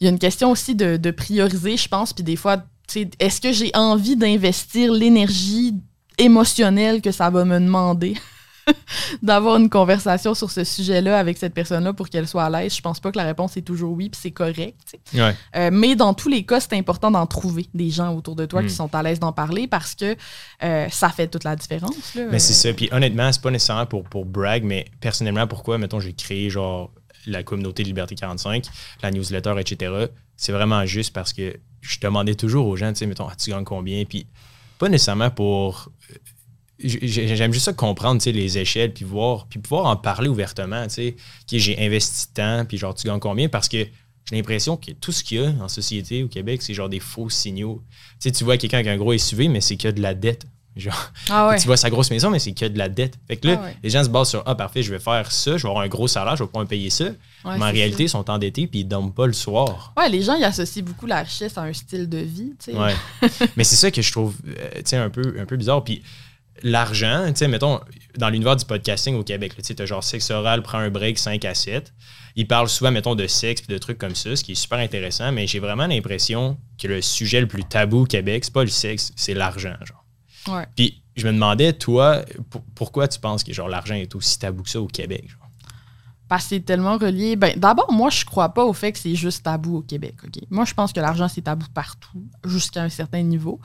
il 0.00 0.06
y 0.06 0.08
a 0.08 0.10
une 0.10 0.18
question 0.18 0.50
aussi 0.50 0.74
de, 0.74 0.96
de 0.96 1.10
prioriser, 1.12 1.76
je 1.76 1.88
pense, 1.88 2.12
puis 2.12 2.24
des 2.24 2.34
fois, 2.34 2.64
est-ce 3.18 3.40
que 3.40 3.52
j'ai 3.52 3.70
envie 3.74 4.16
d'investir 4.16 4.92
l'énergie 4.92 5.74
émotionnelle 6.18 7.00
que 7.00 7.10
ça 7.10 7.30
va 7.30 7.44
me 7.44 7.58
demander 7.58 8.14
d'avoir 9.22 9.56
une 9.56 9.68
conversation 9.68 10.34
sur 10.34 10.50
ce 10.50 10.62
sujet-là 10.64 11.18
avec 11.18 11.38
cette 11.38 11.54
personne-là 11.54 11.92
pour 11.92 12.08
qu'elle 12.08 12.28
soit 12.28 12.44
à 12.44 12.50
l'aise? 12.50 12.74
Je 12.76 12.80
pense 12.80 13.00
pas 13.00 13.10
que 13.10 13.16
la 13.16 13.24
réponse 13.24 13.56
est 13.56 13.62
toujours 13.62 13.92
oui, 13.92 14.08
puis 14.08 14.20
c'est 14.22 14.30
correct. 14.30 14.98
Euh, 15.14 15.70
mais 15.72 15.96
dans 15.96 16.14
tous 16.14 16.28
les 16.28 16.44
cas, 16.44 16.60
c'est 16.60 16.74
important 16.74 17.10
d'en 17.10 17.26
trouver 17.26 17.66
des 17.74 17.90
gens 17.90 18.14
autour 18.14 18.36
de 18.36 18.46
toi 18.46 18.60
qui 18.60 18.68
hmm. 18.68 18.76
sont 18.76 18.94
à 18.94 19.02
l'aise 19.02 19.18
d'en 19.18 19.32
parler 19.32 19.66
parce 19.66 19.94
que 19.94 20.16
euh, 20.62 20.86
ça 20.90 21.08
fait 21.08 21.28
toute 21.28 21.44
la 21.44 21.56
différence. 21.56 22.16
Mais 22.30 22.38
c'est 22.38 22.54
ça. 22.54 22.72
Puis 22.72 22.88
honnêtement, 22.92 23.32
c'est 23.32 23.42
pas 23.42 23.50
nécessairement 23.50 23.86
pour, 23.86 24.04
pour 24.04 24.24
brag, 24.24 24.64
mais 24.64 24.86
personnellement, 25.00 25.46
pourquoi, 25.46 25.78
mettons, 25.78 26.00
j'ai 26.00 26.12
créé 26.12 26.50
genre 26.50 26.90
la 27.26 27.42
communauté 27.42 27.84
Liberté 27.84 28.14
45, 28.14 28.64
la 29.02 29.10
newsletter, 29.10 29.54
etc. 29.58 30.06
C'est 30.36 30.52
vraiment 30.52 30.84
juste 30.86 31.12
parce 31.12 31.32
que 31.32 31.56
je 31.82 31.98
demandais 32.00 32.34
toujours 32.34 32.66
aux 32.66 32.76
gens, 32.76 32.92
tu 32.92 33.00
sais, 33.00 33.06
mettons, 33.06 33.28
ah, 33.28 33.34
tu 33.36 33.50
gagnes 33.50 33.64
combien? 33.64 34.04
Puis 34.04 34.26
pas 34.78 34.88
nécessairement 34.88 35.30
pour 35.30 35.90
j'aime 36.78 37.52
juste 37.52 37.66
ça 37.66 37.72
comprendre 37.72 38.20
les 38.28 38.58
échelles 38.58 38.92
puis 38.92 39.04
voir 39.04 39.46
puis 39.46 39.60
pouvoir 39.60 39.86
en 39.86 39.96
parler 39.96 40.28
ouvertement 40.28 40.82
tu 40.88 40.90
sais 40.90 41.16
j'ai 41.52 41.78
investi 41.78 42.32
tant 42.34 42.64
puis 42.64 42.78
genre 42.78 42.94
tu 42.94 43.06
gagnes 43.06 43.20
combien? 43.20 43.48
Parce 43.48 43.68
que 43.68 43.86
j'ai 44.28 44.36
l'impression 44.36 44.76
que 44.76 44.90
tout 44.92 45.12
ce 45.12 45.22
qu'il 45.22 45.40
y 45.40 45.44
a 45.44 45.50
en 45.60 45.68
société 45.68 46.24
au 46.24 46.28
Québec 46.28 46.62
c'est 46.62 46.74
genre 46.74 46.88
des 46.88 46.98
faux 46.98 47.30
signaux. 47.30 47.82
Tu 47.90 48.16
sais 48.20 48.32
tu 48.32 48.42
vois 48.42 48.56
quelqu'un 48.56 48.82
qui 48.82 48.88
a 48.88 48.92
un 48.92 48.96
gros 48.96 49.16
SUV 49.16 49.48
mais 49.48 49.60
c'est 49.60 49.76
que 49.76 49.88
de 49.88 50.00
la 50.00 50.14
dette 50.14 50.46
genre 50.76 51.12
ah 51.30 51.54
tu 51.60 51.66
vois 51.66 51.76
sa 51.76 51.90
grosse 51.90 52.10
maison 52.10 52.30
mais 52.30 52.38
c'est 52.38 52.52
que 52.52 52.66
de 52.66 52.78
la 52.78 52.88
dette. 52.88 53.18
Fait 53.28 53.36
que 53.36 53.48
là 53.48 53.60
ah 53.62 53.68
les 53.82 53.90
gens 53.90 54.04
se 54.04 54.08
basent 54.08 54.30
sur 54.30 54.42
ah 54.46 54.54
parfait 54.54 54.82
je 54.82 54.90
vais 54.90 54.98
faire 54.98 55.30
ça 55.30 55.56
je 55.56 55.62
vais 55.62 55.68
avoir 55.68 55.84
un 55.84 55.88
gros 55.88 56.08
salaire 56.08 56.36
je 56.36 56.42
vais 56.42 56.48
pouvoir 56.48 56.64
me 56.64 56.68
payer 56.68 56.90
ça. 56.90 57.06
Mais 57.44 57.64
en 57.64 57.72
réalité 57.72 58.04
ils 58.04 58.08
sont 58.08 58.28
endettés 58.30 58.66
puis 58.66 58.80
ils 58.80 58.84
dorment 58.84 59.12
pas 59.12 59.26
le 59.26 59.32
soir. 59.32 59.92
Ouais 59.96 60.08
les 60.08 60.22
gens 60.22 60.34
ils 60.34 60.44
associent 60.44 60.82
beaucoup 60.82 61.06
la 61.06 61.22
richesse 61.22 61.56
à 61.58 61.62
un 61.62 61.72
style 61.72 62.08
de 62.08 62.18
vie 62.18 62.54
tu 62.58 62.72
sais. 62.72 62.78
Ouais. 62.78 62.94
Mais 63.56 63.64
c'est 63.64 63.76
ça 63.76 63.90
que 63.90 64.02
je 64.02 64.10
trouve 64.10 64.34
euh, 64.46 65.04
un 65.04 65.10
peu 65.10 65.36
un 65.38 65.46
peu 65.46 65.56
bizarre. 65.56 65.84
Puis 65.84 66.02
l'argent, 66.62 67.24
tu 67.28 67.36
sais, 67.36 67.48
mettons, 67.48 67.80
dans 68.16 68.28
l'univers 68.28 68.56
du 68.56 68.64
podcasting 68.64 69.16
au 69.16 69.24
Québec, 69.24 69.54
tu 69.56 69.62
sais, 69.62 69.86
genre 69.86 70.04
sexe 70.04 70.30
oral 70.30 70.62
prend 70.62 70.78
un 70.78 70.90
break 70.90 71.18
5 71.18 71.44
à 71.44 71.54
7. 71.54 71.92
Ils 72.36 72.46
parlent 72.46 72.68
souvent, 72.68 72.90
mettons, 72.90 73.14
de 73.14 73.26
sexe 73.26 73.62
et 73.68 73.72
de 73.72 73.78
trucs 73.78 73.98
comme 73.98 74.14
ça, 74.14 74.34
ce 74.36 74.42
qui 74.42 74.52
est 74.52 74.56
super 74.56 74.78
intéressant, 74.78 75.32
mais 75.32 75.46
j'ai 75.46 75.58
vraiment 75.58 75.86
l'impression 75.86 76.56
que 76.80 76.88
le 76.88 77.02
sujet 77.02 77.40
le 77.40 77.48
plus 77.48 77.64
tabou 77.64 78.02
au 78.02 78.06
Québec, 78.06 78.44
c'est 78.44 78.52
pas 78.52 78.64
le 78.64 78.70
sexe, 78.70 79.12
c'est 79.16 79.34
l'argent, 79.34 79.74
genre. 79.82 80.04
Ouais. 80.48 80.66
Puis 80.76 81.02
je 81.16 81.26
me 81.26 81.32
demandais, 81.32 81.72
toi, 81.72 82.22
pourquoi 82.74 83.08
tu 83.08 83.20
penses 83.20 83.44
que 83.44 83.52
genre 83.52 83.68
l'argent 83.68 83.94
est 83.94 84.14
aussi 84.14 84.38
tabou 84.38 84.62
que 84.62 84.70
ça 84.70 84.80
au 84.80 84.86
Québec, 84.86 85.28
genre? 85.28 85.38
Parce 86.28 86.44
que 86.44 86.48
c'est 86.50 86.60
tellement 86.60 86.96
relié. 86.96 87.36
Ben, 87.36 87.58
d'abord, 87.58 87.92
moi, 87.92 88.08
je 88.08 88.24
crois 88.24 88.48
pas 88.48 88.64
au 88.64 88.72
fait 88.72 88.90
que 88.92 88.98
c'est 88.98 89.14
juste 89.14 89.42
tabou 89.42 89.76
au 89.76 89.82
Québec. 89.82 90.14
ok? 90.24 90.42
Moi, 90.48 90.64
je 90.64 90.72
pense 90.72 90.90
que 90.90 91.00
l'argent, 91.00 91.28
c'est 91.28 91.42
tabou 91.42 91.66
partout, 91.74 92.24
jusqu'à 92.44 92.82
un 92.82 92.88
certain 92.88 93.20
niveau. 93.22 93.60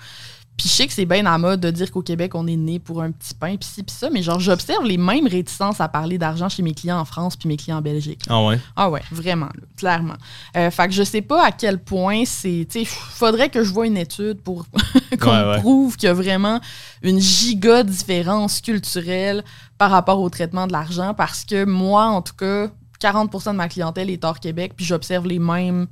Puis 0.58 0.68
je 0.68 0.74
sais 0.74 0.88
que 0.88 0.94
c'est 0.94 1.06
bien 1.06 1.26
en 1.28 1.38
mode 1.38 1.60
de 1.60 1.70
dire 1.70 1.92
qu'au 1.92 2.02
Québec, 2.02 2.34
on 2.34 2.48
est 2.48 2.56
né 2.56 2.80
pour 2.80 3.04
un 3.04 3.12
petit 3.12 3.36
pain, 3.36 3.56
puis 3.58 3.70
ci, 3.70 3.84
puis 3.84 3.96
ça, 3.96 4.10
mais 4.10 4.24
genre, 4.24 4.40
j'observe 4.40 4.84
les 4.86 4.98
mêmes 4.98 5.28
réticences 5.28 5.80
à 5.80 5.88
parler 5.88 6.18
d'argent 6.18 6.50
chez 6.50 6.64
mes 6.64 6.74
clients 6.74 7.00
en 7.00 7.06
France 7.06 7.36
puis 7.36 7.48
mes 7.48 7.58
clients 7.58 7.78
en 7.78 7.82
Belgique. 7.82 8.22
Ah 8.28 8.44
ouais? 8.44 8.60
Ah 8.76 8.90
ouais, 8.90 9.04
vraiment, 9.12 9.50
clairement. 9.78 10.16
Euh, 10.56 10.72
fait 10.72 10.88
que 10.88 10.94
je 10.94 11.04
sais 11.04 11.22
pas 11.22 11.46
à 11.46 11.52
quel 11.52 11.78
point 11.78 12.24
c'est. 12.26 12.66
Tu 12.70 12.80
sais, 12.80 12.86
faudrait 12.86 13.50
que 13.50 13.64
je 13.64 13.72
vois 13.72 13.86
une 13.86 13.98
étude 13.98 14.42
pour 14.42 14.66
qu'on 15.22 15.60
prouve 15.60 15.96
qu'il 15.96 16.08
y 16.08 16.10
a 16.10 16.16
vraiment 16.16 16.60
une 17.04 17.20
giga 17.20 17.84
différence 17.84 18.60
culturelle 18.60 19.44
par 19.78 19.92
rapport 19.92 20.20
au 20.20 20.30
traitement 20.32 20.66
de 20.66 20.72
l'argent, 20.72 21.14
parce 21.14 21.46
que 21.46 21.66
moi, 21.66 22.06
en 22.06 22.24
tout 22.24 22.36
cas, 22.36 22.70
40 23.00 23.32
de 23.32 23.52
ma 23.52 23.70
clientèle 23.70 24.10
est 24.10 24.26
hors 24.26 24.40
Québec, 24.40 24.74
puis 24.76 24.86
j'observe 24.86 25.28
les 25.28 25.38
mêmes 25.38 25.86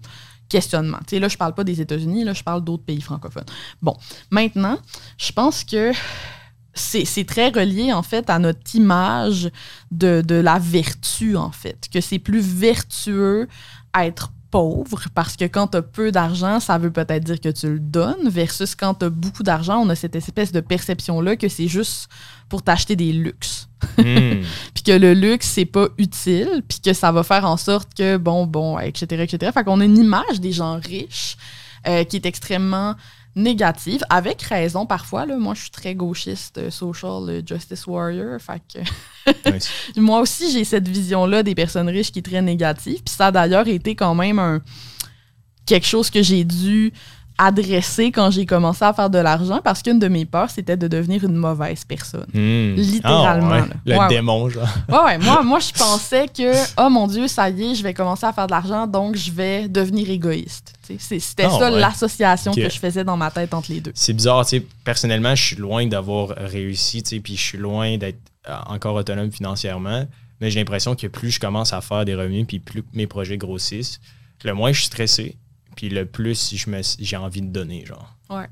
questionnement. 0.50 1.00
Là, 1.12 1.28
je 1.28 1.38
parle 1.38 1.54
pas 1.54 1.64
des 1.64 1.82
États-Unis, 1.82 2.24
là, 2.24 2.34
je 2.34 2.44
parle 2.44 2.64
d'autres 2.64 2.84
pays 2.84 3.02
francophones. 3.02 3.46
Bon, 3.82 3.96
maintenant, 4.30 4.78
je 5.18 5.32
pense 5.32 5.64
que 5.64 5.92
c'est 6.74 7.26
très 7.26 7.50
relié, 7.50 7.94
en 7.94 8.04
fait, 8.04 8.30
à 8.30 8.38
notre 8.38 8.76
image 8.76 9.50
de, 9.92 10.22
de 10.22 10.36
la 10.36 10.60
vertu, 10.60 11.38
en 11.38 11.52
fait. 11.52 11.88
Que 11.92 12.02
c'est 12.02 12.20
plus 12.20 12.42
vertueux 12.42 13.48
être 13.98 14.32
pauvre 14.52 15.08
parce 15.14 15.36
que 15.36 15.46
quand 15.46 15.68
tu 15.68 15.78
as 15.78 15.82
peu 15.82 16.12
d'argent, 16.12 16.60
ça 16.60 16.78
veut 16.78 16.92
peut-être 16.92 17.24
dire 17.24 17.42
que 17.42 17.50
tu 17.50 17.68
le 17.68 17.80
donnes 17.80 18.30
versus 18.30 18.76
quand 18.76 18.94
tu 18.94 19.06
as 19.06 19.10
beaucoup 19.10 19.44
d'argent, 19.44 19.80
on 19.80 19.90
a 19.90 19.96
cette 19.96 20.16
espèce 20.16 20.52
de 20.52 20.62
perception-là 20.62 21.36
que 21.36 21.50
c'est 21.50 21.68
juste 21.68 22.10
pour 22.48 22.62
t'acheter 22.62 22.96
des 22.96 23.12
luxes. 23.12 23.65
Hmm. 23.98 24.42
puis 24.74 24.84
que 24.84 24.92
le 24.92 25.14
luxe, 25.14 25.48
c'est 25.48 25.66
pas 25.66 25.88
utile, 25.98 26.64
puis 26.68 26.80
que 26.80 26.94
ça 26.94 27.12
va 27.12 27.24
faire 27.24 27.46
en 27.46 27.58
sorte 27.58 27.94
que, 27.94 28.18
bon, 28.18 28.46
bon, 28.46 28.80
etc., 28.80 29.24
etc. 29.24 29.52
Fait 29.54 29.64
qu'on 29.64 29.80
a 29.80 29.86
une 29.86 29.98
image 29.98 30.40
des 30.40 30.52
gens 30.52 30.80
riches 30.80 31.38
euh, 31.88 32.04
qui 32.04 32.16
est 32.16 32.26
extrêmement 32.26 32.96
négative, 33.36 34.02
avec 34.10 34.42
raison 34.42 34.86
parfois. 34.86 35.26
Là. 35.26 35.38
Moi, 35.38 35.54
je 35.54 35.62
suis 35.62 35.72
très 35.72 35.94
gauchiste, 35.94 36.58
euh, 36.58 36.72
social 36.72 37.30
euh, 37.30 37.42
justice 37.46 37.86
warrior. 37.86 38.40
Fait 38.40 38.62
que 38.74 40.00
moi 40.00 40.22
aussi, 40.22 40.52
j'ai 40.52 40.64
cette 40.64 40.88
vision-là 40.88 41.44
des 41.44 41.54
personnes 41.54 41.90
riches 41.90 42.12
qui 42.12 42.20
est 42.20 42.26
très 42.26 42.42
négative. 42.42 43.02
Puis 43.04 43.14
ça 43.16 43.28
a 43.28 43.32
d'ailleurs 43.32 43.68
été 43.68 43.96
quand 43.96 44.16
même 44.16 44.40
un... 44.40 44.62
quelque 45.66 45.86
chose 45.86 46.10
que 46.10 46.24
j'ai 46.24 46.46
dû 46.46 46.94
adressé 47.38 48.12
quand 48.12 48.32
j'ai 48.32 48.46
commencé 48.46 48.84
à 48.84 48.94
faire 48.94 49.10
de 49.10 49.18
l'argent 49.18 49.60
parce 49.64 49.82
qu'une 49.82 50.00
de 50.00 50.08
mes 50.08 50.26
peurs, 50.26 50.50
c'était 50.50 50.78
de 50.78 50.88
devenir 50.88 51.24
une 51.24 51.36
mauvaise 51.36 51.84
personne. 51.84 52.26
Hmm. 52.34 52.76
Littéralement. 52.76 53.50
Ah, 53.52 53.62
ouais. 53.62 53.68
Le 53.86 53.98
Ouais, 53.98 54.08
démon, 54.08 54.50
genre. 54.50 54.68
Ouais, 54.90 55.00
ouais. 55.06 55.18
Moi, 55.20 55.44
moi, 55.44 55.60
je 55.60 55.72
pensais 55.72 56.28
que, 56.28 56.52
oh 56.78 56.90
mon 56.90 57.08
Dieu, 57.08 57.28
ça 57.28 57.50
y 57.50 57.72
est, 57.72 57.76
je 57.76 57.84
vais 57.84 57.94
commencer 57.94 58.26
à 58.26 58.34
faire 58.34 58.48
de 58.48 58.52
l'argent, 58.52 58.88
donc 58.88 59.16
je 59.16 59.32
vais 59.32 59.68
devenir 59.68 60.10
égoïste. 60.10 60.74
C'était 61.00 61.44
Ah, 61.46 61.50
ça 61.50 61.72
ouais. 61.72 61.80
l'association 61.80 62.54
que 62.54 62.70
je 62.70 62.80
faisais 62.80 63.04
dans 63.04 63.18
ma 63.18 63.32
tête 63.32 63.54
entre 63.54 63.72
les 63.72 63.82
deux. 63.82 63.92
C'est 63.96 64.14
bizarre, 64.14 64.46
tu 64.46 64.58
sais. 64.60 64.66
Personnellement, 64.84 65.36
je 65.36 65.44
suis 65.44 65.56
loin 65.56 65.86
d'avoir 65.88 66.30
réussi, 66.38 67.02
puis 67.24 67.36
je 67.36 67.42
suis 67.42 67.58
loin 67.58 67.98
d'être 67.98 68.20
euh, 68.48 68.54
encore 68.68 68.96
autonome 68.96 69.32
financièrement. 69.32 70.06
Mais 70.42 70.52
j'ai 70.52 70.60
l'impression 70.60 70.96
que 70.96 71.08
plus 71.08 71.32
je 71.32 71.40
commence 71.40 71.74
à 71.74 71.82
faire 71.82 72.06
des 72.06 72.14
revenus, 72.14 72.46
puis 72.48 72.60
plus 72.60 72.84
mes 72.94 73.08
projets 73.08 73.38
grossissent, 73.38 74.00
le 74.44 74.54
moins 74.54 74.72
je 74.74 74.80
suis 74.80 74.88
stressé, 74.88 75.38
puis 75.76 75.90
le 75.90 76.06
plus 76.06 76.54
je 76.56 76.70
me, 76.70 76.82
j'ai 77.00 77.18
envie 77.18 77.42
de 77.42 77.48
donner, 77.52 77.86
genre. 77.86 78.16
Ouais. 78.30 78.48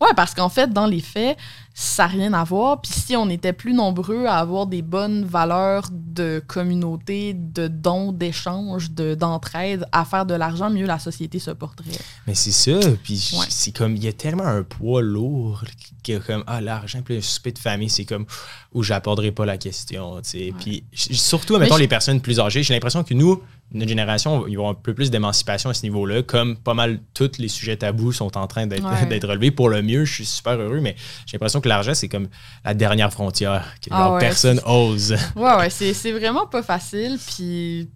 Ouais, 0.00 0.14
parce 0.16 0.32
qu'en 0.32 0.48
fait, 0.48 0.72
dans 0.72 0.86
les 0.86 1.00
faits, 1.02 1.36
ça 1.74 2.04
n'a 2.04 2.08
rien 2.08 2.32
à 2.32 2.42
voir. 2.42 2.80
Puis 2.80 2.90
si 2.90 3.16
on 3.16 3.28
était 3.28 3.52
plus 3.52 3.74
nombreux 3.74 4.24
à 4.24 4.36
avoir 4.38 4.66
des 4.66 4.80
bonnes 4.80 5.26
valeurs 5.26 5.88
de 5.92 6.42
communauté, 6.46 7.34
de 7.34 7.68
dons, 7.68 8.10
d'échanges, 8.10 8.90
de- 8.92 9.14
d'entraide, 9.14 9.84
à 9.92 10.06
faire 10.06 10.24
de 10.24 10.32
l'argent, 10.32 10.70
mieux 10.70 10.86
la 10.86 10.98
société 10.98 11.38
se 11.38 11.50
porterait. 11.50 11.90
Mais 12.26 12.34
c'est 12.34 12.50
ça, 12.50 12.78
puis 13.02 13.30
Ouais. 13.38 13.44
c'est 13.50 13.72
comme, 13.76 13.94
il 13.94 14.02
y 14.02 14.08
a 14.08 14.14
tellement 14.14 14.46
un 14.46 14.62
poids 14.62 15.02
lourd 15.02 15.64
qui 16.02 16.12
est 16.12 16.26
comme, 16.26 16.44
ah, 16.46 16.62
l'argent, 16.62 17.02
puis 17.02 17.16
le 17.16 17.20
souper 17.20 17.52
de 17.52 17.58
famille, 17.58 17.90
c'est 17.90 18.06
comme, 18.06 18.24
où 18.72 18.82
j'aborderai 18.82 19.32
pas 19.32 19.44
la 19.44 19.58
question, 19.58 20.22
tu 20.22 20.30
sais. 20.30 20.54
Puis 20.58 20.82
surtout, 20.94 21.58
mettons, 21.58 21.74
je- 21.74 21.80
les 21.80 21.88
personnes 21.88 22.22
plus 22.22 22.40
âgées, 22.40 22.62
j'ai 22.62 22.72
l'impression 22.72 23.04
que 23.04 23.12
nous, 23.12 23.42
notre 23.72 23.88
génération, 23.88 24.46
ils 24.46 24.56
vont 24.56 24.68
un 24.68 24.74
peu 24.74 24.94
plus 24.94 25.10
d'émancipation 25.10 25.70
à 25.70 25.74
ce 25.74 25.82
niveau-là, 25.82 26.22
comme 26.22 26.56
pas 26.56 26.74
mal 26.74 27.00
tous 27.14 27.38
les 27.38 27.48
sujets 27.48 27.76
tabous 27.76 28.12
sont 28.12 28.36
en 28.36 28.46
train 28.46 28.66
d'être 28.66 28.84
Ouais. 28.84 29.20
relevés 29.28 29.50
pour 29.50 29.68
le 29.68 29.80
mieux. 29.82 30.04
Je 30.04 30.12
suis 30.14 30.24
super 30.26 30.54
heureux, 30.58 30.80
mais 30.80 30.96
j'ai 31.26 31.36
l'impression 31.36 31.60
que 31.60 31.68
l'argent, 31.68 31.94
c'est 31.94 32.08
comme 32.08 32.28
la 32.64 32.74
dernière 32.74 33.12
frontière, 33.12 33.64
que 33.80 33.88
Ah 33.92 34.12
ouais, 34.14 34.20
personne 34.20 34.60
ose. 34.66 35.16
Ouais, 35.36 35.54
ouais, 35.56 35.70
c'est 35.70 35.94
c'est 35.94 36.12
vraiment 36.12 36.46
pas 36.46 36.62
facile. 36.62 37.18
Puis, 37.28 37.88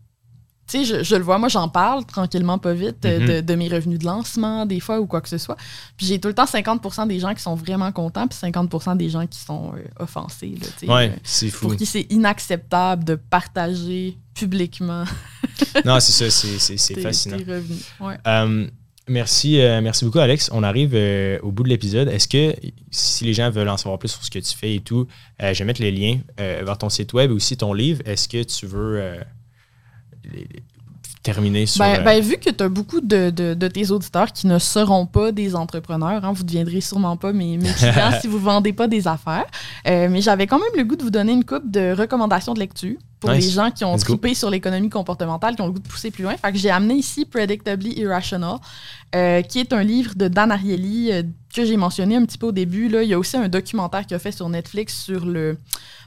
tu 0.66 0.78
sais, 0.78 0.84
je, 0.84 1.02
je 1.04 1.16
le 1.16 1.22
vois, 1.22 1.38
moi, 1.38 1.48
j'en 1.48 1.68
parle 1.68 2.04
tranquillement, 2.06 2.58
pas 2.58 2.72
vite, 2.72 3.04
euh, 3.04 3.20
Mhm. 3.20 3.26
de, 3.26 3.40
de 3.42 3.54
mes 3.54 3.68
revenus 3.68 3.98
de 3.98 4.04
lancement, 4.06 4.64
des 4.66 4.80
fois, 4.80 4.98
ou 5.00 5.06
quoi 5.06 5.20
que 5.20 5.28
ce 5.28 5.36
soit. 5.38 5.56
Puis 5.96 6.06
j'ai 6.06 6.18
tout 6.18 6.28
le 6.28 6.34
temps 6.34 6.46
50% 6.46 7.06
des 7.06 7.18
gens 7.20 7.34
qui 7.34 7.42
sont 7.42 7.54
vraiment 7.54 7.92
contents, 7.92 8.26
puis 8.26 8.38
50% 8.38 8.96
des 8.96 9.10
gens 9.10 9.26
qui 9.26 9.38
sont 9.38 9.72
euh, 9.76 9.82
offensés. 9.98 10.54
Là, 10.86 10.94
Ouais, 10.94 11.10
euh, 11.10 11.16
c'est 11.22 11.50
fou. 11.50 11.68
pour 11.68 11.76
qui 11.76 11.84
c'est 11.86 12.06
inacceptable 12.10 13.04
de 13.04 13.14
partager 13.14 14.16
publiquement 14.34 15.04
Non, 15.84 16.00
c'est 16.00 16.30
ça, 16.30 16.30
c'est- 16.30 17.00
fascinant. 17.00 17.36
tes 17.36 17.44
revenus. 17.44 17.84
Ouais. 18.00 18.16
Euh, 18.26 18.66
merci, 19.06 19.60
euh, 19.60 19.80
merci 19.82 20.04
beaucoup, 20.04 20.18
Alex. 20.18 20.48
On 20.52 20.62
arrive 20.62 20.92
euh, 20.94 21.38
au 21.42 21.52
bout 21.52 21.62
de 21.62 21.68
l'épisode. 21.68 22.08
Est-ce 22.08 22.26
que 22.26 22.54
si 22.90 23.24
les 23.24 23.34
gens 23.34 23.50
veulent 23.50 23.68
en 23.68 23.76
savoir 23.76 23.98
plus 23.98 24.08
sur 24.08 24.24
ce 24.24 24.30
que 24.30 24.38
tu 24.38 24.56
fais 24.56 24.74
et 24.76 24.80
tout, 24.80 25.06
euh, 25.42 25.52
je 25.52 25.58
vais 25.58 25.64
mettre 25.66 25.82
les 25.82 25.92
liens 25.92 26.20
vers 26.38 26.78
ton 26.78 26.88
site 26.88 27.12
web 27.12 27.30
et 27.30 27.34
aussi 27.34 27.56
ton 27.56 27.72
livre. 27.74 28.00
Est-ce 28.06 28.28
que 28.28 28.42
tu 28.42 28.66
veux 28.66 29.20
les- 30.32 30.46
terminer 31.22 31.64
sur. 31.64 31.78
Ben, 31.82 32.00
euh, 32.00 32.02
ben, 32.02 32.22
vu 32.22 32.36
que 32.36 32.50
tu 32.50 32.62
as 32.62 32.68
beaucoup 32.68 33.00
de, 33.00 33.30
de- 33.30 33.54
de 33.54 33.68
tes 33.68 33.90
auditeurs 33.90 34.30
qui 34.32 34.46
ne 34.46 34.58
seront 34.58 35.06
pas 35.06 35.32
des 35.32 35.56
entrepreneurs, 35.56 36.22
hein, 36.24 36.32
vous 36.34 36.42
ne 36.42 36.48
deviendrez 36.48 36.82
sûrement 36.82 37.16
pas 37.16 37.32
mes, 37.32 37.56
mes 37.56 37.72
clients 37.72 38.10
si 38.20 38.26
vous 38.26 38.38
ne 38.38 38.42
vendez 38.44 38.74
pas 38.74 38.88
des 38.88 39.08
affaires. 39.08 39.46
Euh, 39.86 40.08
mais 40.10 40.20
j'avais 40.20 40.46
quand 40.46 40.58
même 40.58 40.68
le 40.76 40.84
goût 40.84 40.96
de 40.96 41.02
vous 41.02 41.10
donner 41.10 41.32
une 41.32 41.44
coupe 41.44 41.70
de 41.70 41.94
recommandations 41.96 42.52
de 42.52 42.58
lecture 42.60 42.96
pour 43.20 43.30
Nice. 43.30 43.46
les 43.46 43.50
gens 43.52 43.70
qui 43.70 43.86
ont 43.86 43.96
trippé 43.96 44.34
sur 44.34 44.50
l'économie 44.50 44.90
comportementale, 44.90 45.56
qui 45.56 45.62
ont 45.62 45.66
le 45.66 45.72
goût 45.72 45.78
de 45.78 45.88
pousser 45.88 46.10
plus 46.10 46.24
loin. 46.24 46.36
Fait 46.36 46.52
que 46.52 46.58
j'ai 46.58 46.68
amené 46.70 46.92
ici 46.96 47.24
Predictably 47.24 47.98
Irrational, 47.98 48.56
euh, 49.16 49.40
qui 49.40 49.60
est 49.60 49.72
un 49.72 49.82
livre 49.82 50.12
de 50.14 50.28
Dan 50.28 50.52
Ariely 50.52 51.10
euh, 51.10 51.22
que 51.54 51.64
j'ai 51.64 51.78
mentionné 51.78 52.16
un 52.16 52.24
petit 52.26 52.36
peu 52.36 52.48
au 52.48 52.52
début. 52.52 52.90
Là. 52.90 53.02
Il 53.02 53.08
y 53.08 53.14
a 53.14 53.18
aussi 53.18 53.38
un 53.38 53.48
documentaire 53.48 54.04
qu'il 54.04 54.14
a 54.14 54.18
fait 54.18 54.32
sur 54.32 54.46
Netflix 54.50 55.02
sur 55.04 55.24
le 55.24 55.56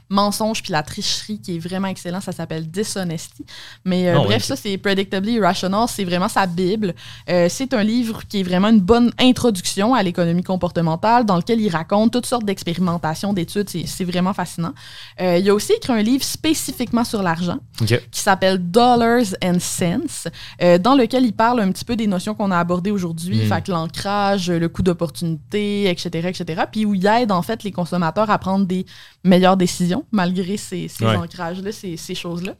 mensonge 0.08 0.62
puis 0.62 0.72
la 0.72 0.82
tricherie 0.82 1.40
qui 1.40 1.56
est 1.56 1.58
vraiment 1.58 1.88
excellent. 1.88 2.20
Ça 2.20 2.32
s'appelle 2.32 2.68
Dishonesty. 2.68 3.44
Mais 3.84 4.08
euh, 4.08 4.18
Ah 4.18 4.24
bref, 4.24 4.42
ça, 4.44 4.56
c'est 4.56 4.76
Predictably 4.78 5.34
Irrational. 5.34 5.86
C'est 5.88 6.04
vraiment 6.04 6.28
sa 6.28 6.46
Bible. 6.46 6.94
Euh, 7.28 7.48
c'est 7.50 7.74
un 7.74 7.82
livre 7.82 8.22
qui 8.28 8.40
est 8.40 8.42
vraiment 8.42 8.68
une 8.68 8.80
bonne 8.80 9.12
introduction 9.18 9.94
à 9.94 10.02
l'économie 10.02 10.42
comportementale 10.42 11.24
dans 11.24 11.36
lequel 11.36 11.60
il 11.60 11.68
raconte 11.68 12.12
toutes 12.12 12.26
sortes 12.26 12.44
d'expérimentations, 12.44 13.32
d'études. 13.32 13.68
C'est, 13.68 14.04
vraiment 14.04 14.32
fascinant. 14.32 14.72
Euh, 15.20 15.38
il 15.38 15.50
a 15.50 15.54
aussi 15.54 15.72
écrit 15.72 15.92
un 15.92 16.02
livre 16.02 16.24
spécifiquement 16.24 17.04
sur 17.04 17.22
l'argent 17.22 17.58
qui 17.84 18.20
s'appelle 18.20 18.58
Dollars 18.70 19.34
and 19.44 19.58
Cents, 19.60 20.30
euh, 20.62 20.78
dans 20.78 20.94
lequel 20.94 21.24
il 21.24 21.32
parle 21.32 21.60
un 21.60 21.70
petit 21.70 21.84
peu 21.84 21.94
des 21.96 22.06
notions 22.06 22.34
qu'on 22.34 22.50
a 22.50 22.58
abordées 22.58 22.90
aujourd'hui, 22.90 23.38
Mm. 23.44 23.48
fait 23.48 23.62
que 23.64 23.70
l'ancrage, 23.70 24.50
le 24.50 24.68
coût 24.68 24.82
d'opportunité, 24.82 25.88
etc., 25.88 26.28
etc., 26.28 26.62
puis 26.70 26.84
où 26.84 26.94
il 26.94 27.06
aide 27.06 27.32
en 27.32 27.42
fait 27.42 27.62
les 27.62 27.72
consommateurs 27.72 28.30
à 28.30 28.38
prendre 28.38 28.66
des 28.66 28.86
meilleures 29.24 29.56
décisions 29.56 30.04
malgré 30.12 30.56
ces, 30.56 30.88
ces 30.88 31.04
Ouais. 31.04 31.16
ancrages-là, 31.16 31.72
ces, 31.72 31.96
ces 31.96 32.14
choses-là. 32.14 32.54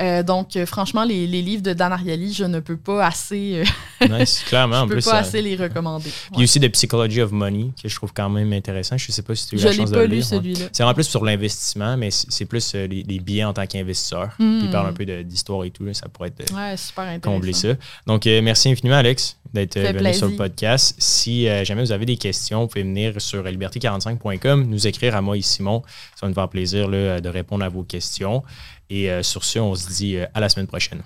Euh, 0.00 0.22
donc, 0.22 0.56
euh, 0.56 0.66
franchement, 0.66 1.04
les, 1.04 1.26
les 1.26 1.40
livres 1.42 1.62
de 1.62 1.72
Dan 1.72 1.92
Ariely, 1.92 2.32
je 2.32 2.44
ne 2.44 2.60
peux 2.60 2.76
pas 2.76 3.06
assez, 3.06 3.62
euh, 4.02 4.08
Nice, 4.18 4.42
clairement. 4.46 4.76
je 4.76 4.80
en 4.82 4.86
peux 4.88 4.94
plus, 4.94 5.04
pas 5.04 5.10
ça- 5.12 5.16
assez 5.18 5.40
les 5.42 5.56
recommander. 5.56 6.10
Puis 6.10 6.38
Ouais. 6.38 6.44
aussi 6.44 6.58
The 6.60 6.68
Psychology 6.72 7.20
of 7.22 7.30
Money, 7.32 7.70
que 7.82 7.88
je 7.88 7.94
trouve 7.94 8.12
quand 8.12 8.28
même 8.28 8.52
intéressant. 8.52 8.96
Je 8.98 9.10
sais 9.12 9.22
pas 9.22 9.34
si 9.34 9.46
tu 9.48 9.54
as 9.54 9.58
eu 9.58 9.60
Je 9.62 9.66
la 9.68 9.72
chance 9.72 9.90
de 9.90 9.94
pas 9.94 10.00
le 10.02 10.06
lu 10.08 10.16
lire. 10.16 10.24
ouais. 10.24 10.36
celui-là. 10.38 10.66
C'est 10.72 10.82
vraiment 10.82 10.94
plus 10.94 11.04
sur 11.08 11.24
l'investissement, 11.24 11.96
mais 11.96 12.10
c'est 12.10 12.44
plus 12.44 12.72
euh, 12.74 12.86
les, 12.86 13.02
les 13.04 13.18
billets 13.20 13.44
en 13.44 13.52
tant 13.52 13.66
qu'investisseur. 13.66 14.30
Mm. 14.38 14.58
Puis 14.58 14.66
il 14.66 14.70
parle 14.70 14.88
un 14.88 14.92
peu 14.92 15.04
de- 15.06 15.22
d'histoire 15.22 15.64
et 15.64 15.70
tout. 15.70 15.84
là, 15.84 15.94
ça 15.94 16.08
pourrait 16.08 16.28
être 16.28 16.50
euh, 16.52 16.56
Ouais, 16.70 16.76
super 16.76 17.04
intéressant. 17.04 17.20
combler 17.20 17.52
ça. 17.52 17.68
Donc, 18.06 18.26
euh, 18.26 18.42
merci 18.42 18.68
infiniment, 18.70 18.96
Alex, 18.96 19.36
d'être 19.54 19.78
venu 19.78 19.88
sur 20.14 20.26
le 20.26 20.34
plaisir. 20.34 20.36
podcast. 20.36 20.94
Si 20.98 21.46
jamais 21.64 21.82
vous 21.82 21.92
avez 21.92 22.06
des 22.06 22.16
questions, 22.16 22.62
vous 22.62 22.66
pouvez 22.68 22.82
venir 22.84 23.20
sur 23.20 23.42
liberté45.com, 23.44 24.64
nous 24.68 24.86
écrire 24.86 25.16
à 25.16 25.20
moi 25.20 25.36
et 25.36 25.42
Simon. 25.42 25.82
Ça 26.14 26.26
va 26.26 26.28
nous 26.28 26.34
faire 26.34 26.48
plaisir 26.48 26.88
de 26.88 27.28
répondre 27.28 27.64
à 27.64 27.68
vos 27.68 27.82
questions. 27.82 28.42
Et 28.90 29.10
euh, 29.10 29.22
sur 29.22 29.44
ce, 29.44 29.58
on 29.58 29.74
se 29.74 29.88
dit 29.88 30.16
euh, 30.16 30.26
à 30.34 30.40
la 30.40 30.48
semaine 30.48 30.66
prochaine. 30.66 31.02